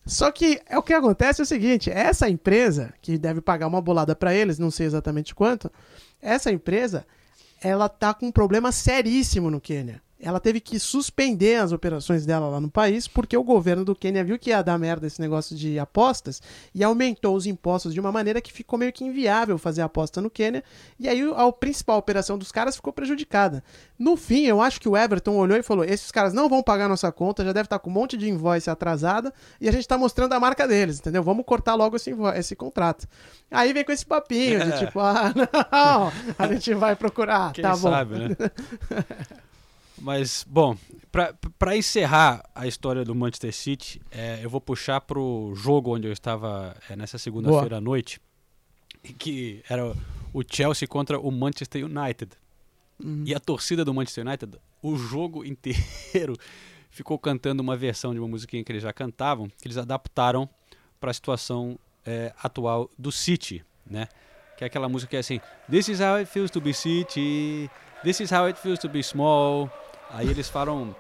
Só 0.06 0.32
que 0.32 0.60
é 0.68 0.78
o 0.78 0.82
que 0.82 0.94
acontece 0.94 1.42
é 1.42 1.44
o 1.44 1.46
seguinte, 1.46 1.92
essa 1.92 2.28
empresa 2.28 2.92
que 3.02 3.18
deve 3.18 3.42
pagar 3.42 3.68
uma 3.68 3.82
bolada 3.82 4.16
pra 4.16 4.34
eles, 4.34 4.58
não 4.58 4.72
sei 4.72 4.88
exatamente 4.88 5.36
quanto, 5.36 5.72
essa 6.20 6.52
empresa, 6.52 7.06
ela 7.62 7.88
tá 7.88 8.14
com 8.14 8.28
um 8.28 8.32
problema 8.32 8.72
seríssimo 8.72 9.52
no 9.52 9.62
Quênia. 9.62 10.02
Ela 10.22 10.40
teve 10.40 10.60
que 10.60 10.78
suspender 10.78 11.56
as 11.56 11.72
operações 11.72 12.26
dela 12.26 12.50
lá 12.50 12.60
no 12.60 12.70
país 12.70 13.08
porque 13.08 13.38
o 13.38 13.44
governo 13.44 13.86
do 13.86 13.96
Quênia 13.96 14.22
viu 14.22 14.38
que 14.38 14.50
ia 14.50 14.62
dar 14.62 14.78
merda 14.78 15.08
esse 15.08 15.22
negócio 15.22 15.56
de 15.56 15.80
apostas 15.80 16.42
e 16.76 16.84
aumentou 16.84 17.36
os 17.38 17.46
impostos 17.46 17.94
de 17.94 18.02
uma 18.02 18.12
maneira 18.12 18.42
que 18.42 18.52
ficou 18.52 18.78
meio 18.78 18.92
que 18.92 19.06
inviável 19.06 19.58
fazer 19.58 19.82
aposta 19.82 20.20
no 20.20 20.30
Quênia. 20.30 20.62
E 21.00 21.08
aí 21.08 21.22
a 21.22 21.52
principal 21.54 21.98
operação 21.98 22.38
dos 22.38 22.52
caras 22.52 22.76
ficou 22.76 22.92
prejudicada. 22.92 23.64
No 23.98 24.18
fim, 24.18 24.46
eu 24.46 24.62
acho 24.62 24.82
que 24.82 24.90
o 24.90 24.98
Everton 24.98 25.38
olhou 25.38 25.58
e 25.58 25.64
falou: 25.64 25.86
esses 25.86 26.12
caras 26.12 26.34
não 26.34 26.50
vão 26.50 26.62
pagar 26.62 26.90
nossa 26.90 27.10
conta, 27.14 27.46
já 27.46 27.54
deve 27.54 27.68
estar 27.68 27.80
com 27.80 27.90
um 27.90 27.94
monte 27.94 28.18
de 28.18 28.30
invoice 28.30 28.70
atrasada 28.70 29.34
e 29.62 29.70
a 29.70 29.72
gente 29.72 29.88
tá 29.88 29.98
mostrando 29.98 30.34
a 30.34 30.40
marca 30.40 30.68
deles, 30.68 31.00
entendeu? 31.00 31.24
Vamos 31.24 31.46
cortar 31.46 31.76
logo 31.76 31.96
esse, 31.96 32.14
esse 32.36 32.58
contrato. 32.58 33.08
Aí 33.50 33.72
vem 33.72 33.86
com 33.86 33.92
esse 33.94 34.06
papinho 34.06 34.66
de 34.66 34.80
tipo, 34.86 35.00
ah, 35.00 35.34
não, 35.72 36.12
a 36.38 36.48
gente 36.48 36.74
vai 36.74 36.94
procurar, 36.96 37.54
Quem 37.54 37.62
tá 37.62 37.72
bom. 37.72 37.90
sabe, 37.90 38.16
né? 38.20 38.36
Mas, 40.02 40.46
bom, 40.48 40.78
pra 41.58 41.76
encerrar 41.76 42.44
a 42.54 42.68
história 42.68 43.04
do 43.04 43.14
Manchester 43.14 43.54
City, 43.54 44.02
é, 44.12 44.40
eu 44.44 44.50
vou 44.50 44.62
puxar 44.62 45.02
pro 45.02 45.54
jogo 45.56 45.96
onde 45.96 46.08
eu 46.08 46.14
estava 46.14 46.76
é, 46.90 46.96
nessa 46.96 47.18
segunda-feira 47.18 47.78
à 47.78 47.82
noite, 47.82 48.22
que 49.18 49.64
era 49.70 49.94
o 50.34 50.44
Chelsea 50.50 50.88
contra 50.88 51.20
o 51.20 51.32
Manchester 51.32 51.86
United. 51.86 52.32
Uhum. 53.04 53.24
E 53.26 53.34
a 53.34 53.40
torcida 53.40 53.84
do 53.84 53.94
Manchester 53.94 54.26
United, 54.26 54.58
o 54.82 54.96
jogo 54.98 55.46
inteiro, 55.46 56.36
ficou 56.92 57.18
cantando 57.18 57.62
uma 57.62 57.76
versão 57.76 58.14
de 58.14 58.20
uma 58.20 58.28
musiquinha 58.28 58.64
que 58.64 58.72
eles 58.72 58.84
já 58.84 58.94
cantavam, 58.94 59.48
que 59.48 59.68
eles 59.68 59.78
adaptaram 59.78 60.50
para 61.00 61.12
a 61.12 61.14
situação 61.14 61.80
é, 62.06 62.34
atual 62.42 62.90
do 62.98 63.12
City, 63.12 63.64
né? 63.90 64.08
Que 64.58 64.66
é 64.66 64.68
aquela 64.68 64.90
música 64.90 65.12
que 65.12 65.16
é 65.16 65.20
assim: 65.20 65.40
This 65.70 65.88
is 65.88 66.00
how 66.02 66.16
it 66.16 66.30
feels 66.30 66.52
to 66.52 66.60
be 66.60 66.74
City, 66.74 67.70
this 68.04 68.20
is 68.20 68.32
how 68.32 68.48
it 68.48 68.60
feels 68.60 68.80
to 68.80 68.90
be 68.90 69.02
small. 69.02 69.70
Aí 70.12 70.30
eles 70.30 70.50
falam 70.50 70.96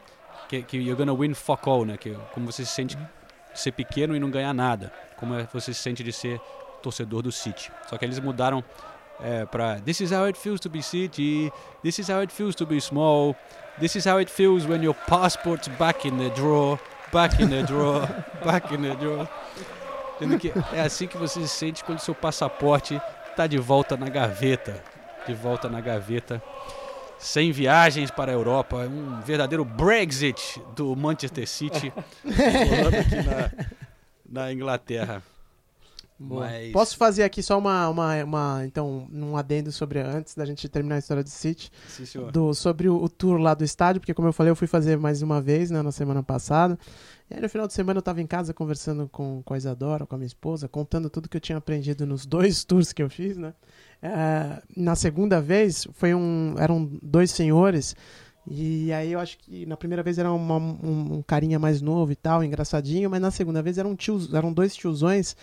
que, 0.47 0.63
que 0.63 0.77
you're 0.77 0.95
gonna 0.95 1.13
win 1.13 1.33
fuck 1.33 1.67
all, 1.69 1.85
né? 1.85 1.97
Que 1.97 2.17
como 2.33 2.51
você 2.51 2.65
se 2.65 2.71
sente 2.71 2.95
de 2.95 3.07
ser 3.53 3.71
pequeno 3.71 4.15
e 4.15 4.19
não 4.19 4.29
ganhar 4.29 4.53
nada, 4.53 4.91
como 5.17 5.35
é 5.35 5.47
você 5.51 5.73
se 5.73 5.81
sente 5.81 6.03
de 6.03 6.11
ser 6.11 6.39
torcedor 6.81 7.21
do 7.21 7.31
City. 7.31 7.71
Só 7.87 7.97
que 7.97 8.05
eles 8.05 8.19
mudaram 8.19 8.63
é, 9.21 9.45
para 9.45 9.79
This 9.81 10.01
is 10.01 10.11
how 10.11 10.25
it 10.25 10.37
feels 10.37 10.59
to 10.61 10.69
be 10.69 10.81
City, 10.81 11.51
this 11.83 11.99
is 11.99 12.09
how 12.09 12.21
it 12.21 12.33
feels 12.33 12.55
to 12.55 12.65
be 12.65 12.79
small, 12.79 13.35
this 13.79 13.95
is 13.95 14.05
how 14.05 14.19
it 14.19 14.29
feels 14.29 14.65
when 14.65 14.83
your 14.83 14.95
passport's 15.07 15.67
back 15.67 16.07
in 16.07 16.17
the 16.17 16.29
drawer, 16.29 16.79
back 17.11 17.41
in 17.41 17.49
the 17.49 17.63
drawer, 17.63 18.07
back 18.43 18.73
in 18.73 18.81
the 18.81 18.95
drawer. 18.95 19.27
Que 20.39 20.51
é 20.73 20.81
assim 20.81 21.07
que 21.07 21.17
você 21.17 21.39
se 21.41 21.47
sente 21.47 21.83
quando 21.83 21.99
seu 21.99 22.13
passaporte 22.13 23.01
está 23.29 23.47
de 23.47 23.57
volta 23.57 23.95
na 23.95 24.09
gaveta, 24.09 24.83
de 25.25 25.33
volta 25.33 25.69
na 25.69 25.79
gaveta, 25.79 26.41
sem 27.19 27.51
viagens 27.51 28.09
para 28.09 28.31
a 28.31 28.33
Europa, 28.35 28.77
um 28.87 29.19
verdadeiro 29.21 29.63
Brexit 29.65 30.61
do 30.75 30.95
Manchester 30.95 31.47
City 31.47 31.93
na, 33.25 34.43
na 34.43 34.53
Inglaterra. 34.53 35.21
Mas- 36.21 36.73
Posso 36.73 36.97
fazer 36.97 37.23
aqui 37.23 37.41
só 37.41 37.57
uma, 37.57 37.87
uma, 37.87 38.23
uma- 38.25 38.61
então, 38.65 39.07
um 39.11 39.37
adendo 39.37 39.71
sobre, 39.71 39.99
antes 40.01 40.35
da 40.35 40.43
gente 40.45 40.67
terminar 40.67 40.95
a 40.95 40.99
história 40.99 41.23
do 41.23 41.29
City, 41.29 41.71
Sim, 41.87 42.03
do, 42.31 42.53
sobre 42.53 42.89
o, 42.89 43.01
o 43.01 43.07
tour 43.07 43.37
lá 43.39 43.53
do 43.53 43.63
estádio, 43.63 44.01
porque 44.01 44.13
como 44.13 44.27
eu 44.27 44.33
falei, 44.33 44.51
eu 44.51 44.55
fui 44.55 44.67
fazer 44.67 44.97
mais 44.97 45.21
uma 45.21 45.41
vez, 45.41 45.71
né, 45.71 45.81
na 45.81 45.93
semana 45.93 46.21
passada. 46.21 46.77
E 47.31 47.35
aí 47.35 47.41
no 47.41 47.47
final 47.47 47.67
de 47.67 47.73
semana 47.73 47.99
eu 47.99 48.01
tava 48.01 48.21
em 48.21 48.27
casa 48.27 48.53
conversando 48.53 49.07
com, 49.07 49.41
com 49.43 49.53
a 49.53 49.57
Isadora, 49.57 50.05
com 50.05 50.13
a 50.15 50.17
minha 50.17 50.27
esposa, 50.27 50.67
contando 50.67 51.09
tudo 51.09 51.29
que 51.29 51.37
eu 51.37 51.41
tinha 51.41 51.57
aprendido 51.57 52.05
nos 52.05 52.25
dois 52.27 52.65
tours 52.65 52.91
que 52.91 53.01
eu 53.01 53.09
fiz, 53.09 53.37
né. 53.37 53.53
É, 54.01 54.61
na 54.77 54.95
segunda 54.95 55.41
vez, 55.41 55.87
foi 55.93 56.13
um, 56.13 56.55
eram 56.57 56.85
dois 57.01 57.31
senhores, 57.31 57.95
e 58.49 58.91
aí 58.93 59.11
eu 59.11 59.19
acho 59.19 59.37
que 59.37 59.65
na 59.65 59.75
primeira 59.77 60.01
vez 60.01 60.17
era 60.17 60.31
uma- 60.31 60.57
um, 60.57 61.17
um 61.17 61.21
carinha 61.21 61.59
mais 61.59 61.81
novo 61.81 62.11
e 62.11 62.15
tal, 62.15 62.43
engraçadinho, 62.43 63.09
mas 63.09 63.21
na 63.21 63.29
segunda 63.31 63.61
vez 63.61 63.77
eram, 63.77 63.95
tios, 63.95 64.33
eram 64.33 64.51
dois 64.53 64.75
tiozões 64.75 65.35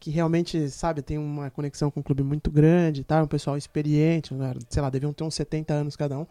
que 0.00 0.10
realmente, 0.10 0.70
sabe, 0.70 1.02
tem 1.02 1.18
uma 1.18 1.50
conexão 1.50 1.90
com 1.90 1.98
um 1.98 2.02
clube 2.02 2.22
muito 2.22 2.52
grande, 2.52 3.02
tá? 3.02 3.20
Um 3.22 3.26
pessoal 3.26 3.56
experiente, 3.56 4.32
né? 4.32 4.54
sei 4.70 4.80
lá, 4.80 4.88
deviam 4.90 5.12
ter 5.12 5.24
uns 5.24 5.34
70 5.34 5.74
anos 5.74 5.96
cada 5.96 6.16
um. 6.18 6.26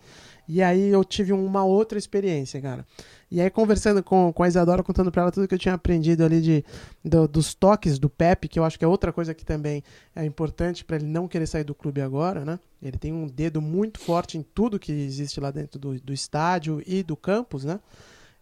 E 0.48 0.64
aí 0.64 0.88
eu 0.88 1.04
tive 1.04 1.34
uma 1.34 1.66
outra 1.66 1.98
experiência, 1.98 2.62
cara. 2.62 2.86
E 3.30 3.42
aí 3.42 3.50
conversando 3.50 4.02
com, 4.02 4.32
com 4.32 4.44
a 4.44 4.48
Isadora, 4.48 4.82
contando 4.82 5.12
pra 5.12 5.24
ela 5.24 5.32
tudo 5.32 5.48
que 5.48 5.54
eu 5.54 5.60
tinha 5.60 5.74
aprendido 5.74 6.24
ali 6.24 6.42
de, 6.42 6.64
do- 7.04 7.28
dos 7.28 7.54
toques 7.54 8.00
do 8.00 8.10
Pepe, 8.10 8.48
que 8.48 8.58
eu 8.58 8.64
acho 8.64 8.80
que 8.80 8.86
é 8.86 8.88
outra 8.88 9.12
coisa 9.12 9.34
que 9.34 9.44
também 9.46 9.84
é 10.16 10.24
importante 10.26 10.86
pra 10.86 10.96
ele 10.96 11.06
não 11.06 11.28
querer 11.28 11.46
sair 11.46 11.66
do 11.66 11.76
clube 11.76 12.00
agora, 12.02 12.46
né? 12.46 12.58
Ele 12.82 12.98
tem 12.98 13.12
um 13.12 13.28
dedo 13.28 13.62
muito 13.62 14.00
forte 14.00 14.38
em 14.38 14.42
tudo 14.42 14.80
que 14.80 14.92
existe 14.94 15.42
lá 15.42 15.52
dentro 15.52 15.78
do, 15.78 16.00
do 16.00 16.14
estádio 16.14 16.82
e 16.88 17.04
do 17.04 17.18
campus, 17.18 17.66
né? 17.66 17.80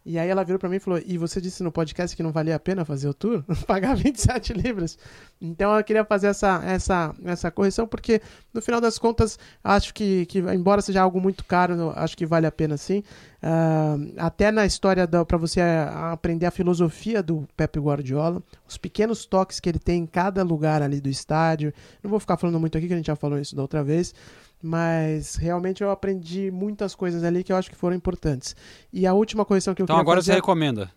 E 0.08 0.20
aí 0.20 0.28
ela 0.28 0.44
virou 0.44 0.56
pra 0.56 0.68
mim 0.68 0.76
e 0.76 0.80
falou: 0.80 1.00
E 1.04 1.18
você 1.18 1.40
disse 1.40 1.64
no 1.64 1.72
podcast 1.72 2.16
que 2.16 2.22
não 2.22 2.30
valia 2.30 2.54
a 2.54 2.60
pena 2.60 2.84
fazer 2.84 3.08
o 3.08 3.12
tour? 3.12 3.42
Pagar 3.66 3.96
27 3.96 4.52
libras. 4.52 4.96
Então 5.40 5.76
eu 5.76 5.82
queria 5.82 6.04
fazer 6.04 6.28
essa, 6.28 6.62
essa, 6.64 7.12
essa 7.24 7.50
correção, 7.50 7.88
porque 7.88 8.22
no 8.54 8.62
final 8.62 8.80
das 8.80 9.00
contas, 9.00 9.36
acho 9.64 9.92
que, 9.92 10.24
que 10.26 10.38
embora 10.38 10.80
seja 10.80 11.02
algo 11.02 11.20
muito 11.20 11.44
caro, 11.44 11.92
acho 11.96 12.16
que 12.16 12.24
vale 12.24 12.46
a 12.46 12.52
pena 12.52 12.76
sim. 12.76 13.02
Ah, 13.42 13.96
até 14.18 14.52
na 14.52 14.64
história 14.64 15.08
da, 15.08 15.24
pra 15.24 15.36
você 15.36 15.60
ah, 15.60 16.12
aprender 16.12 16.46
a 16.46 16.52
filosofia 16.52 17.20
do 17.20 17.46
Pepe 17.56 17.80
Guardiola, 17.80 18.40
os 18.68 18.78
pequenos 18.78 19.26
toques 19.26 19.58
que 19.58 19.68
ele 19.68 19.80
tem 19.80 20.02
em 20.02 20.06
cada 20.06 20.44
lugar 20.44 20.82
ali 20.82 21.00
do 21.00 21.08
estádio. 21.08 21.74
Não 22.00 22.08
vou 22.08 22.20
ficar 22.20 22.36
falando 22.36 22.60
muito 22.60 22.78
aqui, 22.78 22.86
que 22.86 22.94
a 22.94 22.96
gente 22.96 23.06
já 23.06 23.16
falou 23.16 23.40
isso 23.40 23.56
da 23.56 23.62
outra 23.62 23.82
vez. 23.82 24.14
Mas 24.62 25.36
realmente 25.36 25.82
eu 25.82 25.90
aprendi 25.90 26.50
muitas 26.50 26.94
coisas 26.94 27.22
ali 27.22 27.44
que 27.44 27.52
eu 27.52 27.56
acho 27.56 27.70
que 27.70 27.76
foram 27.76 27.94
importantes. 27.94 28.56
E 28.92 29.06
a 29.06 29.12
última 29.12 29.44
correção 29.44 29.74
que 29.74 29.82
eu 29.82 29.84
Então 29.84 29.94
queria 29.96 30.02
agora 30.02 30.18
fazer... 30.20 30.32
você 30.32 30.36
recomenda. 30.36 30.90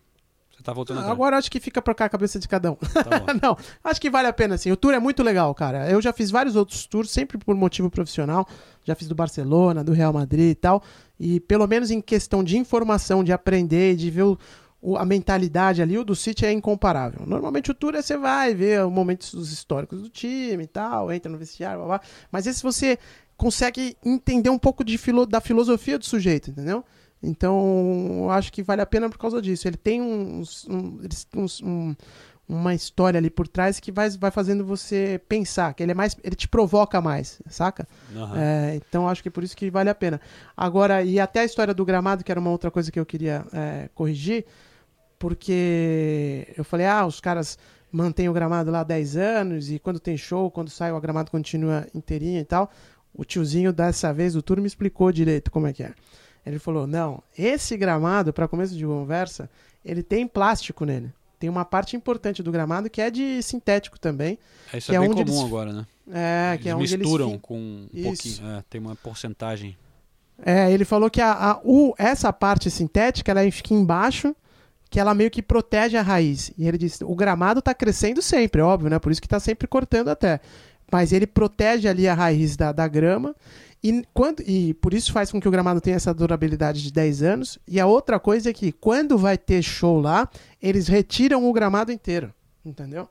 Você 0.55 0.64
tá 0.64 0.74
voltando 0.74 0.97
atrás. 0.97 1.12
Agora 1.14 1.36
eu 1.36 1.39
acho 1.39 1.51
que 1.51 1.60
fica 1.60 1.82
pra 1.82 1.93
cá 1.93 2.05
a 2.05 2.10
cabeça 2.10 2.39
de 2.39 2.47
cada 2.47 2.72
um. 2.72 2.76
Tá 2.76 3.34
não, 3.41 3.57
acho 3.84 4.01
que 4.01 4.10
vale 4.10 4.28
a 4.28 4.34
pena 4.34 4.57
sim. 4.57 4.72
O 4.72 4.78
tour 4.78 4.93
é 4.93 4.99
muito 4.99 5.24
legal, 5.24 5.53
cara. 5.55 5.89
Eu 5.89 6.01
já 6.01 6.12
fiz 6.12 6.32
vários 6.32 6.55
outros 6.55 6.86
tours, 6.86 7.10
sempre 7.12 7.38
por 7.38 7.55
motivo 7.55 7.89
profissional. 7.89 8.47
Já 8.84 8.95
fiz 8.95 9.07
do 9.07 9.16
Barcelona, 9.16 9.84
do 9.84 9.93
Real 9.93 10.12
Madrid 10.12 10.51
e 10.51 10.55
tal. 10.55 10.82
E 11.20 11.39
pelo 11.41 11.68
menos 11.68 11.91
em 11.91 12.01
questão 12.01 12.43
de 12.43 12.57
informação, 12.57 13.24
de 13.24 13.32
aprender, 13.32 13.95
de 13.95 14.10
ver 14.10 14.24
o- 14.24 14.38
o- 14.82 14.97
a 14.97 15.05
mentalidade 15.05 15.82
ali, 15.82 15.97
o 15.97 16.03
do 16.03 16.16
City 16.16 16.45
é 16.45 16.51
incomparável. 16.51 17.26
Normalmente 17.26 17.72
o 17.72 17.74
tour 17.74 17.95
é 17.95 18.01
você 18.01 18.18
vai 18.18 18.53
ver 18.55 18.84
os 18.86 18.91
momentos 18.91 19.34
históricos 19.51 20.01
do 20.01 20.10
time 20.10 20.64
e 20.64 20.68
tal, 20.68 21.12
entra 21.12 21.30
no 21.32 21.38
vestiário, 21.38 21.80
blá, 21.80 21.88
blá. 21.88 22.01
mas 22.32 22.47
esse 22.47 22.64
você 22.64 22.97
consegue 23.39 23.95
entender 24.05 24.49
um 24.49 24.59
pouco 24.59 24.83
de 24.83 24.97
filo- 24.97 25.25
da 25.25 25.39
filosofia 25.41 25.97
do 25.97 26.05
sujeito, 26.05 26.51
entendeu? 26.51 26.83
Então, 27.23 28.19
eu 28.23 28.29
acho 28.31 28.51
que 28.51 28.61
vale 28.61 28.81
a 28.81 28.85
pena 28.85 29.09
por 29.09 29.17
causa 29.17 29.41
disso. 29.41 29.67
Ele 29.67 29.77
tem 29.77 30.01
uns, 30.01 30.67
um- 30.69 30.99
uns- 31.35 31.61
um- 31.61 31.95
uma 32.47 32.73
história 32.73 33.17
ali 33.17 33.29
por 33.29 33.47
trás 33.47 33.79
que 33.79 33.91
vai, 33.91 34.09
vai 34.11 34.31
fazendo 34.31 34.65
você 34.65 35.21
pensar, 35.29 35.73
que 35.73 35.83
ele 35.83 35.91
é 35.91 35.95
mais, 35.95 36.17
ele 36.23 36.35
te 36.35 36.47
provoca 36.47 36.99
mais, 36.99 37.41
saca? 37.49 37.87
Aham. 38.15 38.37
É, 38.39 38.75
então 38.75 39.07
acho 39.07 39.21
que 39.23 39.29
por 39.29 39.43
isso 39.43 39.55
que 39.55 39.69
vale 39.69 39.89
a 39.89 39.95
pena. 39.95 40.19
Agora, 40.57 41.03
e 41.03 41.19
até 41.19 41.41
a 41.41 41.45
história 41.45 41.73
do 41.73 41.85
gramado, 41.85 42.23
que 42.23 42.31
era 42.31 42.39
uma 42.39 42.49
outra 42.51 42.71
coisa 42.71 42.91
que 42.91 42.99
eu 42.99 43.05
queria 43.05 43.45
é, 43.53 43.89
corrigir, 43.95 44.45
porque 45.17 46.47
eu 46.57 46.63
falei, 46.63 46.85
ah, 46.85 47.05
os 47.05 47.19
caras 47.19 47.57
mantêm 47.91 48.29
o 48.29 48.33
gramado 48.33 48.71
lá 48.71 48.81
há 48.81 48.83
10 48.83 49.17
anos, 49.17 49.69
e 49.71 49.79
quando 49.79 49.99
tem 49.99 50.15
show, 50.17 50.49
quando 50.51 50.69
sai 50.69 50.91
o 50.91 50.99
gramado 51.01 51.29
continua 51.31 51.85
inteirinho 51.93 52.39
e 52.39 52.45
tal. 52.45 52.71
O 53.14 53.26
tiozinho 53.26 53.74
dessa 53.74 54.14
vez 54.14 54.34
do 54.34 54.41
tour 54.41 54.60
me 54.62 54.68
explicou 54.68 55.12
direito 55.12 55.51
como 55.51 55.68
é 55.68 55.74
que 55.74 55.84
é. 55.84 55.93
Ele 56.45 56.57
falou, 56.60 56.88
não, 56.88 57.22
esse 57.38 57.76
gramado, 57.76 58.32
para 58.32 58.47
começo 58.47 58.76
de 58.76 58.86
conversa, 58.86 59.49
ele 59.84 60.01
tem 60.01 60.26
plástico 60.28 60.86
nele. 60.86 61.12
Tem 61.38 61.49
uma 61.49 61.64
parte 61.66 61.95
importante 61.95 62.41
do 62.43 62.51
gramado 62.51 62.89
que 62.89 63.01
é 63.01 63.10
de 63.10 63.41
sintético 63.43 63.99
também. 63.99 64.38
Isso 64.74 64.88
que 64.89 64.95
é 64.95 64.95
é 64.95 64.99
bem 64.99 65.10
comum 65.10 65.22
eles- 65.22 65.39
agora, 65.43 65.72
né? 65.74 65.86
É, 66.12 66.49
eles 66.53 66.64
que 66.64 66.70
é 66.70 66.76
onde 66.76 66.97
misturam 66.97 67.26
eles 67.28 67.36
fi- 67.38 67.41
com 67.41 67.57
um 67.60 67.88
Isso. 67.93 68.03
pouquinho. 68.03 68.49
é, 68.57 68.64
tem 68.70 68.82
uma 68.82 68.95
porcentagem. 68.95 69.78
É, 70.43 70.72
ele 70.72 70.86
falou 70.86 71.10
que 71.10 71.22
a, 71.22 71.32
a- 71.34 71.62
o, 71.64 71.93
essa 71.97 72.32
parte 72.34 72.70
sintética 72.72 73.32
ela 73.32 73.49
fica 73.51 73.74
embaixo, 73.74 74.36
que 74.89 74.99
ela 74.99 75.14
meio 75.14 75.30
que 75.30 75.41
protege 75.41 75.97
a 75.97 76.01
raiz. 76.01 76.51
E 76.57 76.68
ele 76.68 76.78
disse: 76.78 77.03
o 77.03 77.14
gramado 77.16 77.62
tá 77.62 77.74
crescendo 77.74 78.22
sempre, 78.22 78.62
óbvio, 78.62 78.89
né? 78.89 78.97
Por 78.99 79.12
isso 79.12 79.22
que 79.22 79.28
tá 79.28 79.39
sempre 79.39 79.68
cortando 79.68 80.07
até. 80.10 80.39
Mas 80.91 81.11
ele 81.11 81.27
protege 81.27 81.87
ali 81.87 82.07
a 82.07 82.13
raiz 82.13 82.55
da, 82.55 82.71
da 82.71 82.87
grama. 82.87 83.35
E, 83.83 84.03
quando, 84.13 84.41
e 84.41 84.73
por 84.75 84.93
isso 84.93 85.13
faz 85.13 85.31
com 85.31 85.39
que 85.39 85.47
o 85.47 85.51
gramado 85.51 85.79
tenha 85.79 85.95
essa 85.95 86.13
durabilidade 86.13 86.81
de 86.81 86.91
10 86.91 87.23
anos. 87.23 87.59
E 87.67 87.79
a 87.79 87.85
outra 87.85 88.19
coisa 88.19 88.49
é 88.49 88.53
que 88.53 88.71
quando 88.71 89.17
vai 89.17 89.37
ter 89.37 89.61
show 89.61 89.99
lá, 89.99 90.29
eles 90.61 90.87
retiram 90.87 91.47
o 91.47 91.53
gramado 91.53 91.91
inteiro. 91.91 92.33
Entendeu? 92.65 93.07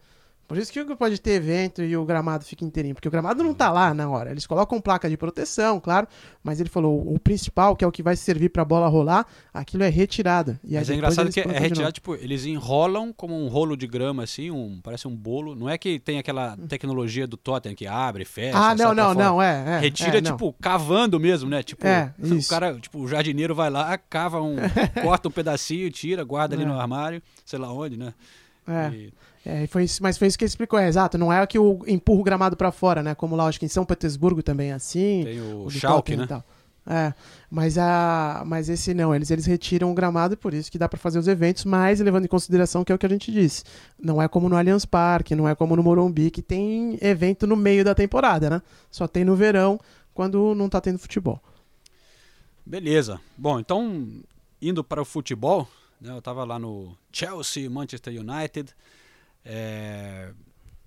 Por 0.49 0.57
isso 0.57 0.73
que 0.73 0.83
pode 0.97 1.21
ter 1.21 1.33
evento 1.33 1.83
e 1.83 1.95
o 1.95 2.07
gramado 2.07 2.43
fica 2.43 2.65
inteirinho. 2.65 2.95
Porque 2.95 3.07
o 3.07 3.11
gramado 3.11 3.45
não 3.45 3.53
tá 3.53 3.71
lá 3.71 3.93
na 3.93 4.09
hora. 4.09 4.31
Eles 4.31 4.47
colocam 4.47 4.81
placa 4.81 5.07
de 5.07 5.15
proteção, 5.15 5.79
claro. 5.79 6.09
Mas 6.43 6.59
ele 6.59 6.71
falou, 6.71 7.13
o 7.15 7.19
principal, 7.21 7.77
que 7.77 7.85
é 7.85 7.87
o 7.87 7.93
que 7.93 8.03
vai 8.03 8.17
servir 8.17 8.49
pra 8.49 8.65
bola 8.65 8.89
rolar, 8.89 9.27
aquilo 9.53 9.83
é 9.83 9.91
retirado. 9.91 10.59
E 10.65 10.75
Mas 10.75 10.89
é 10.89 10.95
engraçado 10.95 11.31
que 11.31 11.41
é 11.41 11.59
retirado, 11.59 11.93
tipo, 11.93 12.15
eles 12.15 12.47
enrolam 12.47 13.13
como 13.13 13.39
um 13.39 13.47
rolo 13.49 13.77
de 13.77 13.87
grama, 13.87 14.23
assim, 14.23 14.51
um, 14.51 14.81
parece 14.83 15.07
um 15.07 15.15
bolo. 15.15 15.55
Não 15.55 15.69
é 15.69 15.77
que 15.77 15.99
tem 16.01 16.19
aquela 16.19 16.57
tecnologia 16.67 17.27
do 17.27 17.37
Totem 17.37 17.75
que 17.75 17.87
abre, 17.87 18.25
fecha. 18.25 18.57
Ah, 18.57 18.75
não, 18.75 18.95
não, 18.95 19.13
não, 19.13 19.43
é. 19.43 19.77
é 19.77 19.79
Retira, 19.81 20.17
é, 20.17 20.21
não. 20.23 20.33
tipo, 20.33 20.55
cavando 20.63 21.21
mesmo, 21.21 21.51
né? 21.51 21.63
Tipo, 21.63 21.87
É, 21.87 22.15
o 22.19 22.35
isso. 22.37 22.49
cara, 22.49 22.75
tipo, 22.81 22.99
o 23.01 23.07
jardineiro 23.07 23.55
vai 23.55 23.69
lá, 23.69 23.99
cava 23.99 24.41
um, 24.41 24.57
corta 25.05 25.29
um 25.29 25.31
pedacinho, 25.31 25.91
tira, 25.91 26.25
guarda 26.25 26.55
ali 26.55 26.63
É. 26.65 26.67
no 26.67 26.81
armário, 26.81 27.23
sei 27.45 27.59
lá 27.59 27.71
onde, 27.71 27.99
né? 27.99 28.15
É. 28.67 28.91
E- 28.95 29.13
É, 29.51 29.67
foi 29.67 29.85
isso, 29.85 30.03
mas 30.03 30.19
foi 30.19 30.29
isso 30.29 30.37
que 30.37 30.45
ele 30.45 30.51
explicou, 30.51 30.79
é 30.79 30.87
exato. 30.87 31.17
Não 31.17 31.33
é 31.33 31.47
que 31.47 31.59
o 31.59 31.83
empurra 31.87 32.21
o 32.21 32.23
gramado 32.23 32.55
pra 32.55 32.71
fora, 32.71 33.03
né? 33.03 33.15
Como 33.15 33.35
lá, 33.35 33.47
acho 33.47 33.59
que 33.59 33.65
em 33.65 33.69
São 33.69 33.83
Petersburgo 33.83 34.43
também 34.43 34.73
é 34.73 34.75
assim. 34.75 35.23
tem 35.25 35.41
o, 35.41 35.65
do 35.65 35.71
Schalke, 35.71 36.17
né? 36.17 36.29
É, 36.87 37.15
mas, 37.51 37.79
a, 37.79 38.43
mas 38.47 38.69
esse 38.69 38.93
não, 38.93 39.15
eles, 39.15 39.31
eles 39.31 39.47
retiram 39.47 39.91
o 39.91 39.95
gramado 39.95 40.35
e 40.35 40.37
por 40.37 40.53
isso 40.53 40.71
que 40.71 40.79
dá 40.79 40.87
pra 40.87 40.99
fazer 40.99 41.19
os 41.19 41.29
eventos, 41.29 41.65
mas 41.65 41.99
levando 42.01 42.27
em 42.27 42.29
consideração 42.29 42.85
que 42.85 42.93
é 42.93 42.95
o 42.95 42.99
que 42.99 43.07
a 43.07 43.09
gente 43.09 43.33
disse. 43.33 43.65
Não 43.99 44.21
é 44.21 44.29
como 44.29 44.51
no 44.51 44.57
Allianz 44.57 44.85
Parque, 44.85 45.35
não 45.35 45.49
é 45.49 45.55
como 45.55 45.75
no 45.75 45.83
Morumbi, 45.83 46.31
que 46.31 46.43
tem 46.43 46.99
evento 47.01 47.47
no 47.47 47.57
meio 47.57 47.83
da 47.83 47.95
temporada, 47.95 48.51
né? 48.51 48.63
Só 48.91 49.09
tem 49.09 49.25
no 49.25 49.35
verão, 49.35 49.81
quando 50.13 50.55
não 50.55 50.69
tá 50.69 50.79
tendo 50.79 50.99
futebol. 50.99 51.41
Beleza. 52.67 53.19
Bom, 53.37 53.59
então, 53.59 54.07
indo 54.61 54.85
para 54.85 55.01
o 55.01 55.07
futebol, 55.07 55.67
né, 55.99 56.11
eu 56.11 56.21
tava 56.21 56.45
lá 56.45 56.59
no 56.59 56.95
Chelsea, 57.11 57.69
Manchester 57.71 58.13
United. 58.13 58.75
É, 59.45 60.33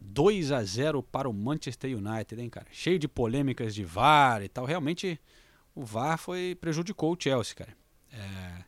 2 0.01 0.51
a 0.51 0.63
0 0.63 1.03
para 1.03 1.29
o 1.29 1.33
Manchester 1.33 1.95
United, 1.95 2.41
hein, 2.41 2.49
cara? 2.49 2.67
Cheio 2.71 2.97
de 2.97 3.07
polêmicas 3.07 3.73
de 3.73 3.83
VAR 3.83 4.43
e 4.43 4.49
tal. 4.49 4.65
Realmente, 4.65 5.19
o 5.75 5.85
VAR 5.85 6.17
foi 6.17 6.57
prejudicou 6.59 7.13
o 7.13 7.17
Chelsea, 7.17 7.55
cara. 7.55 7.73
É, 8.11 8.63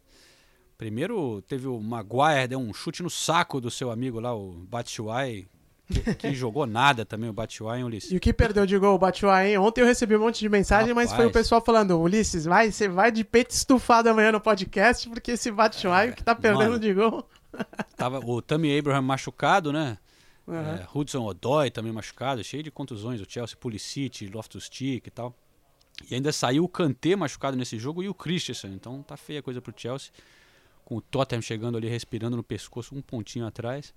primeiro, 0.78 1.42
teve 1.42 1.68
o 1.68 1.80
Maguire, 1.80 2.48
deu 2.48 2.60
um 2.60 2.74
chute 2.74 3.04
no 3.04 3.10
saco 3.10 3.60
do 3.60 3.70
seu 3.70 3.92
amigo 3.92 4.20
lá, 4.20 4.34
o 4.34 4.54
Batshuayi, 4.70 5.48
que, 5.88 6.16
que 6.16 6.34
jogou 6.36 6.66
nada 6.66 7.06
também, 7.06 7.30
o 7.30 7.34
Batshuayi, 7.34 7.80
hein, 7.80 7.86
Ulisses? 7.86 8.12
E 8.12 8.16
o 8.16 8.20
que 8.20 8.32
perdeu 8.32 8.66
de 8.66 8.78
gol, 8.78 8.98
Batshuayi, 8.98 9.52
hein? 9.52 9.58
Ontem 9.58 9.82
eu 9.82 9.86
recebi 9.86 10.16
um 10.16 10.20
monte 10.20 10.40
de 10.40 10.48
mensagem, 10.48 10.94
mas 10.94 11.10
foi 11.10 11.26
o 11.26 11.28
Rapaz. 11.28 11.44
pessoal 11.44 11.62
falando, 11.62 12.00
Ulisses, 12.00 12.46
vai, 12.46 12.72
você 12.72 12.88
vai 12.88 13.12
de 13.12 13.24
peito 13.24 13.52
estufado 13.52 14.08
amanhã 14.08 14.32
no 14.32 14.40
podcast, 14.40 15.10
porque 15.10 15.32
esse 15.32 15.52
Batshuayi 15.52 16.12
o 16.12 16.16
que 16.16 16.24
tá 16.24 16.36
perdendo 16.36 16.72
mano. 16.72 16.80
de 16.80 16.94
gol... 16.94 17.28
Tava 17.96 18.20
o 18.20 18.42
Tammy 18.42 18.78
Abraham 18.78 19.02
machucado, 19.02 19.72
né? 19.72 19.98
Aham. 20.48 20.76
É, 20.76 20.88
Hudson 20.94 21.24
Odoi 21.26 21.72
também 21.72 21.92
machucado, 21.92 22.44
cheio 22.44 22.64
de 22.64 22.72
contusões. 22.72 23.22
O 23.22 23.26
Chelsea, 23.28 23.56
Pulisic, 23.56 24.28
Loftus-Cheek 24.28 25.08
e 25.08 25.12
tal. 25.12 25.36
E 26.10 26.16
ainda 26.16 26.32
saiu 26.32 26.64
o 26.64 26.68
Kanté 26.68 27.16
machucado 27.16 27.56
nesse 27.56 27.78
jogo 27.78 28.04
e 28.04 28.10
o 28.10 28.14
Christensen. 28.14 28.74
Então 28.74 29.02
tá 29.04 29.16
feia 29.16 29.40
a 29.40 29.44
coisa 29.44 29.62
pro 29.62 29.74
Chelsea. 29.76 30.12
Com 30.84 30.98
o 30.98 31.02
Tottenham 31.02 31.42
chegando 31.42 31.78
ali, 31.78 31.88
respirando 31.88 32.36
no 32.36 32.44
pescoço, 32.44 32.94
um 32.96 33.02
pontinho 33.02 33.46
atrás. 33.46 33.94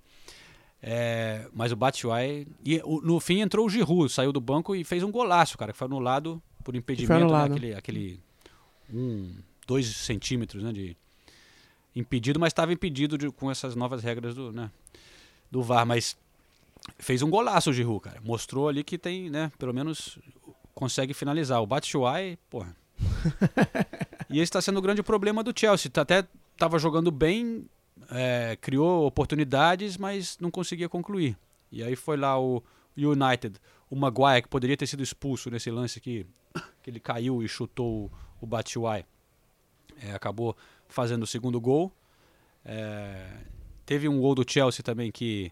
É, 0.81 1.49
mas 1.53 1.71
o 1.71 1.75
Batshuayi... 1.75 2.47
E 2.63 2.81
no 3.03 3.19
fim 3.19 3.41
entrou 3.41 3.65
o 3.65 3.69
Giroud, 3.69 4.09
saiu 4.09 4.31
do 4.31 4.39
banco 4.39 4.75
e 4.75 4.83
fez 4.83 5.03
um 5.03 5.11
golaço, 5.11 5.57
cara. 5.57 5.73
Que 5.73 5.77
foi 5.77 5.87
anulado 5.87 6.41
por 6.63 6.75
impedimento, 6.75 7.13
né, 7.13 7.25
anulado. 7.25 7.51
aquele, 7.51 7.73
aquele 7.73 8.19
um, 8.93 9.35
dois 9.65 9.87
centímetros 9.87 10.63
né, 10.63 10.71
de 10.71 10.95
impedido, 11.99 12.39
mas 12.39 12.51
estava 12.51 12.71
impedido 12.73 13.17
de- 13.17 13.31
com 13.31 13.49
essas 13.49 13.75
novas 13.75 14.03
regras 14.03 14.35
do, 14.35 14.51
né, 14.51 14.71
do 15.49 15.61
VAR. 15.63 15.85
Mas 15.85 16.17
fez 16.99 17.21
um 17.21 17.29
golaço 17.29 17.69
o 17.69 17.73
Giroud, 17.73 18.01
cara. 18.01 18.21
Mostrou 18.21 18.67
ali 18.69 18.83
que 18.83 18.97
tem, 18.97 19.29
né, 19.29 19.51
pelo 19.57 19.73
menos 19.73 20.19
consegue 20.73 21.13
finalizar. 21.13 21.61
O 21.61 21.65
Batshuayi, 21.67 22.37
porra. 22.49 22.75
e 24.29 24.35
esse 24.39 24.43
está 24.43 24.61
sendo 24.61 24.77
o 24.77 24.81
grande 24.81 25.01
problema 25.03 25.43
do 25.43 25.53
Chelsea. 25.57 25.89
Tá 25.91 26.01
Até 26.01 26.25
estava 26.53 26.79
jogando 26.79 27.11
bem, 27.11 27.67
é, 28.11 28.57
criou 28.59 29.05
oportunidades, 29.05 29.97
mas 29.97 30.37
não 30.39 30.49
conseguia 30.51 30.89
concluir. 30.89 31.37
E 31.71 31.83
aí 31.83 31.95
foi 31.95 32.17
lá 32.17 32.39
o 32.39 32.63
United, 32.95 33.59
o 33.89 33.95
Maguire, 33.95 34.41
que 34.43 34.47
poderia 34.47 34.77
ter 34.77 34.87
sido 34.87 35.03
expulso 35.03 35.49
nesse 35.49 35.69
lance 35.69 35.99
aqui, 35.99 36.25
que 36.81 36.89
ele 36.89 36.99
caiu 36.99 37.43
e 37.43 37.47
chutou 37.47 38.05
o, 38.05 38.11
o 38.41 38.47
Batshuayi. 38.47 39.05
É, 40.01 40.13
acabou 40.13 40.55
fazendo 40.89 41.23
o 41.23 41.27
segundo 41.27 41.59
gol. 41.59 41.91
É, 42.65 43.25
teve 43.85 44.07
um 44.07 44.19
gol 44.19 44.35
do 44.35 44.49
Chelsea 44.49 44.83
também 44.83 45.11
que 45.11 45.51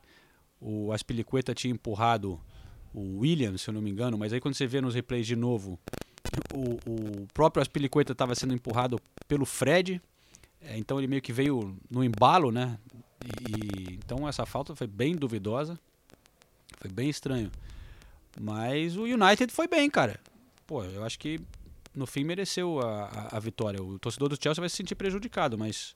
o 0.59 0.91
Aspilicueta 0.91 1.53
tinha 1.53 1.71
empurrado 1.71 2.39
o 2.93 3.19
Williams, 3.19 3.61
se 3.61 3.69
eu 3.69 3.73
não 3.73 3.81
me 3.81 3.89
engano, 3.89 4.17
mas 4.17 4.31
aí 4.31 4.39
quando 4.39 4.55
você 4.55 4.65
vê 4.65 4.79
nos 4.79 4.95
replays 4.95 5.27
de 5.27 5.36
novo, 5.36 5.77
o, 6.53 6.79
o 6.89 7.27
próprio 7.33 7.61
Aspilicueta 7.61 8.13
estava 8.13 8.33
sendo 8.36 8.53
empurrado 8.53 8.99
pelo 9.27 9.45
Fred, 9.45 10.01
é, 10.61 10.77
então 10.77 10.97
ele 10.97 11.07
meio 11.07 11.21
que 11.21 11.33
veio 11.33 11.77
no 11.89 12.03
embalo, 12.03 12.51
né? 12.51 12.77
E, 13.49 13.93
então 13.95 14.27
essa 14.27 14.45
falta 14.45 14.75
foi 14.75 14.88
bem 14.88 15.15
duvidosa, 15.15 15.79
foi 16.77 16.89
bem 16.89 17.09
estranho. 17.09 17.51
Mas 18.39 18.95
o 18.95 19.03
United 19.03 19.51
foi 19.51 19.67
bem, 19.67 19.89
cara. 19.89 20.19
Pô, 20.67 20.83
eu 20.83 21.03
acho 21.03 21.19
que 21.19 21.39
no 21.96 22.06
fim 22.06 22.24
mereceu 22.24 22.80
a, 22.80 23.06
a, 23.06 23.38
a 23.38 23.39
vitória. 23.39 23.82
O 23.82 23.98
torcedor 23.98 24.30
do 24.30 24.41
Chelsea 24.41 24.62
vai 24.62 24.70
se 24.70 24.76
sentir 24.76 24.96
prejudicado, 24.96 25.58
mas 25.58 25.96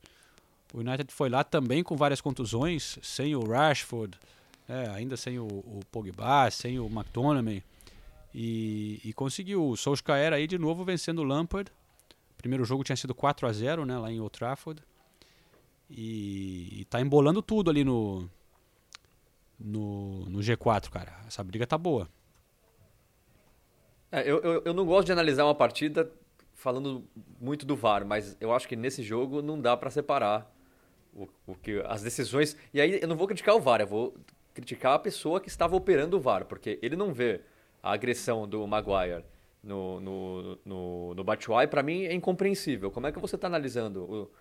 o 0.73 0.79
United 0.79 1.11
foi 1.13 1.29
lá 1.29 1.43
também 1.43 1.83
com 1.83 1.95
várias 1.95 2.21
contusões, 2.21 2.97
sem 3.01 3.35
o 3.35 3.41
Rashford, 3.41 4.17
é, 4.67 4.87
ainda 4.89 5.17
sem 5.17 5.39
o, 5.39 5.45
o 5.45 5.81
Pogba, 5.91 6.49
sem 6.51 6.79
o 6.79 6.85
McTominay. 6.85 7.63
E, 8.33 9.01
e 9.03 9.13
conseguiu. 9.13 9.67
O 9.67 9.75
Solskjaer 9.75 10.33
aí 10.33 10.47
de 10.47 10.57
novo 10.57 10.85
vencendo 10.85 11.19
o 11.19 11.23
Lampard. 11.23 11.71
Primeiro 12.37 12.63
jogo 12.63 12.83
tinha 12.83 12.95
sido 12.95 13.13
4 13.13 13.47
a 13.47 13.51
0 13.51 13.85
né, 13.85 13.97
lá 13.97 14.11
em 14.11 14.19
Old 14.19 14.31
Trafford. 14.31 14.81
E, 15.89 16.81
e 16.81 16.85
tá 16.85 17.01
embolando 17.01 17.41
tudo 17.41 17.71
ali 17.71 17.83
no, 17.83 18.29
no, 19.59 20.25
no 20.29 20.39
G4, 20.39 20.89
cara. 20.89 21.19
Essa 21.27 21.43
briga 21.43 21.65
tá 21.65 21.77
boa. 21.77 22.07
É, 24.11 24.21
eu, 24.29 24.39
eu, 24.41 24.61
eu 24.65 24.73
não 24.73 24.85
gosto 24.85 25.07
de 25.07 25.11
analisar 25.11 25.45
uma 25.45 25.55
partida 25.55 26.11
falando 26.55 27.03
muito 27.39 27.65
do 27.65 27.75
VAR, 27.75 28.05
mas 28.05 28.35
eu 28.41 28.53
acho 28.53 28.67
que 28.67 28.75
nesse 28.75 29.01
jogo 29.03 29.41
não 29.41 29.59
dá 29.59 29.77
pra 29.77 29.89
separar 29.89 30.51
o, 31.13 31.27
o 31.47 31.55
que 31.55 31.81
as 31.85 32.01
decisões. 32.01 32.57
E 32.73 32.81
aí 32.81 32.99
eu 33.01 33.07
não 33.07 33.15
vou 33.15 33.27
criticar 33.27 33.55
o 33.55 33.59
VAR, 33.61 33.81
eu 33.81 33.87
vou 33.87 34.15
criticar 34.53 34.93
a 34.93 34.99
pessoa 34.99 35.39
que 35.39 35.47
estava 35.47 35.75
operando 35.75 36.17
o 36.17 36.19
VAR, 36.19 36.45
porque 36.45 36.79
ele 36.81 36.95
não 36.95 37.13
vê 37.13 37.41
a 37.81 37.93
agressão 37.93 38.47
do 38.47 38.65
Maguire 38.67 39.23
no, 39.63 39.99
no, 40.01 40.59
no, 40.65 41.13
no 41.15 41.23
Batshuayi, 41.23 41.67
pra 41.67 41.83
mim 41.83 42.03
é 42.05 42.13
incompreensível. 42.13 42.91
Como 42.91 43.07
é 43.07 43.11
que 43.11 43.19
você 43.19 43.35
está 43.35 43.47
analisando 43.47 44.03
o- 44.03 44.31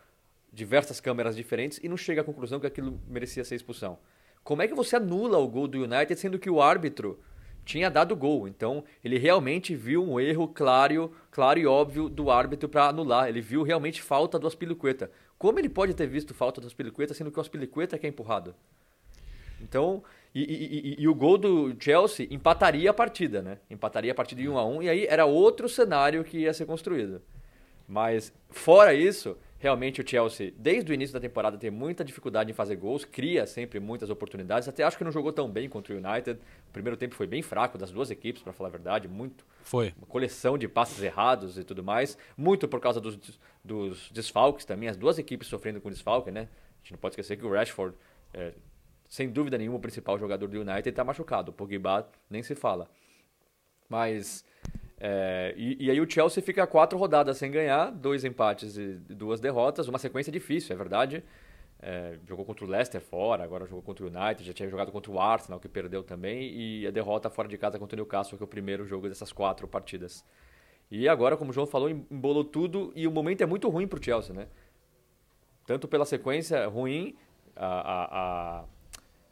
diversas 0.52 0.98
câmeras 0.98 1.36
diferentes 1.36 1.78
e 1.82 1.88
não 1.88 1.96
chega 1.96 2.22
à 2.22 2.24
conclusão 2.24 2.58
que 2.58 2.66
aquilo 2.66 2.98
merecia 3.06 3.44
ser 3.44 3.54
expulsão? 3.54 3.98
Como 4.42 4.62
é 4.62 4.66
que 4.66 4.74
você 4.74 4.96
anula 4.96 5.38
o 5.38 5.46
gol 5.46 5.68
do 5.68 5.78
United 5.84 6.16
sendo 6.18 6.38
que 6.38 6.48
o 6.50 6.60
árbitro 6.60 7.20
tinha 7.68 7.90
dado 7.90 8.16
gol? 8.16 8.48
Então, 8.48 8.82
ele 9.04 9.18
realmente 9.18 9.76
viu 9.76 10.02
um 10.02 10.18
erro 10.18 10.48
claro, 10.48 11.12
claro 11.30 11.58
e 11.60 11.66
óbvio 11.66 12.08
do 12.08 12.30
árbitro 12.30 12.66
para 12.66 12.86
anular. 12.88 13.28
Ele 13.28 13.42
viu 13.42 13.62
realmente 13.62 14.00
falta 14.00 14.38
do 14.38 14.46
Aspilicueta. 14.46 15.10
Como 15.36 15.58
ele 15.58 15.68
pode 15.68 15.92
ter 15.92 16.06
visto 16.06 16.32
falta 16.32 16.62
do 16.62 16.66
Aspilicueta 16.66 17.12
sendo 17.12 17.30
que 17.30 17.38
o 17.38 17.42
Aspilicueta 17.42 17.94
é 17.94 17.98
que 17.98 18.06
é 18.06 18.08
empurrado? 18.08 18.54
Então, 19.60 20.02
e, 20.34 20.42
e- 20.42 20.94
e- 20.94 21.02
e 21.02 21.08
o 21.08 21.14
gol 21.14 21.36
do 21.36 21.76
Chelsea 21.78 22.26
empataria 22.30 22.88
a 22.90 22.94
partida, 22.94 23.42
né? 23.42 23.58
Empataria 23.68 24.12
a 24.12 24.14
partida 24.14 24.40
em 24.40 24.48
1 24.48 24.56
a 24.56 24.64
1 24.64 24.82
e 24.84 24.88
aí 24.88 25.06
era 25.06 25.26
outro 25.26 25.68
cenário 25.68 26.24
que 26.24 26.38
ia 26.38 26.54
ser 26.54 26.64
construído. 26.64 27.20
Mas 27.86 28.32
fora 28.48 28.94
isso, 28.94 29.36
realmente 29.58 30.00
o 30.00 30.08
Chelsea, 30.08 30.52
desde 30.56 30.90
o 30.90 30.94
início 30.94 31.12
da 31.12 31.20
temporada, 31.20 31.58
tem 31.58 31.70
muita 31.70 32.04
dificuldade 32.04 32.50
em 32.50 32.54
fazer 32.54 32.76
gols, 32.76 33.04
cria 33.04 33.46
sempre 33.46 33.80
muitas 33.80 34.08
oportunidades. 34.08 34.68
Até 34.68 34.84
acho 34.84 34.96
que 34.96 35.04
não 35.04 35.10
jogou 35.10 35.32
tão 35.32 35.50
bem 35.50 35.68
contra 35.68 35.92
o 35.92 35.96
United. 35.96 36.38
O 36.68 36.72
primeiro 36.72 36.96
tempo 36.96 37.14
foi 37.14 37.26
bem 37.26 37.42
fraco 37.42 37.76
das 37.76 37.90
duas 37.90 38.10
equipes, 38.10 38.40
para 38.40 38.52
falar 38.52 38.68
a 38.68 38.72
verdade, 38.72 39.08
muito 39.08 39.44
Foi. 39.62 39.92
uma 39.98 40.06
coleção 40.06 40.56
de 40.56 40.68
passes 40.68 41.02
errados 41.02 41.58
e 41.58 41.64
tudo 41.64 41.82
mais, 41.82 42.16
muito 42.36 42.68
por 42.68 42.80
causa 42.80 43.00
dos, 43.00 43.18
dos 43.64 44.10
desfalques 44.10 44.64
também, 44.64 44.88
as 44.88 44.96
duas 44.96 45.18
equipes 45.18 45.48
sofrendo 45.48 45.80
com 45.80 45.90
desfalque, 45.90 46.30
né? 46.30 46.48
A 46.76 46.82
gente 46.82 46.92
não 46.92 46.98
pode 46.98 47.14
esquecer 47.14 47.36
que 47.36 47.44
o 47.44 47.52
Rashford, 47.52 47.96
é, 48.32 48.52
sem 49.08 49.28
dúvida 49.28 49.58
nenhuma, 49.58 49.78
o 49.78 49.80
principal 49.80 50.18
jogador 50.18 50.46
do 50.46 50.60
United 50.60 50.88
está 50.88 51.02
machucado, 51.02 51.50
o 51.50 51.54
Pogba 51.54 52.08
nem 52.30 52.42
se 52.42 52.54
fala. 52.54 52.88
Mas, 53.88 54.44
é, 55.00 55.54
e, 55.56 55.86
e 55.86 55.90
aí 55.90 56.00
o 56.00 56.10
Chelsea 56.10 56.42
fica 56.42 56.66
quatro 56.66 56.98
rodadas 56.98 57.36
sem 57.36 57.50
ganhar, 57.50 57.90
dois 57.90 58.24
empates 58.24 58.76
e 58.76 58.94
duas 59.08 59.38
derrotas, 59.40 59.86
uma 59.86 59.98
sequência 59.98 60.32
difícil, 60.32 60.74
é 60.74 60.76
verdade. 60.76 61.24
É, 61.80 62.18
jogou 62.26 62.44
contra 62.44 62.64
o 62.64 62.68
Leicester 62.68 63.00
fora, 63.00 63.44
agora 63.44 63.64
jogou 63.64 63.82
contra 63.82 64.04
o 64.04 64.08
United, 64.08 64.44
já 64.44 64.52
tinha 64.52 64.68
jogado 64.68 64.90
contra 64.90 65.12
o 65.12 65.20
Arsenal, 65.20 65.60
que 65.60 65.68
perdeu 65.68 66.02
também, 66.02 66.52
e 66.52 66.86
a 66.86 66.90
derrota 66.90 67.30
fora 67.30 67.46
de 67.46 67.56
casa 67.56 67.78
contra 67.78 67.94
o 67.94 67.98
Newcastle, 67.98 68.36
que 68.36 68.42
é 68.42 68.46
o 68.46 68.48
primeiro 68.48 68.84
jogo 68.84 69.08
dessas 69.08 69.32
quatro 69.32 69.68
partidas. 69.68 70.24
E 70.90 71.08
agora, 71.08 71.36
como 71.36 71.50
o 71.50 71.54
João 71.54 71.66
falou, 71.66 71.88
embolou 71.88 72.42
tudo 72.42 72.92
e 72.96 73.06
o 73.06 73.12
momento 73.12 73.42
é 73.42 73.46
muito 73.46 73.68
ruim 73.68 73.86
para 73.86 74.00
o 74.00 74.02
Chelsea, 74.02 74.34
né? 74.34 74.48
Tanto 75.64 75.86
pela 75.86 76.04
sequência 76.04 76.66
ruim, 76.66 77.14
a, 77.54 77.66
a, 77.66 78.04
a, 78.60 78.64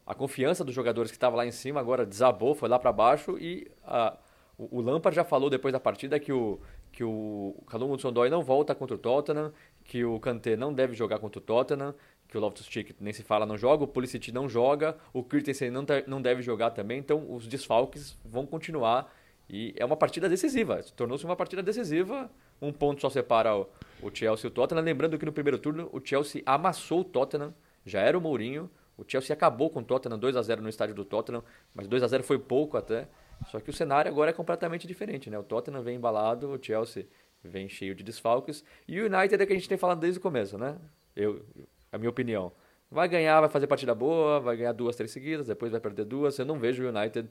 a 0.06 0.14
confiança 0.14 0.62
dos 0.62 0.74
jogadores 0.74 1.10
que 1.10 1.16
estavam 1.16 1.36
lá 1.36 1.46
em 1.46 1.50
cima 1.50 1.80
agora 1.80 2.06
desabou, 2.06 2.54
foi 2.54 2.68
lá 2.68 2.78
para 2.78 2.92
baixo 2.92 3.36
e 3.38 3.66
a, 3.82 4.16
o, 4.58 4.80
Lampard 4.80 5.14
já 5.14 5.24
falou 5.24 5.50
depois 5.50 5.72
da 5.72 5.80
partida 5.80 6.18
que 6.18 6.32
o 6.32 6.58
que 6.92 7.04
o 7.04 7.54
Callum 7.66 7.92
Hudson-Odoi 7.92 8.30
não 8.30 8.42
volta 8.42 8.74
contra 8.74 8.94
o 8.94 8.98
Tottenham, 8.98 9.52
que 9.84 10.02
o 10.02 10.18
Kanté 10.18 10.56
não 10.56 10.72
deve 10.72 10.94
jogar 10.94 11.18
contra 11.18 11.38
o 11.38 11.42
Tottenham, 11.42 11.94
que 12.26 12.38
o 12.38 12.40
Loftus-Cheek 12.40 12.96
nem 12.98 13.12
se 13.12 13.22
fala 13.22 13.44
não 13.44 13.58
joga, 13.58 13.84
o 13.84 13.86
Pulisic 13.86 14.32
não 14.32 14.48
joga, 14.48 14.96
o 15.12 15.22
Christensen 15.22 15.70
não, 15.70 15.84
não 16.06 16.22
deve 16.22 16.40
jogar 16.40 16.70
também, 16.70 16.98
então 16.98 17.34
os 17.34 17.46
desfalques 17.46 18.16
vão 18.24 18.46
continuar 18.46 19.14
e 19.48 19.74
é 19.76 19.84
uma 19.84 19.96
partida 19.96 20.28
decisiva, 20.28 20.82
tornou-se 20.96 21.24
uma 21.24 21.36
partida 21.36 21.62
decisiva, 21.62 22.30
um 22.60 22.72
ponto 22.72 23.00
só 23.00 23.10
separa 23.10 23.54
o, 23.54 23.68
o 24.02 24.10
Chelsea 24.12 24.48
e 24.48 24.48
o 24.48 24.50
Tottenham, 24.50 24.82
lembrando 24.82 25.18
que 25.18 25.26
no 25.26 25.32
primeiro 25.32 25.58
turno 25.58 25.90
o 25.92 26.00
Chelsea 26.02 26.42
amassou 26.46 27.00
o 27.00 27.04
Tottenham, 27.04 27.54
já 27.84 28.00
era 28.00 28.16
o 28.16 28.20
Mourinho, 28.20 28.70
o 28.96 29.04
Chelsea 29.06 29.34
acabou 29.34 29.68
com 29.68 29.80
o 29.80 29.84
Tottenham 29.84 30.18
2 30.18 30.36
a 30.36 30.42
0 30.42 30.62
no 30.62 30.68
estádio 30.68 30.94
do 30.94 31.04
Tottenham, 31.04 31.44
mas 31.74 31.86
2 31.86 32.02
a 32.02 32.08
0 32.08 32.24
foi 32.24 32.38
pouco 32.38 32.76
até. 32.76 33.06
Só 33.50 33.60
que 33.60 33.70
o 33.70 33.72
cenário 33.72 34.10
agora 34.10 34.30
é 34.30 34.34
completamente 34.34 34.86
diferente, 34.86 35.30
né? 35.30 35.38
O 35.38 35.42
Tottenham 35.42 35.82
vem 35.82 35.96
embalado, 35.96 36.50
o 36.50 36.62
Chelsea 36.62 37.06
vem 37.42 37.68
cheio 37.68 37.94
de 37.94 38.02
desfalques 38.02 38.64
e 38.88 39.00
o 39.00 39.06
United 39.06 39.42
é 39.42 39.46
que 39.46 39.52
a 39.52 39.56
gente 39.56 39.68
tem 39.68 39.78
falado 39.78 40.00
desde 40.00 40.18
o 40.18 40.22
começo, 40.22 40.58
né? 40.58 40.76
Eu, 41.14 41.44
a 41.92 41.98
minha 41.98 42.10
opinião. 42.10 42.52
Vai 42.90 43.08
ganhar, 43.08 43.40
vai 43.40 43.48
fazer 43.48 43.66
partida 43.66 43.94
boa, 43.94 44.38
vai 44.38 44.56
ganhar 44.56 44.72
duas, 44.72 44.94
três 44.94 45.10
seguidas, 45.10 45.46
depois 45.46 45.72
vai 45.72 45.80
perder 45.80 46.04
duas. 46.04 46.38
Eu 46.38 46.44
não 46.44 46.58
vejo 46.58 46.84
o 46.84 46.88
United 46.88 47.28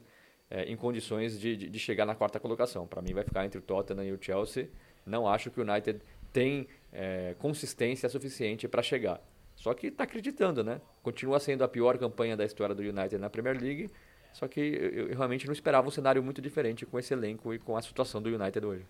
eh, 0.50 0.64
em 0.64 0.76
condições 0.76 1.38
de, 1.40 1.56
de, 1.56 1.68
de 1.70 1.78
chegar 1.78 2.04
na 2.04 2.14
quarta 2.14 2.38
colocação. 2.38 2.86
Para 2.86 3.00
mim 3.00 3.14
vai 3.14 3.24
ficar 3.24 3.44
entre 3.44 3.58
o 3.58 3.62
Tottenham 3.62 4.04
e 4.04 4.12
o 4.12 4.18
Chelsea. 4.20 4.68
Não 5.04 5.26
acho 5.26 5.50
que 5.50 5.60
o 5.60 5.62
United 5.62 6.00
tem 6.32 6.68
eh, 6.92 7.34
consistência 7.38 8.08
suficiente 8.08 8.68
para 8.68 8.82
chegar. 8.82 9.20
Só 9.54 9.72
que 9.72 9.86
está 9.86 10.04
acreditando, 10.04 10.62
né? 10.62 10.80
Continua 11.02 11.40
sendo 11.40 11.64
a 11.64 11.68
pior 11.68 11.96
campanha 11.96 12.36
da 12.36 12.44
história 12.44 12.74
do 12.74 12.82
United 12.82 13.16
na 13.16 13.30
Premier 13.30 13.58
League. 13.58 13.90
Só 14.36 14.46
que 14.46 14.60
eu, 14.60 15.08
eu 15.08 15.16
realmente 15.16 15.46
não 15.46 15.52
esperava 15.54 15.88
um 15.88 15.90
cenário 15.90 16.22
muito 16.22 16.42
diferente 16.42 16.84
com 16.84 16.98
esse 16.98 17.14
elenco 17.14 17.54
e 17.54 17.58
com 17.58 17.74
a 17.74 17.80
situação 17.80 18.20
do 18.20 18.28
United 18.28 18.66
hoje. 18.66 18.84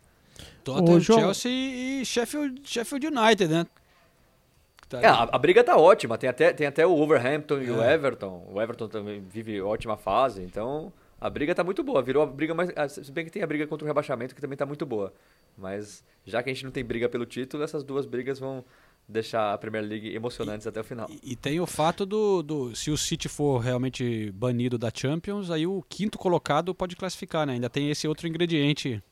Tottenham, 0.64 1.01
Chelsea 1.01 1.53
e 1.53 2.05
Sheffield, 2.05 2.61
Sheffield 2.64 3.07
United, 3.07 3.47
né? 3.53 3.64
Tá 4.88 5.01
É, 5.01 5.07
a, 5.07 5.22
a 5.22 5.38
briga 5.38 5.62
tá 5.62 5.76
ótima. 5.76 6.18
Tem 6.18 6.28
até, 6.28 6.53
tem 6.53 6.66
até 6.66 6.84
o 6.84 6.90
Overhampton 6.97 7.59
e 7.61 7.70
o 7.70 7.80
É. 7.80 7.94
Everton. 7.94 8.44
O 8.53 8.61
Everton 8.61 8.88
também 8.88 9.20
vive 9.20 9.61
ótima 9.62 9.97
fase. 9.97 10.42
Então, 10.42 10.92
a 11.20 11.30
briga 11.30 11.55
tá 11.55 11.62
muito 11.62 11.84
boa. 11.84 12.03
Virou 12.03 12.24
a 12.24 12.26
briga 12.26 12.53
mais. 12.53 12.70
ah, 12.74 12.88
Se 12.88 13.12
bem 13.12 13.24
que 13.24 13.30
tem 13.30 13.42
a 13.42 13.47
briga 13.47 13.68
contra 13.68 13.84
o 13.84 13.86
rebaixamento, 13.86 14.34
que 14.34 14.40
também 14.40 14.57
tá 14.59 14.66
muito 14.66 14.84
boa. 14.84 15.14
Mas, 15.57 16.05
já 16.24 16.42
que 16.42 16.51
a 16.51 16.53
gente 16.53 16.64
não 16.64 16.72
tem 16.72 16.84
briga 16.84 17.09
pelo 17.09 17.24
título, 17.24 17.62
essas 17.62 17.84
duas 17.84 18.05
brigas 18.05 18.40
vão 18.40 18.64
deixar 19.09 19.53
a 19.55 19.59
Premier 19.59 19.85
League 19.85 20.15
emocionantes 20.15 20.67
até 20.67 20.81
o 20.81 20.85
final. 20.85 21.09
E, 21.11 21.33
e 21.33 21.37
tem 21.37 21.61
o 21.61 21.67
fato 21.67 22.05
do, 22.05 22.43
do. 22.43 22.75
Se 22.75 22.91
o 22.91 22.97
City 22.97 23.29
for 23.29 23.59
realmente 23.59 24.31
banido 24.33 24.77
da 24.77 24.91
Champions, 24.93 25.51
aí 25.51 25.67
o 25.67 25.83
quinto 25.89 26.19
colocado 26.19 26.75
pode 26.75 26.97
classificar, 26.97 27.47
né? 27.47 27.55
Ainda 27.55 27.71
tem 27.71 27.91
esse 27.91 28.09
outro 28.09 28.27
ingrediente. 28.27 29.03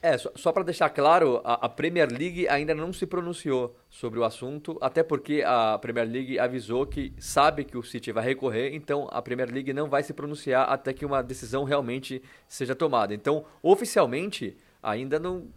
É, 0.00 0.16
só, 0.16 0.30
só 0.36 0.52
para 0.52 0.62
deixar 0.62 0.88
claro, 0.90 1.40
a, 1.42 1.66
a 1.66 1.68
Premier 1.68 2.08
League 2.08 2.46
ainda 2.46 2.72
não 2.72 2.92
se 2.92 3.04
pronunciou 3.04 3.76
sobre 3.90 4.20
o 4.20 4.22
assunto, 4.24 4.78
até 4.80 5.02
porque 5.02 5.42
a 5.44 5.76
Premier 5.76 6.08
League 6.08 6.38
avisou 6.38 6.86
que 6.86 7.12
sabe 7.18 7.64
que 7.64 7.76
o 7.76 7.82
City 7.82 8.12
vai 8.12 8.24
recorrer, 8.24 8.72
então 8.76 9.08
a 9.10 9.20
Premier 9.20 9.52
League 9.52 9.72
não 9.72 9.88
vai 9.88 10.04
se 10.04 10.12
pronunciar 10.12 10.68
até 10.68 10.92
que 10.92 11.04
uma 11.04 11.20
decisão 11.20 11.64
realmente 11.64 12.22
seja 12.46 12.76
tomada. 12.76 13.12
Então, 13.12 13.44
oficialmente, 13.60 14.56
ainda 14.80 15.18
não, 15.18 15.48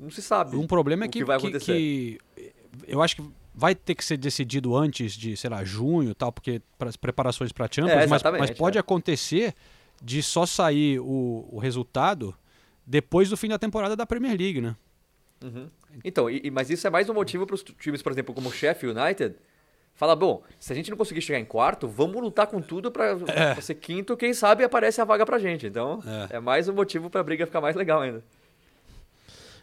não 0.00 0.10
se 0.10 0.22
sabe. 0.22 0.56
Um 0.56 0.66
problema 0.66 1.04
é 1.04 1.08
o 1.08 1.10
que, 1.10 1.18
que 1.18 1.24
vai 1.24 1.40
que- 1.40 1.46
acontecer. 1.48 1.72
que 1.76 2.20
eu 2.86 3.02
acho 3.02 3.16
que 3.16 3.22
vai 3.54 3.74
ter 3.74 3.94
que 3.94 4.04
ser 4.04 4.16
decidido 4.16 4.74
antes 4.76 5.12
de, 5.12 5.36
sei 5.36 5.50
lá, 5.50 5.62
junho 5.64 6.10
e 6.10 6.14
tal, 6.14 6.32
porque 6.32 6.60
para 6.78 6.88
as 6.88 6.96
preparações 6.96 7.52
para 7.52 7.66
Champions, 7.70 8.02
É, 8.04 8.06
mas, 8.06 8.22
mas 8.22 8.50
pode 8.50 8.78
é. 8.78 8.80
acontecer 8.80 9.54
de 10.02 10.22
só 10.22 10.46
sair 10.46 10.98
o, 11.00 11.46
o 11.50 11.58
resultado 11.58 12.34
depois 12.86 13.28
do 13.28 13.36
fim 13.36 13.48
da 13.48 13.58
temporada 13.58 13.94
da 13.94 14.06
Premier 14.06 14.36
League, 14.38 14.60
né? 14.60 14.74
Uhum. 15.44 15.68
Então, 16.04 16.30
e- 16.30 16.50
mas 16.50 16.70
isso 16.70 16.86
é 16.86 16.90
mais 16.90 17.08
um 17.08 17.14
motivo 17.14 17.46
para 17.46 17.54
os 17.54 17.62
times, 17.62 18.00
por 18.02 18.10
exemplo, 18.12 18.34
como 18.34 18.48
o 18.48 18.52
Sheffield 18.52 18.98
United, 18.98 19.34
falar, 19.94 20.16
bom, 20.16 20.42
se 20.58 20.72
a 20.72 20.76
gente 20.76 20.90
não 20.90 20.96
conseguir 20.96 21.20
chegar 21.20 21.38
em 21.38 21.44
quarto, 21.44 21.86
vamos 21.86 22.20
lutar 22.22 22.46
com 22.46 22.60
tudo 22.62 22.90
para 22.90 23.60
ser 23.60 23.74
quinto, 23.74 24.16
quem 24.16 24.32
sabe 24.32 24.64
aparece 24.64 25.00
a 25.00 25.04
vaga 25.04 25.26
pra 25.26 25.38
gente. 25.38 25.66
Então, 25.66 26.00
É. 26.30 26.36
é, 26.36 26.40
mais 26.40 26.68
um 26.68 26.72
motivo 26.72 27.10
para 27.10 27.20
a 27.20 27.24
briga 27.24 27.44
ficar 27.46 27.60
mais 27.60 27.76
legal 27.76 28.00
ainda. 28.00 28.24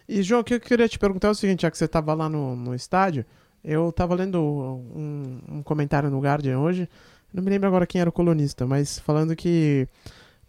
E, 0.10 0.24
João, 0.24 0.41
o 0.41 0.43
que 0.43 0.55
eu 0.55 0.60
queria 0.60 0.89
te 0.89 0.97
perguntar 0.97 1.28
é 1.28 1.32
o 1.32 1.36
seguinte, 1.36 1.62
já 1.62 1.72
que 1.72 1.78
você 1.78 1.86
estava 1.86 2.14
lá 2.16 2.28
no, 2.28 2.55
no 2.55 2.74
estádio, 2.74 3.24
eu 3.64 3.89
estava 3.89 4.16
lendo 4.16 4.41
um, 4.41 5.39
um 5.57 5.64
comentário 5.64 6.10
no 6.10 6.20
Guardian 6.20 6.60
hoje, 6.60 6.89
Não 7.34 7.43
me 7.43 7.49
lembro 7.51 7.68
agora 7.68 7.86
quem 7.88 8.01
era 8.01 8.10
o 8.10 8.14
colunista, 8.14 8.66
mas 8.66 8.97
falando 8.99 9.36
que 9.36 9.88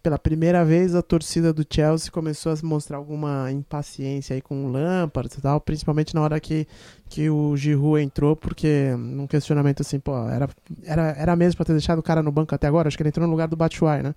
pela 0.03 0.19
primeira 0.19 0.65
vez 0.65 0.95
a 0.95 1.01
torcida 1.03 1.53
do 1.53 1.65
Chelsea 1.69 2.11
começou 2.11 2.53
a 2.53 2.57
mostrar 2.63 2.97
alguma 2.97 3.51
impaciência 3.51 4.35
aí 4.35 4.41
com 4.41 4.65
o 4.65 4.71
Lampard 4.71 5.31
e 5.37 5.41
tal, 5.41 5.61
principalmente 5.61 6.15
na 6.15 6.21
hora 6.21 6.39
que, 6.39 6.67
que 7.09 7.29
o 7.29 7.55
Giroud 7.57 8.01
entrou, 8.03 8.35
porque 8.35 8.95
num 8.97 9.27
questionamento 9.27 9.81
assim, 9.81 9.99
pô, 9.99 10.17
era, 10.29 10.49
era, 10.85 11.03
era 11.17 11.35
mesmo 11.37 11.57
pra 11.57 11.65
ter 11.65 11.73
deixado 11.73 11.99
o 11.99 12.03
cara 12.03 12.23
no 12.23 12.31
banco 12.31 12.55
até 12.55 12.67
agora? 12.67 12.87
Acho 12.87 12.97
que 12.97 13.03
ele 13.03 13.09
entrou 13.09 13.27
no 13.27 13.31
lugar 13.31 13.47
do 13.49 13.57
Batshuayi, 13.57 14.03
né? 14.03 14.15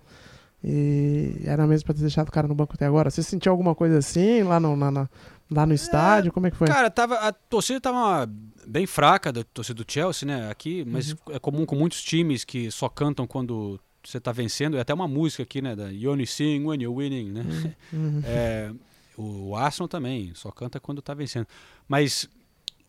E 0.63 1.41
era 1.45 1.67
mesmo 1.67 1.85
pra 1.85 1.93
ter 1.93 2.01
deixado 2.01 2.29
o 2.29 2.31
cara 2.31 2.47
no 2.47 2.55
banco 2.55 2.73
até 2.73 2.85
agora. 2.85 3.09
Você 3.11 3.21
sentiu 3.21 3.51
alguma 3.51 3.75
coisa 3.75 3.99
assim 3.99 4.41
lá 4.43 4.59
no, 4.59 4.75
na- 4.75 4.89
na- 4.91 5.09
lá 5.49 5.65
no 5.65 5.73
estádio? 5.73 6.31
Como 6.31 6.47
é 6.47 6.51
que 6.51 6.57
foi? 6.57 6.67
Cara, 6.67 6.89
tava, 6.89 7.15
a 7.15 7.31
torcida 7.31 7.79
tava 7.79 8.29
bem 8.67 8.85
fraca, 8.85 9.31
da 9.31 9.43
torcida 9.43 9.83
do 9.83 9.91
Chelsea, 9.91 10.25
né? 10.27 10.49
Aqui, 10.49 10.83
mas 10.85 11.11
Uhum. 11.11 11.17
é 11.31 11.39
comum 11.39 11.65
com 11.65 11.75
muitos 11.75 12.01
times 12.03 12.43
que 12.43 12.71
só 12.71 12.89
cantam 12.89 13.27
quando 13.27 13.79
você 14.03 14.19
tá 14.19 14.31
vencendo. 14.31 14.77
É 14.77 14.81
até 14.81 14.93
uma 14.93 15.07
música 15.07 15.43
aqui, 15.43 15.61
né? 15.61 15.75
Da 15.75 15.89
You 15.89 16.11
only 16.11 16.25
sing 16.27 16.63
when 16.65 16.81
you're 16.81 16.95
winning, 16.97 17.31
né? 17.31 17.43
Uhum. 17.93 18.21
É, 18.25 18.71
o, 19.17 19.49
o 19.49 19.55
Arsenal 19.55 19.87
também, 19.87 20.31
só 20.35 20.51
canta 20.51 20.79
quando 20.79 21.01
tá 21.01 21.13
vencendo. 21.13 21.47
Mas 21.87 22.27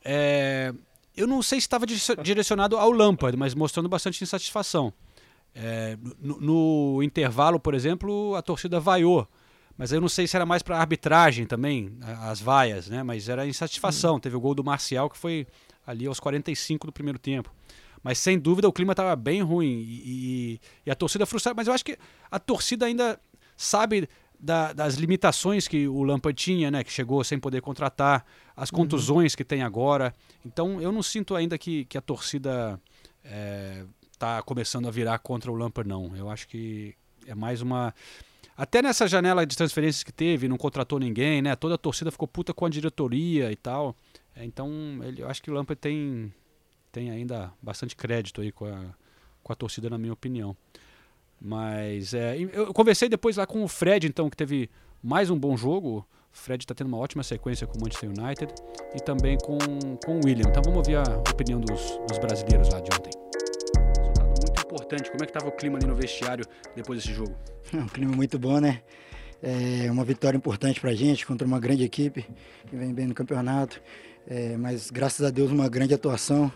é, 0.04 0.72
eu 1.16 1.26
não 1.26 1.42
sei 1.42 1.60
se 1.60 1.64
estava 1.66 1.86
direcionado 1.86 2.76
ao 2.76 2.90
Lampard, 2.90 3.36
mas 3.36 3.54
mostrando 3.54 3.88
bastante 3.88 4.22
insatisfação. 4.22 4.92
É, 5.54 5.96
no, 6.20 6.40
no 6.40 7.02
intervalo, 7.02 7.58
por 7.58 7.74
exemplo, 7.74 8.34
a 8.34 8.42
torcida 8.42 8.78
vaiou. 8.78 9.26
Mas 9.78 9.92
eu 9.92 10.00
não 10.00 10.08
sei 10.08 10.26
se 10.26 10.34
era 10.36 10.46
mais 10.46 10.62
para 10.62 10.78
arbitragem 10.78 11.46
também, 11.46 11.92
as 12.22 12.40
vaias, 12.40 12.88
né? 12.88 13.02
Mas 13.02 13.28
era 13.28 13.46
insatisfação. 13.46 14.18
Teve 14.18 14.34
o 14.36 14.40
gol 14.40 14.54
do 14.54 14.64
Marcial 14.64 15.10
que 15.10 15.18
foi 15.18 15.46
ali 15.86 16.06
aos 16.06 16.18
45 16.18 16.86
do 16.86 16.92
primeiro 16.92 17.18
tempo. 17.18 17.52
Mas 18.02 18.18
sem 18.18 18.38
dúvida 18.38 18.68
o 18.68 18.72
clima 18.72 18.92
estava 18.92 19.14
bem 19.16 19.42
ruim 19.42 19.66
e, 19.86 20.02
e- 20.54 20.60
e 20.86 20.90
a 20.90 20.94
torcida 20.94 21.26
frustrada. 21.26 21.54
Mas 21.56 21.66
eu 21.68 21.74
acho 21.74 21.84
que 21.84 21.98
a 22.30 22.38
torcida 22.38 22.86
ainda 22.86 23.18
sabe 23.56 24.08
da- 24.38 24.72
das 24.72 24.94
limitações 24.94 25.66
que 25.68 25.88
o 25.88 26.02
Lampard 26.02 26.36
tinha, 26.40 26.70
né? 26.70 26.82
Que 26.84 26.92
chegou 26.92 27.22
sem 27.24 27.38
poder 27.38 27.60
contratar, 27.60 28.24
as 28.56 28.70
contusões 28.70 29.34
que 29.34 29.44
tem 29.44 29.62
agora. 29.62 30.14
Então 30.44 30.80
eu 30.80 30.90
não 30.92 31.02
sinto 31.02 31.34
ainda 31.34 31.58
que, 31.58 31.84
que 31.86 31.98
a 31.98 32.00
torcida 32.00 32.80
está 34.12 34.42
começando 34.42 34.88
a 34.88 34.90
virar 34.90 35.18
contra 35.18 35.50
o 35.50 35.54
Lampard, 35.54 35.88
não. 35.88 36.14
Eu 36.16 36.30
acho 36.30 36.46
que 36.48 36.94
é 37.26 37.34
mais 37.34 37.60
uma. 37.60 37.94
Até 38.56 38.82
nessa 38.82 39.06
janela 39.06 39.46
de 39.46 39.56
transferências 39.56 40.02
que 40.02 40.12
teve, 40.12 40.48
não 40.48 40.56
contratou 40.56 40.98
ninguém, 40.98 41.42
né? 41.42 41.54
Toda 41.56 41.74
a 41.74 41.78
torcida 41.78 42.10
ficou 42.10 42.28
puta 42.28 42.52
com 42.52 42.66
a 42.66 42.68
diretoria 42.68 43.50
e 43.50 43.56
tal. 43.56 43.96
É, 44.34 44.44
Então, 44.44 44.70
ele, 45.02 45.22
eu 45.22 45.28
acho 45.28 45.42
que 45.42 45.50
o 45.50 45.54
Lampard 45.54 45.80
tem, 45.80 46.32
tem 46.92 47.10
ainda 47.10 47.52
bastante 47.60 47.96
crédito 47.96 48.40
aí 48.40 48.52
com 48.52 48.66
a, 48.66 48.94
com 49.42 49.52
a 49.52 49.56
torcida, 49.56 49.88
na 49.88 49.98
minha 49.98 50.12
opinião. 50.12 50.56
Mas 51.40 52.14
é, 52.14 52.36
eu 52.38 52.72
conversei 52.72 53.08
depois 53.08 53.36
lá 53.36 53.46
com 53.46 53.62
o 53.62 53.68
Fred, 53.68 54.06
então, 54.06 54.30
que 54.30 54.36
teve 54.36 54.70
mais 55.02 55.30
um 55.30 55.38
bom 55.38 55.56
jogo. 55.56 56.06
O 56.32 56.36
Fred 56.36 56.62
está 56.62 56.74
tendo 56.74 56.88
uma 56.88 56.98
ótima 56.98 57.22
sequência 57.22 57.66
com 57.66 57.78
o 57.78 57.80
Manchester 57.80 58.10
United 58.10 58.54
e 58.94 59.00
também 59.00 59.38
com, 59.38 59.58
com 60.04 60.16
o 60.16 60.20
William. 60.24 60.48
Então 60.48 60.62
vamos 60.62 60.78
ouvir 60.78 60.96
a 60.96 61.18
opinião 61.30 61.60
dos, 61.60 61.98
dos 62.08 62.18
brasileiros 62.18 62.68
lá 62.70 62.80
de 62.80 62.90
ontem. 62.94 63.25
Importante. 64.76 65.10
Como 65.10 65.24
é 65.24 65.26
que 65.26 65.30
estava 65.30 65.48
o 65.48 65.52
clima 65.52 65.78
ali 65.78 65.86
no 65.86 65.94
vestiário 65.94 66.44
depois 66.74 67.02
desse 67.02 67.14
jogo? 67.14 67.34
Um 67.72 67.86
clima 67.86 68.14
muito 68.14 68.38
bom, 68.38 68.60
né? 68.60 68.82
É 69.42 69.90
uma 69.90 70.04
vitória 70.04 70.36
importante 70.36 70.80
pra 70.80 70.94
gente 70.94 71.26
contra 71.26 71.46
uma 71.46 71.58
grande 71.58 71.82
equipe 71.82 72.26
que 72.68 72.76
vem 72.76 72.92
bem 72.92 73.06
no 73.06 73.14
campeonato. 73.14 73.80
É, 74.28 74.56
mas 74.56 74.90
graças 74.90 75.26
a 75.26 75.30
Deus 75.30 75.50
uma 75.50 75.68
grande 75.68 75.94
atuação 75.94 76.52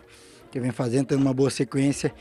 que 0.52 0.60
vem 0.60 0.70
fazendo, 0.70 1.06
tendo 1.06 1.22
uma 1.22 1.32
boa 1.32 1.50
sequência. 1.50 2.14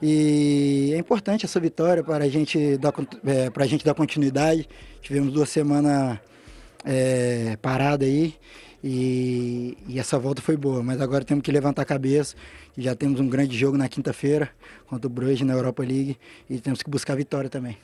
E 0.00 0.92
é 0.94 0.98
importante 0.98 1.46
essa 1.46 1.58
vitória 1.58 2.04
para 2.04 2.24
a 2.24 2.28
gente 2.28 2.76
dar, 2.76 2.92
é, 3.26 3.48
para 3.48 3.64
a 3.64 3.66
gente 3.66 3.84
dar 3.84 3.94
continuidade. 3.94 4.68
Tivemos 5.00 5.32
duas 5.32 5.48
semanas 5.48 6.18
é, 6.84 7.56
parada 7.62 8.04
aí 8.04 8.34
e, 8.88 9.76
e 9.88 9.98
essa 9.98 10.16
volta 10.18 10.40
foi 10.40 10.56
boa. 10.56 10.82
Mas 10.82 11.00
agora 11.00 11.24
temos 11.24 11.42
que 11.42 11.50
levantar 11.50 11.82
a 11.82 11.84
cabeça. 11.84 12.36
Já 12.78 12.94
temos 12.94 13.18
um 13.18 13.28
grande 13.28 13.56
jogo 13.58 13.76
na 13.76 13.88
quinta-feira 13.88 14.50
contra 14.86 15.06
o 15.06 15.10
Bruges 15.10 15.46
na 15.46 15.54
Europa 15.54 15.82
League 15.82 16.16
e 16.48 16.60
temos 16.60 16.82
que 16.82 16.88
buscar 16.88 17.14
a 17.14 17.16
vitória 17.16 17.50
também. 17.50 17.76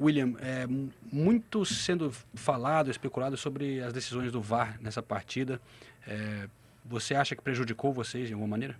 William, 0.00 0.32
é, 0.40 0.66
mu- 0.66 0.90
muito 1.12 1.62
sendo 1.66 2.10
falado, 2.34 2.90
especulado 2.90 3.36
sobre 3.36 3.82
as 3.82 3.92
decisões 3.92 4.32
do 4.32 4.40
VAR 4.40 4.78
nessa 4.80 5.02
partida. 5.02 5.60
É, 6.06 6.48
você 6.86 7.14
acha 7.14 7.36
que 7.36 7.42
prejudicou 7.42 7.92
vocês 7.92 8.26
de 8.28 8.32
alguma 8.32 8.48
maneira? 8.48 8.76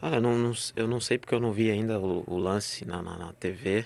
Ah, 0.00 0.14
eu 0.16 0.20
não, 0.20 0.38
não- 0.38 0.52
eu 0.76 0.86
não 0.86 1.00
sei 1.00 1.18
porque 1.18 1.34
eu 1.34 1.40
não 1.40 1.50
vi 1.52 1.70
ainda 1.72 1.98
o, 1.98 2.22
o 2.26 2.38
lance 2.38 2.84
na, 2.84 3.02
na, 3.02 3.18
na 3.18 3.32
TV. 3.32 3.84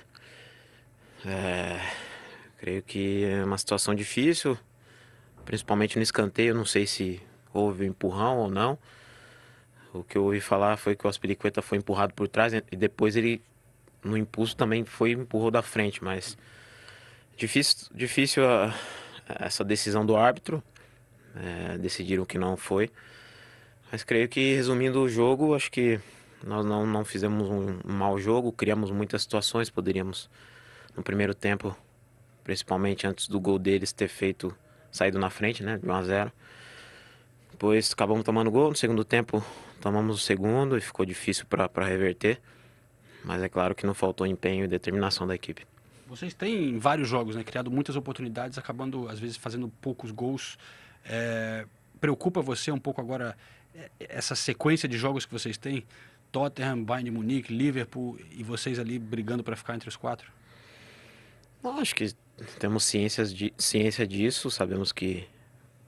É, 1.24 1.80
creio 2.58 2.82
que 2.82 3.24
é 3.24 3.42
uma 3.44 3.56
situação 3.56 3.94
difícil, 3.94 4.58
principalmente 5.48 5.96
no 5.96 6.02
escanteio. 6.02 6.54
Não 6.54 6.66
sei 6.66 6.86
se 6.86 7.22
houve 7.54 7.86
empurrão 7.86 8.36
ou 8.36 8.50
não. 8.50 8.78
O 9.94 10.04
que 10.04 10.18
eu 10.18 10.24
ouvi 10.24 10.42
falar 10.42 10.76
foi 10.76 10.94
que 10.94 11.06
o 11.06 11.08
Aspiricueta 11.08 11.62
foi 11.62 11.78
empurrado 11.78 12.12
por 12.12 12.28
trás 12.28 12.52
e 12.52 12.76
depois 12.76 13.16
ele, 13.16 13.40
no 14.04 14.14
impulso, 14.14 14.54
também 14.54 14.84
foi 14.84 15.12
empurrou 15.12 15.50
da 15.50 15.62
frente. 15.62 16.04
Mas 16.04 16.36
difícil, 17.34 17.88
difícil 17.94 18.46
a- 18.46 18.74
essa 19.26 19.64
decisão 19.64 20.04
do 20.04 20.16
árbitro. 20.16 20.62
É, 21.34 21.78
decidiram 21.78 22.26
que 22.26 22.36
não 22.36 22.54
foi. 22.54 22.90
Mas 23.90 24.04
creio 24.04 24.28
que, 24.28 24.54
resumindo 24.54 25.00
o 25.00 25.08
jogo, 25.08 25.54
acho 25.54 25.70
que 25.70 25.98
nós 26.44 26.66
não, 26.66 26.84
não 26.84 27.06
fizemos 27.06 27.48
um, 27.48 27.78
um 27.86 27.92
mau 27.92 28.18
jogo, 28.18 28.52
criamos 28.52 28.90
muitas 28.90 29.22
situações, 29.22 29.70
poderíamos, 29.70 30.28
no 30.94 31.02
primeiro 31.02 31.34
tempo, 31.34 31.74
principalmente 32.44 33.06
antes 33.06 33.28
do 33.28 33.40
gol 33.40 33.58
deles, 33.58 33.92
ter 33.92 34.08
feito, 34.08 34.54
saído 34.90 35.18
na 35.18 35.30
frente, 35.30 35.62
né, 35.62 35.78
de 35.78 35.86
1 35.86 35.92
a 35.92 36.02
0 36.02 36.32
Depois 37.50 37.92
acabamos 37.92 38.24
tomando 38.24 38.50
gol, 38.50 38.70
no 38.70 38.76
segundo 38.76 39.04
tempo 39.04 39.44
tomamos 39.80 40.16
o 40.16 40.18
segundo 40.18 40.76
e 40.76 40.80
ficou 40.80 41.06
difícil 41.06 41.46
para 41.46 41.84
reverter. 41.84 42.40
Mas 43.24 43.42
é 43.42 43.48
claro 43.48 43.74
que 43.74 43.86
não 43.86 43.94
faltou 43.94 44.26
empenho 44.26 44.64
e 44.64 44.68
determinação 44.68 45.26
da 45.26 45.34
equipe. 45.34 45.66
Vocês 46.06 46.32
têm 46.32 46.78
vários 46.78 47.08
jogos, 47.08 47.36
né? 47.36 47.44
Criado 47.44 47.70
muitas 47.70 47.96
oportunidades, 47.96 48.56
acabando 48.56 49.08
às 49.08 49.18
vezes 49.18 49.36
fazendo 49.36 49.68
poucos 49.80 50.10
gols. 50.10 50.58
É, 51.04 51.66
preocupa 52.00 52.40
você 52.40 52.70
um 52.70 52.78
pouco 52.78 53.00
agora 53.00 53.36
é, 53.74 53.90
essa 53.98 54.34
sequência 54.34 54.88
de 54.88 54.96
jogos 54.96 55.26
que 55.26 55.32
vocês 55.32 55.58
têm? 55.58 55.84
Tottenham, 56.32 56.82
Bayern 56.82 57.10
de 57.10 57.16
Munique, 57.16 57.52
Liverpool 57.52 58.18
e 58.30 58.42
vocês 58.42 58.78
ali 58.78 58.98
brigando 58.98 59.42
para 59.42 59.56
ficar 59.56 59.74
entre 59.74 59.88
os 59.88 59.96
quatro? 59.96 60.30
Não, 61.62 61.78
acho 61.78 61.94
que 61.94 62.12
temos 62.58 62.84
ciências 62.84 63.34
de, 63.34 63.52
ciência 63.58 64.06
disso, 64.06 64.50
sabemos 64.50 64.92
que, 64.92 65.26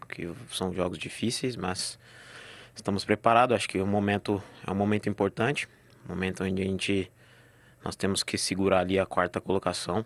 que 0.09 0.33
são 0.51 0.73
jogos 0.73 0.99
difíceis, 0.99 1.57
mas 1.57 1.99
estamos 2.75 3.05
preparados. 3.05 3.55
Acho 3.55 3.69
que 3.69 3.81
o 3.81 3.87
momento 3.87 4.43
é 4.67 4.71
um 4.71 4.75
momento 4.75 5.09
importante, 5.09 5.69
momento 6.09 6.45
onde 6.45 6.63
a 6.63 6.65
gente 6.65 7.11
nós 7.85 7.97
temos 7.97 8.23
que 8.23 8.37
segurar 8.37 8.81
ali 8.81 8.99
a 8.99 9.07
quarta 9.07 9.41
colocação. 9.41 10.05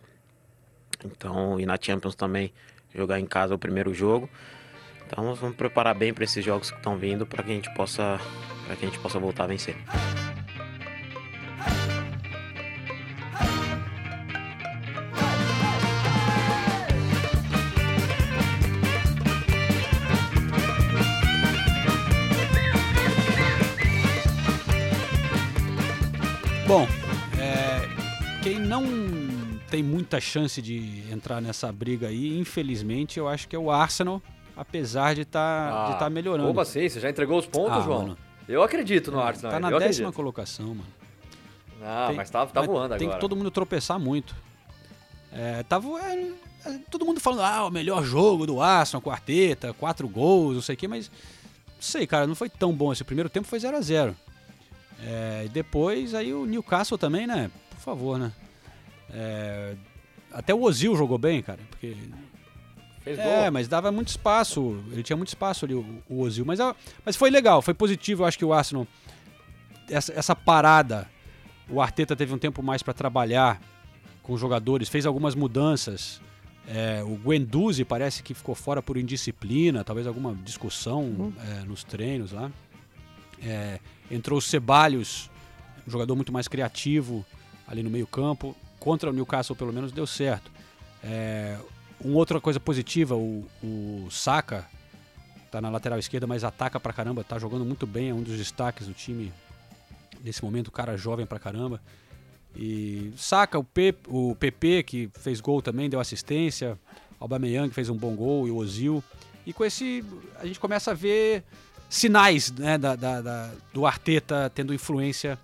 Então, 1.04 1.58
e 1.58 1.66
na 1.66 1.76
Champions 1.80 2.14
também 2.14 2.52
jogar 2.94 3.18
em 3.18 3.26
casa 3.26 3.54
o 3.54 3.58
primeiro 3.58 3.92
jogo. 3.92 4.28
Então, 5.06 5.24
nós 5.24 5.38
vamos 5.38 5.56
preparar 5.56 5.94
bem 5.94 6.14
para 6.14 6.24
esses 6.24 6.44
jogos 6.44 6.70
que 6.70 6.76
estão 6.76 6.96
vindo 6.96 7.26
para 7.26 7.42
que 7.42 7.50
a 7.50 7.54
gente 7.54 7.72
possa 7.74 8.20
para 8.66 8.76
que 8.76 8.86
a 8.86 8.88
gente 8.88 9.00
possa 9.00 9.18
voltar 9.18 9.44
a 9.44 9.48
vencer. 9.48 9.76
Bom, 26.74 26.88
é, 27.40 27.88
quem 28.42 28.58
não 28.58 28.82
tem 29.70 29.80
muita 29.80 30.20
chance 30.20 30.60
de 30.60 31.04
entrar 31.08 31.40
nessa 31.40 31.70
briga 31.70 32.08
aí, 32.08 32.36
infelizmente, 32.36 33.16
eu 33.16 33.28
acho 33.28 33.46
que 33.46 33.54
é 33.54 33.58
o 33.60 33.70
Arsenal, 33.70 34.20
apesar 34.56 35.14
de 35.14 35.20
estar 35.20 35.92
de 35.92 35.98
tá 36.00 36.10
melhorando. 36.10 36.48
Opa, 36.48 36.64
sim, 36.64 36.88
você 36.88 36.98
já 36.98 37.08
entregou 37.08 37.38
os 37.38 37.46
pontos, 37.46 37.78
Ah, 37.78 37.80
João? 37.80 37.98
mano. 38.00 38.18
Eu 38.48 38.60
acredito 38.60 39.12
no 39.12 39.20
Arsenal. 39.20 39.52
Tá 39.52 39.60
na 39.60 39.68
eu 39.68 39.78
décima 39.78 40.08
acredito. 40.08 40.16
colocação, 40.16 40.66
mano. 40.66 40.86
Ah, 41.80 42.06
Tem- 42.08 42.16
mas 42.16 42.28
tá, 42.28 42.44
tá 42.44 42.60
mas 42.62 42.66
voando 42.66 42.96
Tem 42.96 43.06
agora. 43.06 43.14
que 43.14 43.20
todo 43.20 43.36
mundo 43.36 43.52
tropeçar 43.52 44.00
muito. 44.00 44.34
É, 45.30 45.62
tava 45.62 45.86
é, 46.00 46.32
é, 46.66 46.78
todo 46.90 47.06
mundo 47.06 47.20
falando, 47.20 47.42
ah, 47.42 47.66
o 47.66 47.70
melhor 47.70 48.02
jogo 48.02 48.46
do 48.48 48.60
Arsenal, 48.60 49.00
quarteta, 49.00 49.72
quatro 49.74 50.08
gols, 50.08 50.56
não 50.56 50.62
sei 50.62 50.74
o 50.74 50.78
quê, 50.78 50.88
mas 50.88 51.08
não 51.08 51.74
sei, 51.78 52.04
cara, 52.04 52.26
não 52.26 52.34
foi 52.34 52.48
tão 52.48 52.72
bom. 52.72 52.92
Esse 52.92 53.04
primeiro 53.04 53.28
tempo 53.30 53.46
foi 53.46 53.60
0 53.60 53.76
a 53.76 53.80
0 53.80 54.16
é, 55.02 55.42
e 55.46 55.48
depois 55.48 56.14
aí 56.14 56.32
o 56.32 56.46
Newcastle 56.46 56.98
também, 56.98 57.26
né? 57.26 57.50
Por 57.70 57.80
favor, 57.80 58.18
né? 58.18 58.32
É, 59.10 59.74
até 60.32 60.54
o 60.54 60.62
Ozil 60.62 60.96
jogou 60.96 61.18
bem, 61.18 61.42
cara, 61.42 61.60
porque 61.70 61.96
Fez 63.04 63.18
é, 63.18 63.42
gol. 63.42 63.52
mas 63.52 63.68
dava 63.68 63.92
muito 63.92 64.08
espaço. 64.08 64.82
Ele 64.90 65.02
tinha 65.02 65.16
muito 65.16 65.28
espaço 65.28 65.66
ali, 65.66 65.74
o, 65.74 65.84
o 66.08 66.20
Ozil. 66.22 66.44
Mas, 66.46 66.58
mas 67.04 67.14
foi 67.14 67.30
legal, 67.30 67.60
foi 67.60 67.74
positivo. 67.74 68.22
Eu 68.22 68.26
acho 68.26 68.38
que 68.38 68.44
o 68.44 68.52
Arsenal, 68.52 68.86
essa, 69.90 70.12
essa 70.14 70.34
parada 70.34 71.06
O 71.68 71.82
Arteta 71.82 72.16
teve 72.16 72.32
um 72.32 72.38
tempo 72.38 72.62
mais 72.62 72.82
para 72.82 72.94
trabalhar 72.94 73.60
com 74.22 74.32
os 74.32 74.40
jogadores, 74.40 74.88
fez 74.88 75.04
algumas 75.04 75.34
mudanças. 75.34 76.18
É, 76.66 77.02
o 77.04 77.16
Guendouzi 77.16 77.84
parece 77.84 78.22
que 78.22 78.32
ficou 78.32 78.54
fora 78.54 78.82
por 78.82 78.96
indisciplina, 78.96 79.84
talvez 79.84 80.06
alguma 80.06 80.34
discussão 80.34 81.34
é, 81.46 81.64
nos 81.64 81.84
treinos 81.84 82.32
lá. 82.32 82.50
É, 83.44 83.78
entrou 84.10 84.38
o 84.38 84.42
Ceballos, 84.42 85.30
um 85.86 85.90
jogador 85.90 86.16
muito 86.16 86.32
mais 86.32 86.48
criativo 86.48 87.24
ali 87.66 87.82
no 87.82 87.90
meio 87.90 88.06
campo. 88.06 88.56
Contra 88.78 89.10
o 89.10 89.12
Newcastle, 89.12 89.56
pelo 89.56 89.72
menos, 89.72 89.92
deu 89.92 90.06
certo. 90.06 90.50
É, 91.02 91.58
uma 92.00 92.16
outra 92.16 92.40
coisa 92.40 92.58
positiva, 92.58 93.14
o, 93.14 93.46
o 93.62 94.08
Saka 94.10 94.66
tá 95.50 95.60
na 95.60 95.70
lateral 95.70 95.98
esquerda, 95.98 96.26
mas 96.26 96.42
ataca 96.42 96.80
pra 96.80 96.92
caramba, 96.92 97.22
tá 97.22 97.38
jogando 97.38 97.64
muito 97.64 97.86
bem, 97.86 98.10
é 98.10 98.14
um 98.14 98.22
dos 98.22 98.36
destaques 98.36 98.86
do 98.86 98.92
time 98.92 99.32
nesse 100.22 100.42
momento, 100.42 100.68
o 100.68 100.72
cara 100.72 100.96
jovem 100.96 101.26
pra 101.26 101.38
caramba. 101.38 101.80
E 102.56 103.12
saca 103.16 103.58
o, 103.58 103.64
Pe 103.64 103.94
o 104.08 104.34
PP, 104.34 104.82
que 104.82 105.10
fez 105.14 105.40
gol 105.40 105.62
também, 105.62 105.88
deu 105.88 106.00
assistência, 106.00 106.78
Aubameyang 107.20 107.72
fez 107.72 107.88
um 107.88 107.96
bom 107.96 108.14
gol, 108.14 108.48
e 108.48 108.50
o 108.50 108.56
Ozil. 108.56 109.02
E 109.46 109.52
com 109.52 109.64
esse, 109.64 110.04
a 110.38 110.46
gente 110.46 110.58
começa 110.58 110.92
a 110.92 110.94
ver 110.94 111.44
sinais 111.94 112.50
né, 112.50 112.76
da, 112.76 112.96
da, 112.96 113.20
da, 113.20 113.50
do 113.72 113.86
Arteta 113.86 114.50
tendo 114.52 114.74
influência, 114.74 115.38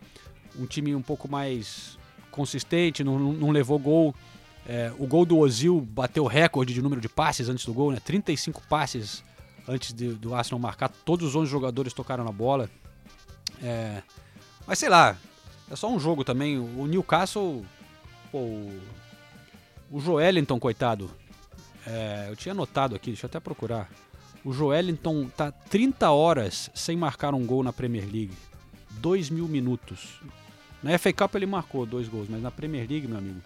um 0.59 0.67
time 0.67 0.95
um 0.95 1.03
pouco 1.03 1.31
mais 1.31 1.97
consistente, 2.31 3.05
não, 3.05 3.19
não 3.19 3.51
levou 3.51 3.79
gol. 3.79 4.15
É, 4.67 4.93
o 4.99 5.07
gol 5.07 5.25
do 5.25 5.39
Ozil 5.39 5.81
bateu 5.81 6.27
recorde 6.27 6.75
de 6.75 6.83
número 6.83 7.01
de 7.01 7.09
passes 7.09 7.49
antes 7.49 7.65
do 7.65 7.73
gol, 7.73 7.93
né? 7.93 8.01
35 8.05 8.63
passes 8.69 9.23
antes 9.67 9.93
de, 9.93 10.13
do 10.13 10.35
Arsenal 10.35 10.59
marcar. 10.59 10.89
Todos 10.89 11.29
os 11.29 11.37
11 11.37 11.51
jogadores 11.51 11.93
tocaram 11.93 12.25
na 12.25 12.33
bola. 12.33 12.69
É, 13.63 14.03
mas 14.67 14.79
sei 14.79 14.89
lá, 14.89 15.17
é 15.71 15.77
só 15.77 15.89
um 15.89 16.01
jogo 16.01 16.25
também. 16.25 16.59
O 16.59 16.87
Newcastle, 16.87 17.65
pô, 18.33 18.39
o, 18.39 18.81
o 19.91 20.01
Joelinton, 20.01 20.59
coitado. 20.59 21.11
É, 21.87 22.27
eu 22.29 22.37
tinha 22.37 22.53
anotado 22.53 22.97
aqui, 22.97 23.11
deixa 23.11 23.27
eu 23.27 23.29
até 23.29 23.39
procurar. 23.39 23.89
O 24.45 24.53
Joelinton 24.53 25.29
tá 25.37 25.51
30 25.53 26.11
horas 26.11 26.71
sem 26.75 26.97
marcar 26.97 27.35
um 27.35 27.45
gol 27.45 27.63
na 27.63 27.73
Premier 27.73 28.05
League. 28.05 28.33
2 28.93 29.31
mil 29.31 29.47
minutos. 29.47 30.21
Na 30.83 30.97
FA 30.99 31.13
Cup 31.13 31.35
ele 31.35 31.47
marcou 31.47 31.85
dois 31.85 32.09
gols, 32.09 32.27
mas 32.29 32.41
na 32.43 32.51
Premier 32.51 32.89
League, 32.89 33.07
meu 33.07 33.19
amigo. 33.19 33.41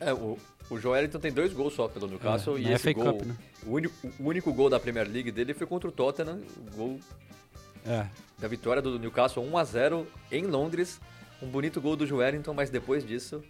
É, 0.00 0.12
o, 0.12 0.36
o 0.68 0.78
Joelinton 0.78 1.18
tem 1.20 1.32
dois 1.32 1.52
gols 1.52 1.74
só 1.74 1.86
pelo 1.86 2.06
Newcastle 2.08 2.56
É, 2.56 2.60
e 2.60 2.72
esse 2.72 2.78
FA 2.82 2.92
gol, 2.92 3.04
Cup, 3.12 3.22
né? 3.26 3.36
o, 3.64 3.70
único, 3.72 4.08
o 4.18 4.24
único 4.28 4.52
gol 4.52 4.68
da 4.68 4.80
Premier 4.80 5.08
League 5.08 5.30
dele 5.30 5.54
foi 5.54 5.66
contra 5.66 5.88
o 5.88 5.92
Tottenham, 5.92 6.40
o 6.58 6.76
gol 6.76 7.00
É, 7.86 8.06
da 8.38 8.48
vitória 8.48 8.82
do 8.82 8.98
Newcastle 8.98 9.42
1 9.44 9.56
a 9.56 9.64
0 9.64 10.06
em 10.32 10.42
Londres, 10.46 11.00
um 11.40 11.46
bonito 11.46 11.80
gol 11.80 11.94
do 11.94 12.06
Joelinton, 12.06 12.52
mas 12.52 12.70
depois 12.70 13.06
disso 13.06 13.42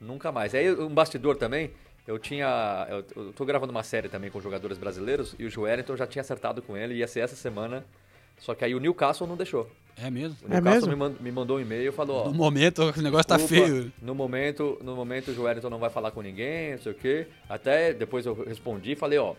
nunca 0.00 0.30
mais. 0.30 0.54
Aí 0.54 0.70
um 0.72 0.88
bastidor 0.94 1.36
também, 1.36 1.72
eu 2.10 2.18
tinha, 2.18 2.86
eu, 2.90 3.04
eu 3.24 3.32
tô 3.32 3.44
gravando 3.44 3.70
uma 3.70 3.82
série 3.82 4.08
também 4.08 4.30
com 4.30 4.40
jogadores 4.40 4.76
brasileiros 4.78 5.34
e 5.38 5.44
o 5.44 5.50
Joelinton 5.50 5.96
já 5.96 6.06
tinha 6.06 6.20
acertado 6.22 6.60
com 6.60 6.76
ele, 6.76 6.94
ia 6.94 7.06
ser 7.06 7.20
essa 7.20 7.36
semana. 7.36 7.84
Só 8.38 8.54
que 8.54 8.64
aí 8.64 8.74
o 8.74 8.80
Newcastle 8.80 9.26
não 9.28 9.36
deixou. 9.36 9.70
é 9.96 10.10
mesmo. 10.10 10.36
O 10.42 10.46
É 10.46 10.54
Newcastle 10.54 10.88
mesmo? 10.88 10.90
me, 10.90 10.96
mand- 10.96 11.20
me 11.20 11.30
mandou 11.32 11.58
um 11.58 11.60
e-mail 11.60 11.90
e 11.90 11.92
falou, 11.92 12.24
ó, 12.24 12.28
No 12.28 12.34
momento 12.34 12.82
o 12.82 13.02
negócio 13.02 13.26
tá 13.28 13.38
feio. 13.38 13.92
No 14.02 14.14
momento, 14.14 14.78
no 14.82 14.96
momento 14.96 15.30
o 15.30 15.34
Joelinton 15.34 15.68
não 15.70 15.78
vai 15.78 15.90
falar 15.90 16.10
com 16.10 16.20
ninguém, 16.22 16.72
não 16.72 16.78
sei 16.82 16.92
o 16.92 16.94
quê. 16.94 17.26
Até 17.48 17.92
depois 17.92 18.24
eu 18.26 18.34
respondi 18.44 18.92
e 18.92 18.96
falei, 18.96 19.18
ó, 19.18 19.34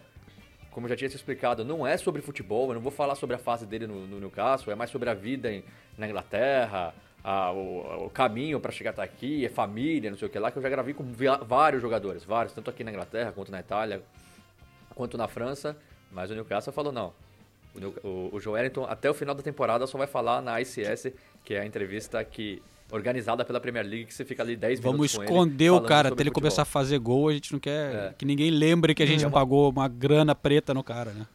como 0.70 0.86
eu 0.86 0.90
já 0.90 0.96
tinha 0.96 1.10
te 1.10 1.16
explicado, 1.16 1.66
não 1.66 1.86
é 1.86 1.98
sobre 1.98 2.22
futebol, 2.22 2.70
eu 2.70 2.76
não 2.76 2.82
vou 2.82 2.92
falar 2.92 3.16
sobre 3.16 3.36
a 3.36 3.40
fase 3.40 3.66
dele 3.66 3.88
no, 3.88 4.08
no 4.08 4.20
Newcastle, 4.20 4.72
é 4.72 4.76
mais 4.76 4.90
sobre 4.90 5.10
a 5.10 5.14
vida 5.14 5.52
em- 5.52 5.64
na 5.98 6.08
Inglaterra, 6.08 6.94
a- 7.24 7.52
o, 7.52 8.06
o 8.06 8.10
caminho 8.10 8.60
para 8.60 8.72
chegar 8.72 8.92
até 8.92 9.04
aqui, 9.04 9.46
é 9.46 9.50
família, 9.50 10.10
não 10.12 10.18
sei 10.18 10.28
o 10.28 10.32
que 10.32 10.40
lá, 10.40 10.52
que 10.52 10.58
eu 10.58 10.62
já 10.62 10.70
gravei 10.70 10.94
com 10.94 11.04
vários 11.46 11.82
jogadores, 11.82 12.24
vários, 12.24 12.54
tanto 12.54 12.70
aqui 12.70 12.84
na 12.84 12.92
Inglaterra 12.92 13.32
quanto 13.32 13.52
na 13.52 13.60
Itália, 13.60 14.02
quanto 14.96 15.18
na 15.18 15.28
França, 15.28 15.78
mas 16.12 16.30
o 16.32 16.34
Newcastle 16.36 16.74
falou 16.74 16.92
não. 16.92 17.14
O, 17.74 17.80
New- 17.80 17.96
o, 18.04 18.30
o 18.36 18.40
Joelinton, 18.40 18.84
até 18.86 19.10
o 19.10 19.14
final 19.14 19.34
da 19.34 19.42
temporada, 19.42 19.88
só 19.88 19.98
vai 19.98 20.08
falar 20.08 20.42
na 20.42 20.60
ICS, 20.60 21.12
que 21.46 21.54
é 21.54 21.62
a 21.62 21.66
entrevista 21.66 22.24
que 22.24 22.62
organizada 22.92 23.46
pela 23.46 23.62
Premier 23.62 23.86
League, 23.86 24.06
que 24.08 24.14
você 24.14 24.26
fica 24.26 24.44
ali 24.44 24.58
10 24.58 24.82
Vamos 24.82 24.96
minutos 24.98 25.16
ele, 25.16 25.24
esconder 25.24 25.70
o 25.70 25.76
falando 25.76 25.88
cara 25.88 26.08
até 26.10 26.14
ele 26.16 26.30
futebol. 26.30 26.42
começar 26.42 26.64
a 26.64 26.66
fazer 26.66 27.00
gol. 27.00 27.30
A 27.30 27.34
gente 27.34 27.54
não 27.54 27.60
quer 27.62 27.96
É. 27.96 28.14
que 28.18 28.26
ninguém 28.26 28.52
lembre 28.52 28.94
que 28.94 29.02
a 29.02 29.06
gente 29.06 29.24
É 29.24 29.28
uma- 29.28 29.32
pagou 29.32 29.70
uma 29.70 29.88
grana 29.88 30.36
preta 30.36 30.74
no 30.74 30.84
cara, 30.84 31.12
né? 31.12 31.26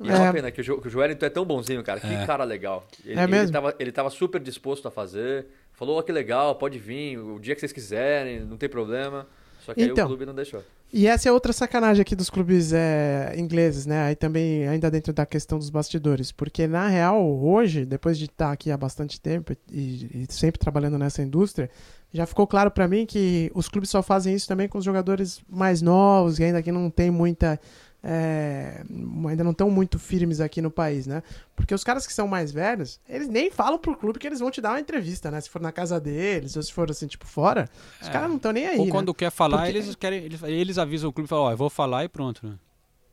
E 0.00 0.08
é 0.08 0.14
uma 0.14 0.26
É. 0.28 0.32
pena 0.32 0.50
que 0.50 0.60
o, 0.60 0.64
Jo- 0.64 0.80
que 0.80 0.88
o 0.88 0.90
Joelinton 0.90 1.26
é 1.26 1.30
tão 1.30 1.44
bonzinho, 1.44 1.82
cara. 1.82 1.98
Que 2.00 2.06
É. 2.06 2.24
cara 2.26 2.44
legal. 2.44 2.86
Ele, 3.04 3.18
É 3.18 3.26
mesmo? 3.26 3.44
Ele 3.46 3.52
tava, 3.52 3.74
ele 3.78 3.92
tava 3.92 4.10
super 4.10 4.40
disposto 4.40 4.86
a 4.86 4.90
fazer. 4.90 5.46
Falou, 5.72 5.98
ó, 5.98 6.02
que 6.02 6.12
legal, 6.12 6.54
pode 6.56 6.78
vir, 6.78 7.18
o 7.18 7.38
dia 7.38 7.54
que 7.54 7.60
vocês 7.60 7.72
quiserem, 7.72 8.40
não 8.40 8.56
tem 8.56 8.68
problema. 8.68 9.26
Só 9.64 9.74
que 9.74 9.82
aí 9.82 9.88
Então. 9.90 10.04
o 10.06 10.08
clube 10.08 10.24
não 10.26 10.34
deixou. 10.34 10.62
E 10.90 11.06
essa 11.06 11.28
é 11.28 11.32
outra 11.32 11.52
sacanagem 11.52 12.00
aqui 12.00 12.16
dos 12.16 12.30
clubes 12.30 12.72
é, 12.72 13.34
ingleses, 13.36 13.84
né? 13.84 14.04
Aí 14.04 14.14
também, 14.16 14.66
ainda 14.66 14.90
dentro 14.90 15.12
da 15.12 15.26
questão 15.26 15.58
dos 15.58 15.68
bastidores. 15.68 16.32
Porque, 16.32 16.66
na 16.66 16.88
real, 16.88 17.22
hoje, 17.22 17.84
depois 17.84 18.16
de 18.16 18.24
estar 18.24 18.50
aqui 18.52 18.70
há 18.70 18.76
bastante 18.76 19.20
tempo 19.20 19.52
e, 19.70 20.24
e 20.26 20.26
sempre 20.32 20.58
trabalhando 20.58 20.96
nessa 20.96 21.20
indústria, 21.22 21.68
já 22.10 22.24
ficou 22.24 22.46
claro 22.46 22.70
pra 22.70 22.88
mim 22.88 23.04
que 23.04 23.50
os 23.54 23.68
clubes 23.68 23.90
só 23.90 24.02
fazem 24.02 24.34
isso 24.34 24.48
também 24.48 24.66
com 24.66 24.78
os 24.78 24.84
jogadores 24.84 25.42
mais 25.46 25.82
novos 25.82 26.38
e 26.38 26.44
ainda 26.44 26.62
que 26.62 26.72
não 26.72 26.88
tem 26.88 27.10
muita. 27.10 27.60
É, 28.02 28.82
ainda 29.28 29.42
não 29.44 29.50
estão 29.50 29.70
muito 29.70 29.98
firmes 29.98 30.40
aqui 30.40 30.62
no 30.62 30.70
país, 30.70 31.06
né? 31.06 31.22
Porque 31.56 31.74
os 31.74 31.82
caras 31.82 32.06
que 32.06 32.12
são 32.12 32.28
mais 32.28 32.52
velhos, 32.52 33.00
eles 33.08 33.28
nem 33.28 33.50
falam 33.50 33.78
pro 33.78 33.96
clube 33.96 34.18
que 34.18 34.26
eles 34.26 34.38
vão 34.40 34.50
te 34.50 34.60
dar 34.60 34.70
uma 34.70 34.80
entrevista, 34.80 35.30
né? 35.30 35.40
Se 35.40 35.50
for 35.50 35.60
na 35.60 35.72
casa 35.72 35.98
deles 36.00 36.56
ou 36.56 36.62
se 36.62 36.72
for 36.72 36.90
assim, 36.90 37.06
tipo, 37.06 37.26
fora, 37.26 37.68
os 38.00 38.08
É. 38.08 38.10
caras 38.10 38.28
não 38.28 38.36
estão 38.36 38.52
nem 38.52 38.66
aí. 38.66 38.78
Ou 38.78 38.84
né? 38.86 38.90
quando 38.90 39.12
quer 39.12 39.30
falar, 39.30 39.58
Porque- 39.58 39.70
eles 39.78 39.94
querem. 39.96 40.22
Eles, 40.24 40.42
eles 40.42 40.78
avisam 40.78 41.10
o 41.10 41.12
clube 41.12 41.26
e 41.26 41.28
falam, 41.28 41.44
ó, 41.44 41.50
eu 41.50 41.56
vou 41.56 41.68
falar 41.70 42.04
e 42.04 42.08
pronto, 42.08 42.46
né? 42.46 42.54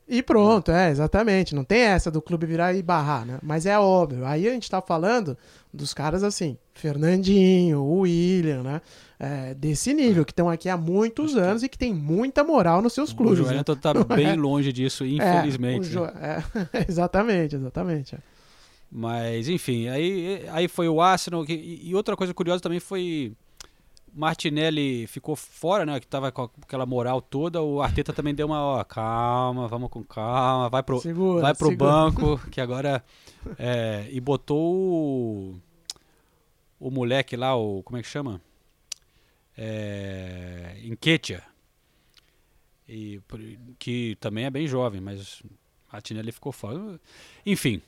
E 0.08 0.22
pronto, 0.22 0.72
é, 0.72 0.92
exatamente. 0.92 1.56
Não 1.56 1.64
tem 1.64 1.82
essa 1.82 2.12
do 2.12 2.22
clube 2.22 2.46
virar 2.46 2.74
e 2.74 2.84
barrar, 2.84 3.26
né? 3.26 3.40
Mas 3.42 3.66
é 3.66 3.78
óbvio. 3.80 4.24
Aí 4.26 4.48
a 4.48 4.52
gente 4.52 4.70
tá 4.70 4.80
falando 4.80 5.36
dos 5.74 5.94
caras 5.96 6.24
assim, 6.24 6.58
Fernandinho, 6.76 7.84
William, 7.84 8.62
né? 8.64 8.82
É, 9.20 9.54
desse 9.56 9.94
nível, 9.94 10.24
que 10.26 10.32
estão 10.32 10.50
aqui 10.50 10.68
há 10.70 10.78
muitos 10.78 11.36
anos 11.36 11.64
e 11.64 11.70
que 11.70 11.78
tem 11.78 11.94
muita 11.94 12.44
moral 12.44 12.82
nos 12.82 12.94
seus 12.94 13.12
O 13.12 13.16
clubes. 13.16 13.40
né? 13.40 13.46
Joelinton 13.46 13.76
tá 13.78 13.94
bem 14.04 14.36
longe 14.36 14.72
disso, 14.74 15.04
É, 15.04 15.08
infelizmente. 15.08 15.88
o 15.88 15.92
Jo- 15.92 16.06
é, 16.06 16.44
exatamente, 16.88 17.56
exatamente. 17.56 18.16
é. 18.16 18.20
Mas, 18.92 19.50
enfim, 19.50 19.88
aí, 19.88 20.46
aí 20.52 20.68
foi 20.68 20.88
o 20.88 21.02
Arsenal. 21.02 21.44
que- 21.46 21.80
e 21.84 21.96
outra 21.96 22.16
coisa 22.16 22.34
curiosa 22.34 22.62
também 22.62 22.80
foi. 22.80 23.34
Martinelli 24.16 25.06
ficou 25.08 25.36
fora, 25.36 25.86
né? 25.86 26.00
Que 26.00 26.08
tava 26.08 26.32
com 26.32 26.50
aquela 26.62 26.86
moral 26.86 27.22
toda. 27.22 27.62
O 27.62 27.82
Arteta 27.82 28.14
também 28.14 28.34
deu 28.34 28.48
uma, 28.48 28.62
ó, 28.62 28.84
calma, 28.86 29.68
vamos 29.68 29.90
com 29.90 30.02
calma, 30.04 30.70
vai 30.70 30.82
pro, 30.82 31.02
Segura, 31.02 31.42
vai 31.42 31.54
pro 31.54 31.68
segura. 31.68 31.92
banco, 31.92 32.40
que 32.50 32.62
agora. 32.62 33.04
é, 33.60 34.08
e 34.10 34.22
botou 34.22 34.58
o, 34.58 35.56
o 36.80 36.90
moleque 36.90 37.36
lá, 37.36 37.56
o. 37.58 37.84
Como 37.84 37.98
é 37.98 38.02
que 38.02 38.08
chama? 38.08 38.42
É, 39.58 40.78
Enquetia. 40.84 41.44
E, 42.88 43.20
que 43.78 44.16
também 44.22 44.46
é 44.46 44.50
bem 44.50 44.68
jovem, 44.68 45.02
mas 45.02 45.44
Martinelli 45.92 46.32
ficou 46.32 46.54
fora. 46.54 47.00
Enfim. 47.46 47.82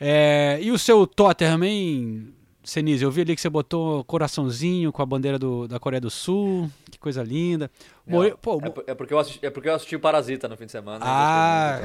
É, 0.00 0.58
e 0.60 0.72
o 0.72 0.78
seu 0.78 1.06
Tottenham, 1.06 1.62
hein, 1.62 2.34
Senise? 2.64 3.04
Eu 3.04 3.10
vi 3.10 3.20
ali 3.20 3.34
que 3.34 3.40
você 3.40 3.50
botou 3.50 4.02
coraçãozinho 4.04 4.90
com 4.90 5.02
a 5.02 5.06
bandeira 5.06 5.38
do- 5.38 5.68
da 5.68 5.78
Coreia 5.78 6.00
do 6.00 6.10
Sul. 6.10 6.70
Que 6.90 6.98
coisa 6.98 7.22
linda. 7.22 7.70
More- 8.06 8.30
Não, 8.30 8.36
pô, 8.38 8.58
é, 8.62 8.70
por- 8.70 8.84
é 8.86 8.94
porque 8.94 9.12
eu 9.14 9.18
assisti, 9.18 9.44
é 9.46 9.50
porque 9.50 9.68
eu 9.68 9.74
assisti 9.74 9.94
o 9.96 10.00
Parasita 10.00 10.48
no 10.48 10.56
fim 10.56 10.64
de 10.66 10.72
semana. 10.72 11.04
e 11.04 11.08
ah, 11.08 11.80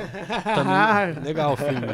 também, 0.56 1.24
legal 1.24 1.54
o 1.54 1.58
filme. 1.58 1.88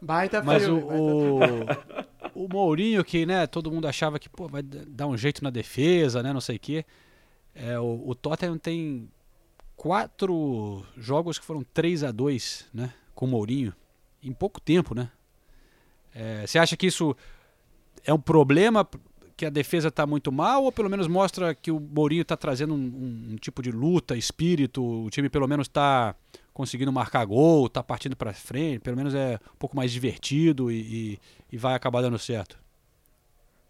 Baita 0.00 0.42
Mas 0.42 0.62
o, 0.68 0.76
filme, 0.80 1.66
baita 1.66 2.30
o, 2.34 2.44
o 2.44 2.48
Mourinho, 2.48 3.04
que 3.04 3.26
né, 3.26 3.46
todo 3.46 3.70
mundo 3.70 3.86
achava 3.88 4.18
que 4.18 4.28
pô, 4.28 4.46
vai 4.48 4.62
dar 4.62 5.06
um 5.08 5.16
jeito 5.16 5.42
na 5.42 5.50
defesa, 5.50 6.22
né, 6.22 6.32
não 6.32 6.40
sei 6.40 6.56
o 6.56 6.60
quê. 6.60 6.84
É, 7.54 7.78
o, 7.78 8.02
o 8.06 8.14
Tottenham 8.14 8.56
tem 8.58 9.08
quatro 9.76 10.84
jogos 10.96 11.38
que 11.38 11.44
foram 11.44 11.64
3 11.74 12.04
a 12.04 12.10
2 12.10 12.66
né, 12.72 12.92
com 13.14 13.26
o 13.26 13.28
Mourinho, 13.28 13.74
em 14.22 14.32
pouco 14.32 14.60
tempo, 14.60 14.94
né? 14.94 15.10
É, 16.14 16.46
Você 16.46 16.58
acha 16.58 16.76
que 16.76 16.86
isso 16.86 17.16
é 18.04 18.12
um 18.12 18.18
problema, 18.20 18.86
que 19.36 19.46
a 19.46 19.50
defesa 19.50 19.88
está 19.88 20.06
muito 20.06 20.30
mal, 20.30 20.64
ou 20.64 20.72
pelo 20.72 20.90
menos 20.90 21.06
mostra 21.08 21.54
que 21.54 21.70
o 21.70 21.80
Mourinho 21.80 22.22
está 22.22 22.36
trazendo 22.36 22.74
um, 22.74 23.32
um- 23.32 23.36
tipo 23.36 23.62
de 23.62 23.70
luta, 23.72 24.16
espírito, 24.16 24.82
o 24.84 25.10
time 25.10 25.28
pelo 25.28 25.48
menos 25.48 25.66
está 25.66 26.14
conseguindo 26.52 26.92
marcar 26.92 27.24
gol, 27.24 27.66
está 27.66 27.82
partindo 27.82 28.14
para 28.16 28.32
frente, 28.34 28.80
pelo 28.80 28.96
menos 28.96 29.14
é 29.14 29.38
um 29.54 29.56
pouco 29.58 29.76
mais 29.76 29.90
divertido 29.90 30.70
e, 30.70 31.14
e- 31.14 31.20
e 31.52 31.56
vai 31.58 31.74
acabar 31.74 32.02
dando 32.02 32.18
certo? 32.18 32.58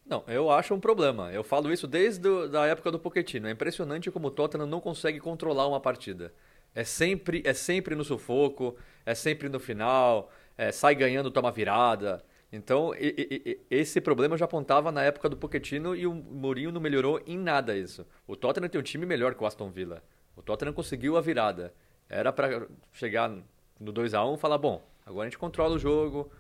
Não, 0.05 0.25
eu 0.27 0.51
acho 0.51 0.75
um 0.75 0.81
problema. 0.81 1.33
Eu 1.33 1.45
falo 1.45 1.73
isso 1.73 1.87
desde 1.87 2.29
a 2.57 2.67
época 2.67 2.91
do 2.91 2.99
Pochettino. 2.99 3.47
É 3.49 3.51
impressionante 3.53 4.11
como 4.11 4.29
o 4.29 4.31
Tottenham 4.31 4.67
não 4.67 4.81
consegue 4.81 5.21
controlar 5.21 5.67
uma 5.69 5.81
partida. 5.81 6.35
É 6.75 6.85
sempre, 6.85 7.43
é 7.45 7.53
sempre 7.55 7.95
no 7.95 8.05
sufoco, 8.05 8.77
é 9.07 9.15
sempre 9.15 9.49
no 9.49 9.61
final, 9.61 10.31
é, 10.57 10.73
sai 10.73 10.95
ganhando, 10.95 11.31
toma 11.31 11.53
virada. 11.53 12.25
Então, 12.53 12.95
e- 12.95 13.41
e- 13.47 13.61
esse 13.71 13.99
problema 13.99 14.35
eu 14.35 14.39
já 14.39 14.45
apontava 14.45 14.93
na 14.93 15.03
época 15.03 15.29
do 15.29 15.37
Pochettino 15.37 15.97
e 15.97 16.07
o 16.07 16.13
Mourinho 16.13 16.71
não 16.71 16.81
melhorou 16.83 17.19
em 17.27 17.39
nada 17.39 17.75
isso. 17.75 18.07
O 18.27 18.37
Tottenham 18.37 18.69
tem 18.69 18.79
um 18.79 18.85
time 18.85 19.07
melhor 19.07 19.35
que 19.35 19.43
o 19.43 19.47
Aston 19.47 19.71
Villa. 19.71 20.03
O 20.37 20.43
Tottenham 20.43 20.75
conseguiu 20.75 21.17
a 21.17 21.23
virada. 21.23 21.73
Era 22.11 22.31
para 22.31 22.67
chegar 22.93 23.35
no 23.81 23.91
2 23.91 24.13
a 24.13 24.23
1 24.25 24.35
e 24.35 24.39
falar, 24.39 24.59
bom, 24.59 24.87
agora 25.07 25.27
a 25.27 25.31
gente 25.31 25.39
controla 25.39 25.77
o 25.77 25.79
jogo, 25.79 26.31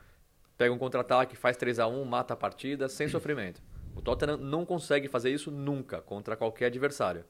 pega 0.58 0.72
um 0.72 0.78
contra-ataque, 0.78 1.34
faz 1.34 1.56
3 1.56 1.78
a 1.78 1.86
1 1.86 2.04
mata 2.04 2.34
a 2.34 2.36
partida 2.36 2.90
sem 2.90 3.08
sofrimento. 3.08 3.62
O 3.96 4.02
Tottenham 4.02 4.36
não 4.36 4.66
consegue 4.66 5.08
fazer 5.08 5.30
isso 5.30 5.50
nunca 5.50 6.02
contra 6.02 6.36
qualquer 6.36 6.66
adversário. 6.66 7.24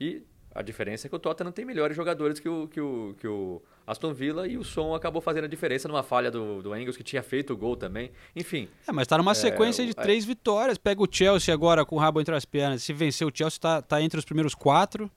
E 0.00 0.22
a 0.54 0.62
diferença 0.62 1.06
é 1.06 1.08
que 1.08 1.16
o 1.16 1.18
Tottenham 1.18 1.50
tem 1.52 1.64
melhores 1.64 1.96
jogadores 1.96 2.38
que 2.38 2.48
o, 2.48 2.68
que 2.68 2.80
o, 2.80 3.14
que 3.18 3.26
o 3.26 3.62
Aston 3.86 4.12
Villa 4.12 4.46
e 4.46 4.56
o 4.58 4.64
Som 4.64 4.94
acabou 4.94 5.20
fazendo 5.22 5.44
a 5.44 5.48
diferença 5.48 5.88
numa 5.88 6.02
falha 6.02 6.30
do, 6.30 6.62
do 6.62 6.76
Engels, 6.76 6.96
que 6.96 7.02
tinha 7.02 7.22
feito 7.22 7.52
o 7.52 7.56
gol 7.56 7.76
também. 7.76 8.10
Enfim, 8.36 8.68
É, 8.86 8.92
mas 8.92 9.06
tá 9.08 9.16
numa 9.18 9.34
sequência 9.34 9.84
de 9.84 9.92
o- 9.92 9.98
é. 9.98 10.02
três 10.02 10.24
vitórias. 10.24 10.76
Pega 10.78 11.02
o 11.02 11.08
Chelsea 11.10 11.52
agora 11.54 11.84
com 11.84 11.96
o 11.96 11.98
rabo 11.98 12.20
entre 12.20 12.34
as 12.34 12.44
pernas. 12.44 12.82
Se 12.82 12.92
vencer 12.92 13.26
o 13.26 13.30
Chelsea, 13.34 13.58
tá, 13.60 13.80
tá 13.82 14.00
entre 14.02 14.18
os 14.18 14.24
primeiros 14.24 14.54
quatro. 14.54 15.10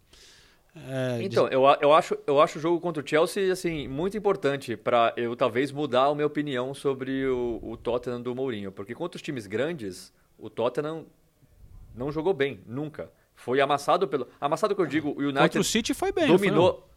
É, 0.76 1.20
Então, 1.24 1.48
eu, 1.48 1.66
a- 1.66 1.78
eu, 1.82 1.94
acho, 1.94 2.18
eu 2.28 2.42
acho 2.42 2.58
o 2.58 2.62
jogo 2.62 2.80
contra 2.82 3.02
o 3.02 3.08
Chelsea 3.08 3.52
assim, 3.52 3.88
muito 3.88 4.18
importante 4.18 4.76
para 4.76 5.14
eu 5.16 5.36
talvez 5.36 5.72
mudar 5.72 6.06
a 6.08 6.16
minha 6.16 6.28
opinião 6.28 6.74
sobre 6.74 7.26
o, 7.28 7.60
o 7.64 7.78
Tottenham 7.78 8.22
do 8.22 8.36
Mourinho. 8.36 8.72
Porque 8.72 8.94
contra 8.94 9.16
os 9.16 9.22
times 9.22 9.48
grandes, 9.48 10.12
o 10.38 10.50
Tottenham 10.50 11.06
não 11.96 12.12
jogou 12.12 12.34
bem, 12.34 12.60
nunca. 12.68 13.10
Foi 13.36 13.60
amassado 13.62 14.08
pelo. 14.08 14.28
Amassado 14.40 14.74
que 14.76 14.82
eu 14.82 14.86
digo, 14.86 15.10
o 15.10 15.20
United 15.20 15.40
contra 15.42 15.62
o 15.62 15.64
City 15.64 15.94
foi 15.94 16.12
bem. 16.12 16.28
não 16.28 16.38
foi, 16.38 16.48
não? 16.48 16.56
dominou. 16.56 16.90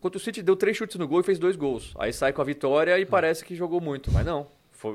Contra 0.00 0.18
o 0.18 0.20
City 0.20 0.42
deu 0.42 0.54
três 0.56 0.76
chutes 0.76 0.96
no 0.96 1.08
gol 1.08 1.20
e 1.20 1.22
fez 1.22 1.38
dois 1.38 1.56
gols. 1.56 1.92
Aí 1.98 2.12
sai 2.12 2.32
com 2.32 2.40
a 2.40 2.44
vitória 2.44 2.98
e 2.98 3.02
Ah. 3.02 3.06
parece 3.06 3.44
que 3.44 3.54
jogou 3.54 3.80
muito, 3.80 4.10
mas 4.12 4.24
não. 4.24 4.46
Foi 4.70 4.94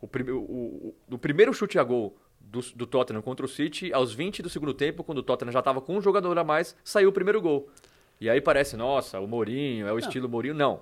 o, 0.00 0.06
prime- 0.06 0.30
o, 0.30 0.38
o, 0.40 0.94
o 1.12 1.18
primeiro 1.18 1.52
chute 1.54 1.78
a 1.78 1.82
gol 1.82 2.16
do, 2.40 2.60
do 2.76 2.86
Tottenham 2.86 3.22
contra 3.22 3.46
o 3.46 3.48
City, 3.48 3.92
aos 3.92 4.12
20 4.12 4.42
do 4.42 4.50
segundo 4.50 4.74
tempo, 4.74 5.02
quando 5.02 5.18
o 5.18 5.22
Tottenham 5.22 5.50
já 5.52 5.60
estava 5.60 5.80
com 5.80 5.96
um 5.96 6.02
jogador 6.02 6.36
a 6.38 6.44
mais, 6.44 6.76
saiu 6.84 7.08
o 7.08 7.12
primeiro 7.12 7.40
gol. 7.40 7.68
E 8.20 8.28
aí 8.28 8.40
parece, 8.40 8.76
nossa, 8.76 9.18
o 9.18 9.26
Mourinho, 9.26 9.86
é 9.86 9.92
o 9.92 9.98
estilo 9.98 10.28
Mourinho. 10.28 10.54
Não. 10.54 10.80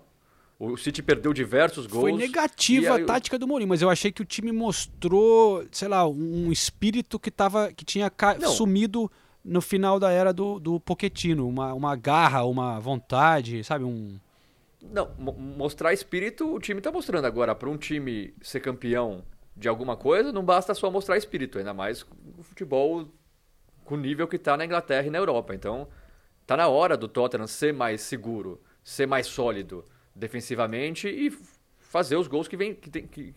O 0.62 0.76
City 0.76 1.02
perdeu 1.02 1.32
diversos 1.32 1.86
gols. 1.86 2.02
Foi 2.02 2.12
negativa 2.12 2.96
aí 2.96 3.02
a 3.02 3.06
tática 3.06 3.38
do 3.38 3.48
Mourinho, 3.48 3.70
mas 3.70 3.80
eu 3.80 3.88
achei 3.88 4.12
que 4.12 4.20
o 4.20 4.26
time 4.26 4.52
mostrou, 4.52 5.64
sei 5.72 5.88
lá, 5.88 6.06
um 6.06 6.52
espírito 6.52 7.18
que, 7.18 7.30
tava, 7.30 7.72
que 7.72 7.82
tinha 7.82 8.10
ca- 8.10 8.38
sumido 8.42 9.10
no 9.42 9.62
final 9.62 9.98
da 9.98 10.10
era 10.10 10.34
do, 10.34 10.60
do 10.60 10.78
Pochettino. 10.78 11.48
Uma, 11.48 11.72
uma 11.72 11.96
garra, 11.96 12.44
uma 12.44 12.78
vontade, 12.78 13.64
sabe? 13.64 13.84
Um... 13.84 14.20
Não, 14.82 15.10
mo- 15.18 15.32
mostrar 15.32 15.94
espírito, 15.94 16.54
o 16.54 16.60
time 16.60 16.82
tá 16.82 16.92
mostrando 16.92 17.24
agora. 17.24 17.54
Para 17.54 17.70
um 17.70 17.78
time 17.78 18.34
ser 18.42 18.60
campeão 18.60 19.24
de 19.56 19.66
alguma 19.66 19.96
coisa, 19.96 20.30
não 20.30 20.44
basta 20.44 20.74
só 20.74 20.90
mostrar 20.90 21.16
espírito, 21.16 21.56
ainda 21.56 21.72
mais 21.72 22.02
o 22.38 22.42
futebol 22.42 23.08
com 23.82 23.94
o 23.94 23.98
nível 23.98 24.28
que 24.28 24.36
tá 24.36 24.58
na 24.58 24.66
Inglaterra 24.66 25.06
e 25.06 25.10
na 25.10 25.16
Europa. 25.16 25.54
Então, 25.54 25.88
tá 26.46 26.54
na 26.54 26.68
hora 26.68 26.98
do 26.98 27.08
Tottenham 27.08 27.46
ser 27.46 27.72
mais 27.72 28.02
seguro, 28.02 28.60
ser 28.84 29.06
mais 29.06 29.26
sólido 29.26 29.86
defensivamente 30.14 31.08
e 31.08 31.30
fazer 31.78 32.16
os 32.16 32.28
gols 32.28 32.48
que, 32.48 32.56
vem, 32.56 32.74
que, 32.74 32.90
tem, 32.90 33.06
que, 33.06 33.34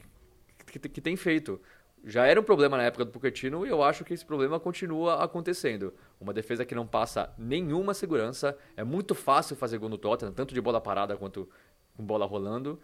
que, 0.65 0.79
que 0.79 1.01
tem 1.01 1.15
feito. 1.15 1.59
Já 2.05 2.25
era 2.25 2.39
um 2.39 2.43
problema 2.43 2.75
na 2.75 2.83
época 2.83 3.05
do 3.05 3.11
Pochettino 3.11 3.65
e 3.65 3.69
eu 3.69 3.81
acho 3.81 4.03
que 4.03 4.13
esse 4.13 4.25
problema 4.25 4.59
continua 4.59 5.23
acontecendo. 5.23 5.93
Uma 6.19 6.33
defesa 6.33 6.65
que 6.65 6.75
não 6.75 6.85
passa 6.85 7.33
nenhuma 7.37 7.93
segurança. 7.93 8.57
É 8.75 8.83
muito 8.83 9.15
fácil 9.15 9.55
fazer 9.55 9.77
gol 9.77 9.87
no 9.87 9.97
Tottenham, 9.97 10.33
tanto 10.33 10.53
de 10.53 10.59
bola 10.59 10.81
parada 10.81 11.15
quanto 11.15 11.49
com 11.95 12.03
bola 12.03 12.25
rolando. 12.25 12.79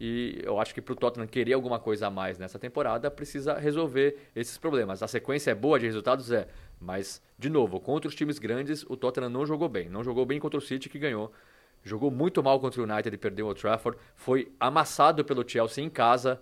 E 0.00 0.40
eu 0.42 0.58
acho 0.58 0.74
que 0.74 0.82
para 0.82 0.92
o 0.92 0.96
Tottenham 0.96 1.28
querer 1.28 1.52
alguma 1.52 1.78
coisa 1.78 2.08
a 2.08 2.10
mais 2.10 2.36
nessa 2.36 2.58
temporada, 2.58 3.08
precisa 3.10 3.54
resolver 3.54 4.18
esses 4.34 4.58
problemas. 4.58 5.02
A 5.04 5.08
sequência 5.08 5.52
é 5.52 5.54
boa 5.54 5.78
de 5.78 5.86
resultados? 5.86 6.32
É. 6.32 6.48
Mas, 6.80 7.22
de 7.38 7.48
novo, 7.48 7.78
contra 7.78 8.08
os 8.08 8.14
times 8.14 8.40
grandes, 8.40 8.82
o 8.88 8.96
Tottenham 8.96 9.30
não 9.30 9.46
jogou 9.46 9.68
bem. 9.68 9.88
Não 9.88 10.02
jogou 10.02 10.26
bem 10.26 10.40
contra 10.40 10.58
o 10.58 10.60
City, 10.60 10.88
que 10.88 10.98
ganhou. 10.98 11.32
Jogou 11.84 12.10
muito 12.10 12.42
mal 12.42 12.58
contra 12.58 12.80
o 12.80 12.84
United 12.84 13.14
e 13.14 13.18
perdeu 13.18 13.46
o 13.46 13.54
Trafford. 13.54 13.98
Foi 14.16 14.50
amassado 14.58 15.22
pelo 15.24 15.46
Chelsea 15.46 15.84
em 15.84 15.90
casa. 15.90 16.40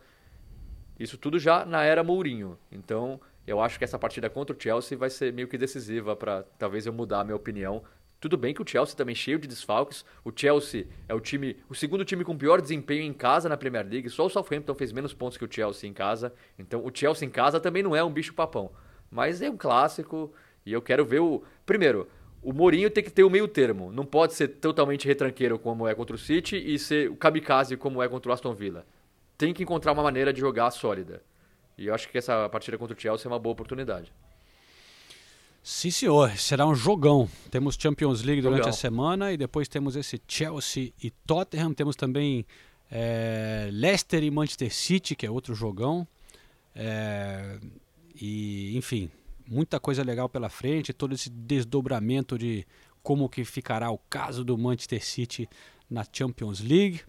Isso 0.99 1.18
tudo 1.18 1.38
já 1.38 1.64
na 1.66 1.82
era 1.82 2.05
Mourinho. 2.05 2.57
Então, 2.70 3.20
eu 3.45 3.61
acho 3.61 3.76
que 3.76 3.84
essa 3.84 3.99
partida 3.99 4.30
contra 4.30 4.57
o 4.57 4.61
Chelsea 4.61 4.97
vai 4.97 5.11
ser 5.11 5.32
meio 5.32 5.49
que 5.49 5.59
decisiva 5.59 6.14
para 6.14 6.45
talvez 6.57 6.86
eu 6.86 6.93
mudar 6.93 7.20
a 7.20 7.24
minha 7.24 7.34
opinião. 7.34 7.82
Tudo 8.20 8.36
bem 8.36 8.55
que 8.55 8.62
o 8.62 8.66
Chelsea 8.66 8.95
também 8.95 9.16
cheio 9.16 9.36
de 9.36 9.49
desfalques. 9.49 10.05
O 10.24 10.30
Chelsea 10.34 10.86
é 11.09 11.14
o 11.14 11.18
time, 11.18 11.57
o 11.68 11.74
segundo 11.74 12.05
time 12.05 12.22
com 12.22 12.38
pior 12.38 12.61
desempenho 12.61 13.03
em 13.03 13.12
casa 13.12 13.49
na 13.49 13.57
Premier 13.57 13.84
League. 13.84 14.09
Só 14.11 14.26
o 14.26 14.30
Southampton 14.30 14.76
fez 14.76 14.93
menos 14.93 15.12
pontos 15.12 15.36
que 15.36 15.45
o 15.45 15.53
Chelsea 15.53 15.90
em 15.90 15.93
casa. 15.93 16.32
Então, 16.57 16.84
o 16.86 16.90
Chelsea 16.95 17.26
em 17.26 17.30
casa 17.32 17.59
também 17.59 17.82
não 17.82 17.97
é 17.97 18.05
um 18.05 18.12
bicho 18.12 18.32
papão, 18.32 18.70
mas 19.11 19.43
é 19.43 19.51
um 19.51 19.57
clássico 19.57 20.32
e 20.64 20.72
eu 20.72 20.80
quero 20.80 21.05
ver 21.05 21.18
o 21.18 21.43
primeiro. 21.66 22.09
O 22.43 22.53
Mourinho 22.53 22.90
tem 22.90 23.05
que 23.05 23.11
ter 23.11 23.22
o 23.22 23.30
meio 23.30 23.47
termo. 23.47 23.93
Não 23.93 24.05
pode 24.05 24.34
ser 24.34 24.49
totalmente 24.49 25.07
retranqueiro 25.07 25.59
como 25.59 25.86
é 25.86 25.95
contra 25.95 26.16
o 26.16 26.18
City 26.18 26.57
e 26.57 26.78
ser 26.78 27.09
o 27.09 27.16
kamikaze 27.16 27.76
como 27.76 28.03
é 28.03 28.09
contra 28.09 28.30
o 28.30 28.34
Aston 28.34 28.53
Villa. 28.53 28.84
Tem 29.38 29.55
que 29.55 29.62
encontrar 29.62 29.93
uma 29.93 30.03
maneira 30.03 30.32
de 30.32 30.40
jogar 30.40 30.70
sólida. 30.72 31.22
E 31.78 31.86
eu 31.86 31.95
acho 31.95 32.09
que 32.09 32.18
essa 32.18 32.49
partida 32.49 32.76
contra 32.76 32.97
o 32.97 33.01
Chelsea 33.01 33.26
é 33.26 33.32
uma 33.32 33.38
boa 33.38 33.53
oportunidade. 33.53 34.12
Sim, 35.62 35.93
senhor. 35.93 36.30
Será 36.36 36.66
um 36.66 36.74
jogão. 36.74 37.28
Temos 37.51 37.76
Champions 37.78 38.22
League 38.22 38.43
durante 38.43 38.68
a 38.68 38.72
semana 38.72 39.32
e 39.32 39.36
depois 39.36 39.68
temos 39.68 39.95
esse 39.95 40.20
Chelsea 40.26 40.93
e 41.03 41.11
Tottenham. 41.11 41.72
Temos 41.72 41.95
também 41.95 42.45
é, 42.90 43.68
Leicester 43.72 44.22
e 44.24 44.30
Manchester 44.30 44.74
City, 44.74 45.14
que 45.14 45.24
é 45.24 45.30
outro 45.30 45.55
jogão. 45.55 46.07
É, 46.74 47.61
e, 48.20 48.76
enfim, 48.76 49.09
muita 49.49 49.78
coisa 49.80 50.03
legal 50.03 50.28
pela 50.28 50.49
frente. 50.49 50.93
Todo 50.93 51.14
esse 51.14 51.30
desdobramento 51.30 52.38
de 52.38 52.66
como 53.03 53.28
que 53.28 53.45
ficará 53.45 53.90
o 53.90 53.99
caso 53.99 54.45
do 54.45 54.57
Manchester 54.57 55.05
City 55.05 55.49
na 55.90 56.05
Champions 56.11 56.61
League. 56.61 57.01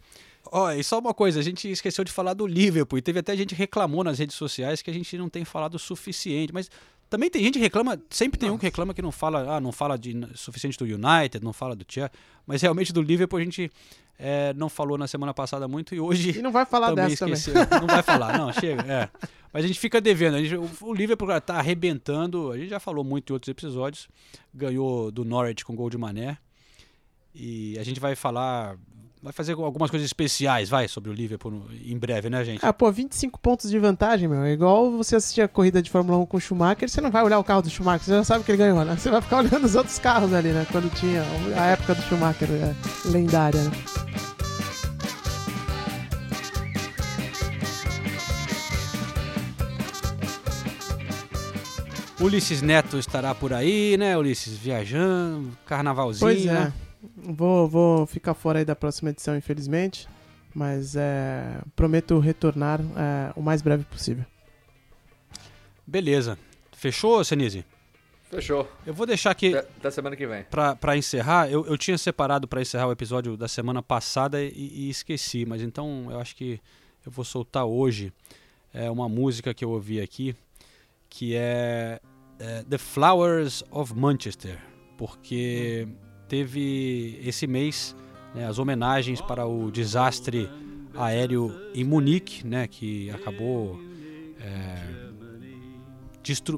Ó, 0.52 0.72
e 0.72 0.84
só 0.84 1.00
uma 1.00 1.14
coisa, 1.14 1.40
a 1.40 1.44
gente 1.44 1.70
esqueceu 1.72 2.04
de 2.04 2.12
falar 2.12 2.34
do 2.34 2.46
Liverpool. 2.46 3.00
E 3.00 3.02
teve 3.02 3.20
até 3.20 3.36
gente 3.36 3.50
que 3.50 3.56
reclamou 3.56 4.04
nas 4.04 4.20
redes 4.20 4.36
sociais 4.36 4.82
que 4.82 4.90
a 4.90 4.94
gente 4.94 5.18
não 5.18 5.30
tem 5.30 5.46
falado 5.46 5.76
o 5.76 5.80
suficiente. 5.80 6.54
Mas 6.54 6.70
também 7.10 7.30
tem 7.30 7.44
gente 7.44 7.54
que 7.54 7.60
reclama, 7.60 8.02
sempre 8.10 8.40
tem 8.40 8.50
um 8.50 8.58
que 8.58 8.66
reclama 8.66 8.94
que 8.94 9.02
não 9.02 9.12
fala, 9.12 9.56
ah, 9.56 9.62
não 9.62 9.72
fala 9.72 9.98
de 9.98 10.16
suficiente 10.34 10.78
do 10.78 10.86
United, 10.86 11.44
não 11.44 11.54
fala 11.54 11.76
do 11.76 11.86
Chelsea, 11.88 12.12
mas 12.46 12.62
realmente 12.62 12.92
do 12.92 13.02
Liverpool 13.02 13.40
a 13.40 13.44
gente 13.44 13.72
é, 14.18 14.54
não 14.54 14.70
falou 14.70 14.98
na 14.98 15.08
semana 15.08 15.34
passada 15.34 15.68
muito 15.68 15.94
e 15.96 16.00
hoje 16.00 16.38
E 16.38 16.42
não 16.42 16.52
vai 16.52 16.66
falar 16.66 16.90
também 16.90 17.10
dessa 17.10 17.20
também. 17.26 17.34
esqueceu. 17.34 17.68
Não 17.80 17.88
vai 17.88 18.04
falar, 18.04 18.38
não, 18.38 18.52
chega, 18.54 18.82
é. 18.84 19.10
Mas 19.52 19.66
a 19.66 19.68
gente 19.68 19.80
fica 19.80 20.00
devendo, 20.02 20.38
gente, 20.44 20.56
o, 20.56 20.70
o 20.88 20.94
Liverpool 20.94 21.28
cara, 21.28 21.42
tá 21.42 21.56
arrebentando, 21.56 22.52
a 22.52 22.58
gente 22.58 22.70
já 22.70 22.80
falou 22.80 23.04
muito 23.04 23.32
em 23.32 23.34
outros 23.34 23.50
episódios, 23.50 24.08
ganhou 24.54 25.12
do 25.12 25.24
Norwich 25.24 25.64
com 25.64 25.76
gol 25.76 25.90
de 25.90 25.98
Mané. 25.98 26.38
E 27.36 27.78
a 27.80 27.84
gente 27.84 28.00
vai 28.00 28.16
falar, 28.16 28.78
vai 29.24 29.32
fazer 29.32 29.54
algumas 29.54 29.90
coisas 29.90 30.06
especiais, 30.06 30.68
vai, 30.68 30.90
sobre 30.90 31.10
o 31.10 31.14
Liverpool 31.14 31.64
em 31.86 31.98
breve, 31.98 32.30
né, 32.30 32.44
gente? 32.44 32.60
Ah, 32.64 32.74
pô, 32.74 32.92
25 32.92 33.40
pontos 33.40 33.70
de 33.70 33.80
vantagem, 33.80 34.28
meu. 34.28 34.44
É 34.44 34.52
igual 34.52 34.92
você 34.92 35.16
assistir 35.16 35.40
a 35.42 35.48
corrida 35.48 35.82
de 35.82 35.90
Fórmula 35.90 36.18
1 36.18 36.26
com 36.26 36.36
o 36.36 36.42
Schumacher, 36.42 36.90
você 36.90 37.00
não 37.00 37.10
vai 37.10 37.24
olhar 37.24 37.40
o 37.40 37.44
carro 37.44 37.62
do 37.62 37.70
Schumacher, 37.70 38.04
você 38.04 38.12
já 38.12 38.24
sabe 38.26 38.44
que 38.44 38.52
ele 38.52 38.58
ganhou, 38.58 38.84
né? 38.84 38.98
Você 38.98 39.10
vai 39.10 39.22
ficar 39.22 39.38
olhando 39.40 39.64
os 39.64 39.76
outros 39.76 39.98
carros 39.98 40.34
ali, 40.34 40.50
né? 40.50 40.68
Quando 40.70 40.94
tinha 40.94 41.24
a 41.56 41.68
época 41.68 41.96
do 41.96 42.02
Schumacher 42.02 42.50
é, 42.52 42.76
lendária, 43.10 43.64
né? 43.64 43.72
Ulisses 52.20 52.62
Neto 52.62 52.98
estará 52.98 53.34
por 53.34 53.54
aí, 53.54 53.98
né, 53.98 54.18
Ulisses? 54.18 54.58
Viajando, 54.58 55.50
carnavalzinho. 55.66 56.20
Pois 56.26 56.46
é. 56.46 56.52
né? 56.52 56.74
Vou, 57.16 57.68
vou 57.68 58.06
ficar 58.06 58.34
fora 58.34 58.60
aí 58.60 58.66
da 58.66 58.76
próxima 58.76 59.10
edição, 59.10 59.36
infelizmente. 59.36 60.08
Mas 60.54 60.96
é, 60.96 61.62
prometo 61.76 62.20
retornar 62.20 62.80
é, 62.82 63.34
o 63.36 63.42
mais 63.42 63.62
breve 63.62 63.84
possível. 63.86 64.26
Beleza. 65.86 66.38
Fechou, 66.72 67.24
Senise? 67.24 67.66
Fechou. 68.30 68.68
Eu 68.86 68.94
vou 68.94 69.06
deixar 69.06 69.32
aqui 69.32 69.56
até 69.56 69.92
semana 69.92 70.16
que 70.16 70.26
vem. 70.26 70.44
pra 70.44 70.76
pra 70.76 70.98
encerrar. 70.98 71.52
Eu, 71.52 71.66
eu 71.66 71.78
tinha 71.78 71.98
separado 71.98 72.48
pra 72.48 72.62
encerrar 72.62 72.88
o 72.88 72.92
episódio 72.92 73.38
da 73.38 73.48
semana 73.48 73.82
passada 73.82 74.42
e, 74.42 74.52
e 74.56 74.90
esqueci, 74.90 75.46
mas 75.46 75.62
então 75.62 76.08
eu 76.10 76.20
acho 76.20 76.36
que 76.36 76.60
eu 77.06 77.12
vou 77.12 77.24
soltar 77.24 77.66
hoje 77.66 78.12
é 78.74 78.90
uma 78.90 79.08
música 79.08 79.54
que 79.54 79.64
eu 79.64 79.70
ouvi 79.70 80.02
aqui 80.02 80.36
que 81.10 81.36
é, 81.36 82.02
é 82.40 82.64
The 82.64 82.78
Flowers 82.80 83.64
of 83.70 83.94
Manchester, 83.94 84.58
porque 84.98 85.88
teve 86.34 87.20
esse 87.24 87.46
mês 87.46 87.96
né, 88.34 88.48
as 88.48 88.58
homenagens 88.58 89.22
para 89.22 89.46
o 89.46 89.70
desastre 89.70 90.50
aéreo 90.96 91.54
em 91.76 91.84
Munique, 91.84 92.46
né, 92.46 92.68
que 92.68 93.12
acabou 93.12 93.80
é, 94.42 95.04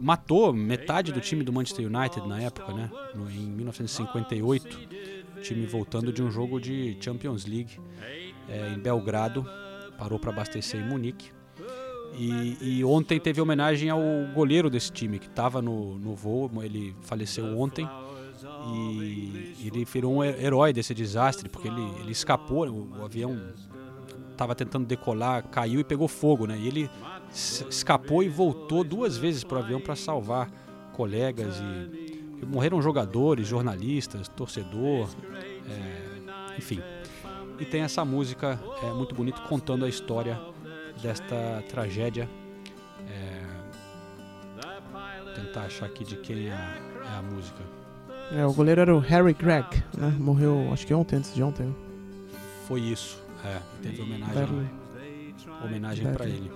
matou 0.02 0.54
metade 0.54 1.12
do 1.12 1.20
time 1.20 1.44
do 1.44 1.52
Manchester 1.52 1.88
United 1.88 2.26
na 2.26 2.40
época, 2.42 2.72
né, 2.74 2.90
no- 3.14 3.30
em 3.30 3.48
1958, 3.52 4.80
time 5.42 5.66
voltando 5.66 6.14
de 6.14 6.24
um 6.24 6.32
jogo 6.32 6.58
de 6.62 6.96
Champions 7.02 7.46
League 7.46 7.78
é, 8.48 8.70
em 8.74 8.80
Belgrado, 8.80 9.46
parou 9.98 10.18
para 10.18 10.32
abastecer 10.32 10.80
em 10.80 10.88
Munique. 10.88 11.32
E, 12.18 12.58
e 12.80 12.84
ontem 12.86 13.20
teve 13.20 13.42
homenagem 13.42 13.90
ao 13.90 14.00
goleiro 14.34 14.70
desse 14.70 14.90
time, 14.90 15.20
que 15.20 15.28
estava 15.28 15.62
no, 15.62 16.00
no 16.00 16.16
voo, 16.16 16.50
ele 16.64 16.96
faleceu 17.02 17.60
ontem. 17.60 17.86
E 18.74 19.68
ele 19.68 19.86
virou 19.86 20.16
um 20.16 20.24
he- 20.24 20.44
herói 20.44 20.74
desse 20.74 20.94
desastre, 20.94 21.50
porque 21.50 21.68
ele, 21.68 21.82
ele 22.00 22.12
escapou, 22.12 22.68
o, 22.68 23.00
o 23.00 23.06
avião 23.06 23.40
estava 24.32 24.54
tentando 24.56 24.86
decolar, 24.86 25.44
caiu 25.48 25.80
e 25.80 25.84
pegou 25.84 26.08
fogo, 26.08 26.46
né? 26.46 26.58
E 26.58 26.68
ele 26.68 26.90
escapou 27.32 28.24
e 28.24 28.30
voltou 28.30 28.84
duas 28.84 29.18
vezes 29.18 29.44
para 29.44 29.58
o 29.60 29.62
avião 29.62 29.80
para 29.80 29.96
salvar 29.96 30.50
colegas 30.94 31.56
e, 31.60 32.40
e 32.42 32.46
morreram 32.46 32.82
jogadores, 32.82 33.48
jornalistas, 33.48 34.28
torcedor, 34.30 35.10
é, 35.70 36.58
enfim. 36.58 36.82
E 37.60 37.66
tem 37.66 37.82
essa 37.82 38.04
música 38.04 38.60
é 38.84 38.92
muito 38.92 39.16
bonito 39.16 39.42
contando 39.44 39.86
a 39.86 39.90
história 39.90 40.40
desta 41.02 41.64
tragédia. 41.70 42.30
É, 43.08 43.56
tentar 45.36 45.62
achar 45.64 45.86
aqui 45.86 46.04
de 46.04 46.16
quem 46.18 46.48
é 46.48 46.54
a, 46.54 47.12
é 47.14 47.18
a 47.18 47.22
música. 47.22 47.62
É, 48.32 48.46
o 48.46 48.54
goleiro 48.54 48.82
era 48.82 48.96
o 48.96 49.00
Harry 49.00 49.34
Gregg, 49.34 49.84
né? 49.98 50.16
Morreu, 50.20 50.70
acho 50.74 50.86
que 50.88 50.94
ontem, 50.94 51.16
antes 51.18 51.34
de 51.34 51.42
ontem. 51.44 51.74
Foi 52.68 52.82
isso. 52.82 53.18
É, 53.44 53.60
teve 53.82 54.02
homenagem, 54.02 54.34
Berlim. 54.36 54.70
homenagem 55.64 56.12
para 56.14 56.26
ele. 56.26 56.52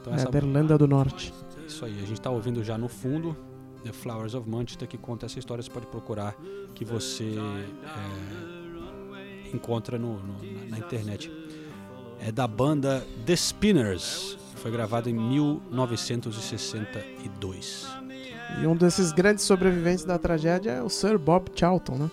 Então 0.00 0.12
É, 0.14 0.16
essa 0.16 0.30
da 0.30 0.38
Irlanda 0.38 0.78
do 0.78 0.88
Norte. 0.88 1.32
Isso 1.66 1.84
aí, 1.84 2.00
a 2.02 2.06
gente 2.06 2.18
tá 2.20 2.30
ouvindo 2.30 2.64
já 2.64 2.76
no 2.78 2.88
fundo 2.88 3.36
The 3.84 3.92
Flowers 3.92 4.34
of 4.34 4.48
Manchester 4.48 4.88
que 4.88 4.96
conta 4.98 5.26
essa 5.26 5.38
história, 5.38 5.62
você 5.62 5.70
pode 5.70 5.86
procurar 5.86 6.34
que 6.74 6.84
você 6.84 7.34
é, 7.38 7.64
encontra 9.54 9.98
no, 9.98 10.14
no- 10.18 10.42
na, 10.42 10.70
na 10.70 10.78
internet. 10.78 11.30
É 12.18 12.32
da 12.32 12.46
banda 12.46 13.06
The 13.26 13.36
Spinners, 13.36 14.38
foi 14.56 14.70
gravado 14.70 15.08
em 15.10 15.14
1962. 15.14 17.86
E 18.62 18.66
um 18.66 18.76
desses 18.76 19.12
grandes 19.12 19.44
sobreviventes 19.44 20.04
da 20.04 20.18
tragédia 20.18 20.70
é 20.72 20.82
o 20.82 20.88
Sir 20.88 21.18
Bob 21.18 21.48
Charlton, 21.54 21.94
né? 21.96 22.10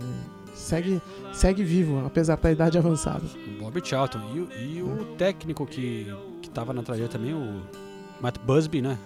É, 0.00 0.34
Segue, 0.54 1.00
segue 1.32 1.62
vivo, 1.64 2.02
apesar 2.06 2.36
da 2.36 2.50
idade 2.52 2.78
avançada. 2.78 3.22
O 3.58 3.62
Bob 3.64 3.80
Charlton 3.82 4.20
e, 4.34 4.40
o- 4.40 4.48
e 4.52 4.82
o 4.82 5.04
técnico 5.16 5.66
que, 5.66 6.06
que 6.42 6.48
tava 6.50 6.72
na 6.72 6.82
tragédia 6.82 7.08
também, 7.10 7.34
o 7.34 7.60
Matt 8.20 8.36
Busby, 8.46 8.80
né? 8.82 8.98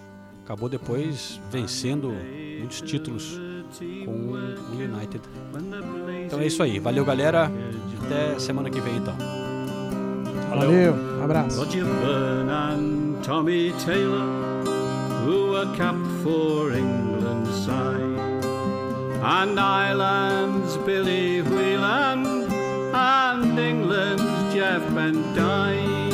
Acabou 0.45 0.69
depois 0.69 1.41
vencendo 1.51 2.13
muitos 2.59 2.81
títulos 2.81 3.39
com 4.05 4.11
o 4.33 4.35
United. 4.75 5.21
Então 6.27 6.41
é 6.41 6.47
isso 6.47 6.63
aí. 6.63 6.79
Valeu, 6.79 7.05
galera. 7.05 7.51
Até 8.05 8.39
semana 8.39 8.71
que 8.71 8.81
vem, 8.81 8.97
então. 8.97 9.15
Valeu, 10.51 10.95
abraço. 11.23 11.61
And 15.59 15.71
were 15.71 15.77
capped 15.77 16.23
for 16.23 16.73
England's 16.73 17.65
side. 17.67 18.45
And 19.41 19.59
Ireland's 19.59 20.77
Billy 20.77 21.43
Whelan 21.43 22.25
and 22.95 23.59
England's 23.59 24.55
Jeff 24.55 24.83
Bendyne. 24.93 26.13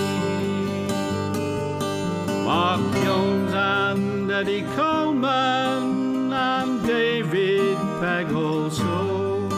Mark 2.46 2.80
Jones 3.04 3.52
and 3.52 4.30
Eddie 4.30 4.62
Coleman 4.76 6.32
and 6.32 6.86
David 6.86 7.76
Pegg 8.00 8.32
also. 8.32 9.48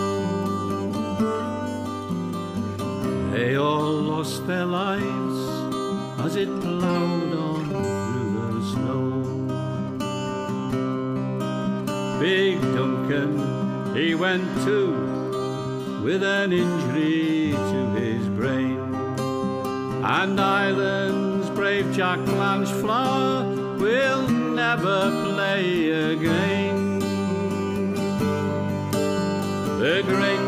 They 3.30 3.54
all 3.56 3.92
lost 3.92 4.46
their 4.48 4.66
lives 4.66 5.38
as 6.24 6.34
it 6.34 6.48
plowed 6.60 7.05
Duncan, 13.08 13.94
he 13.94 14.16
went 14.16 14.44
too 14.64 16.00
with 16.02 16.24
an 16.24 16.52
injury 16.52 17.52
to 17.52 17.90
his 18.00 18.26
brain. 18.30 18.80
And 20.04 20.40
Ireland's 20.40 21.48
brave 21.50 21.92
Jack 21.92 22.18
Blanchflower 22.20 23.78
will 23.78 24.28
never 24.28 25.10
play 25.24 25.90
again. 25.90 26.98
The 29.78 30.02
great 30.04 30.45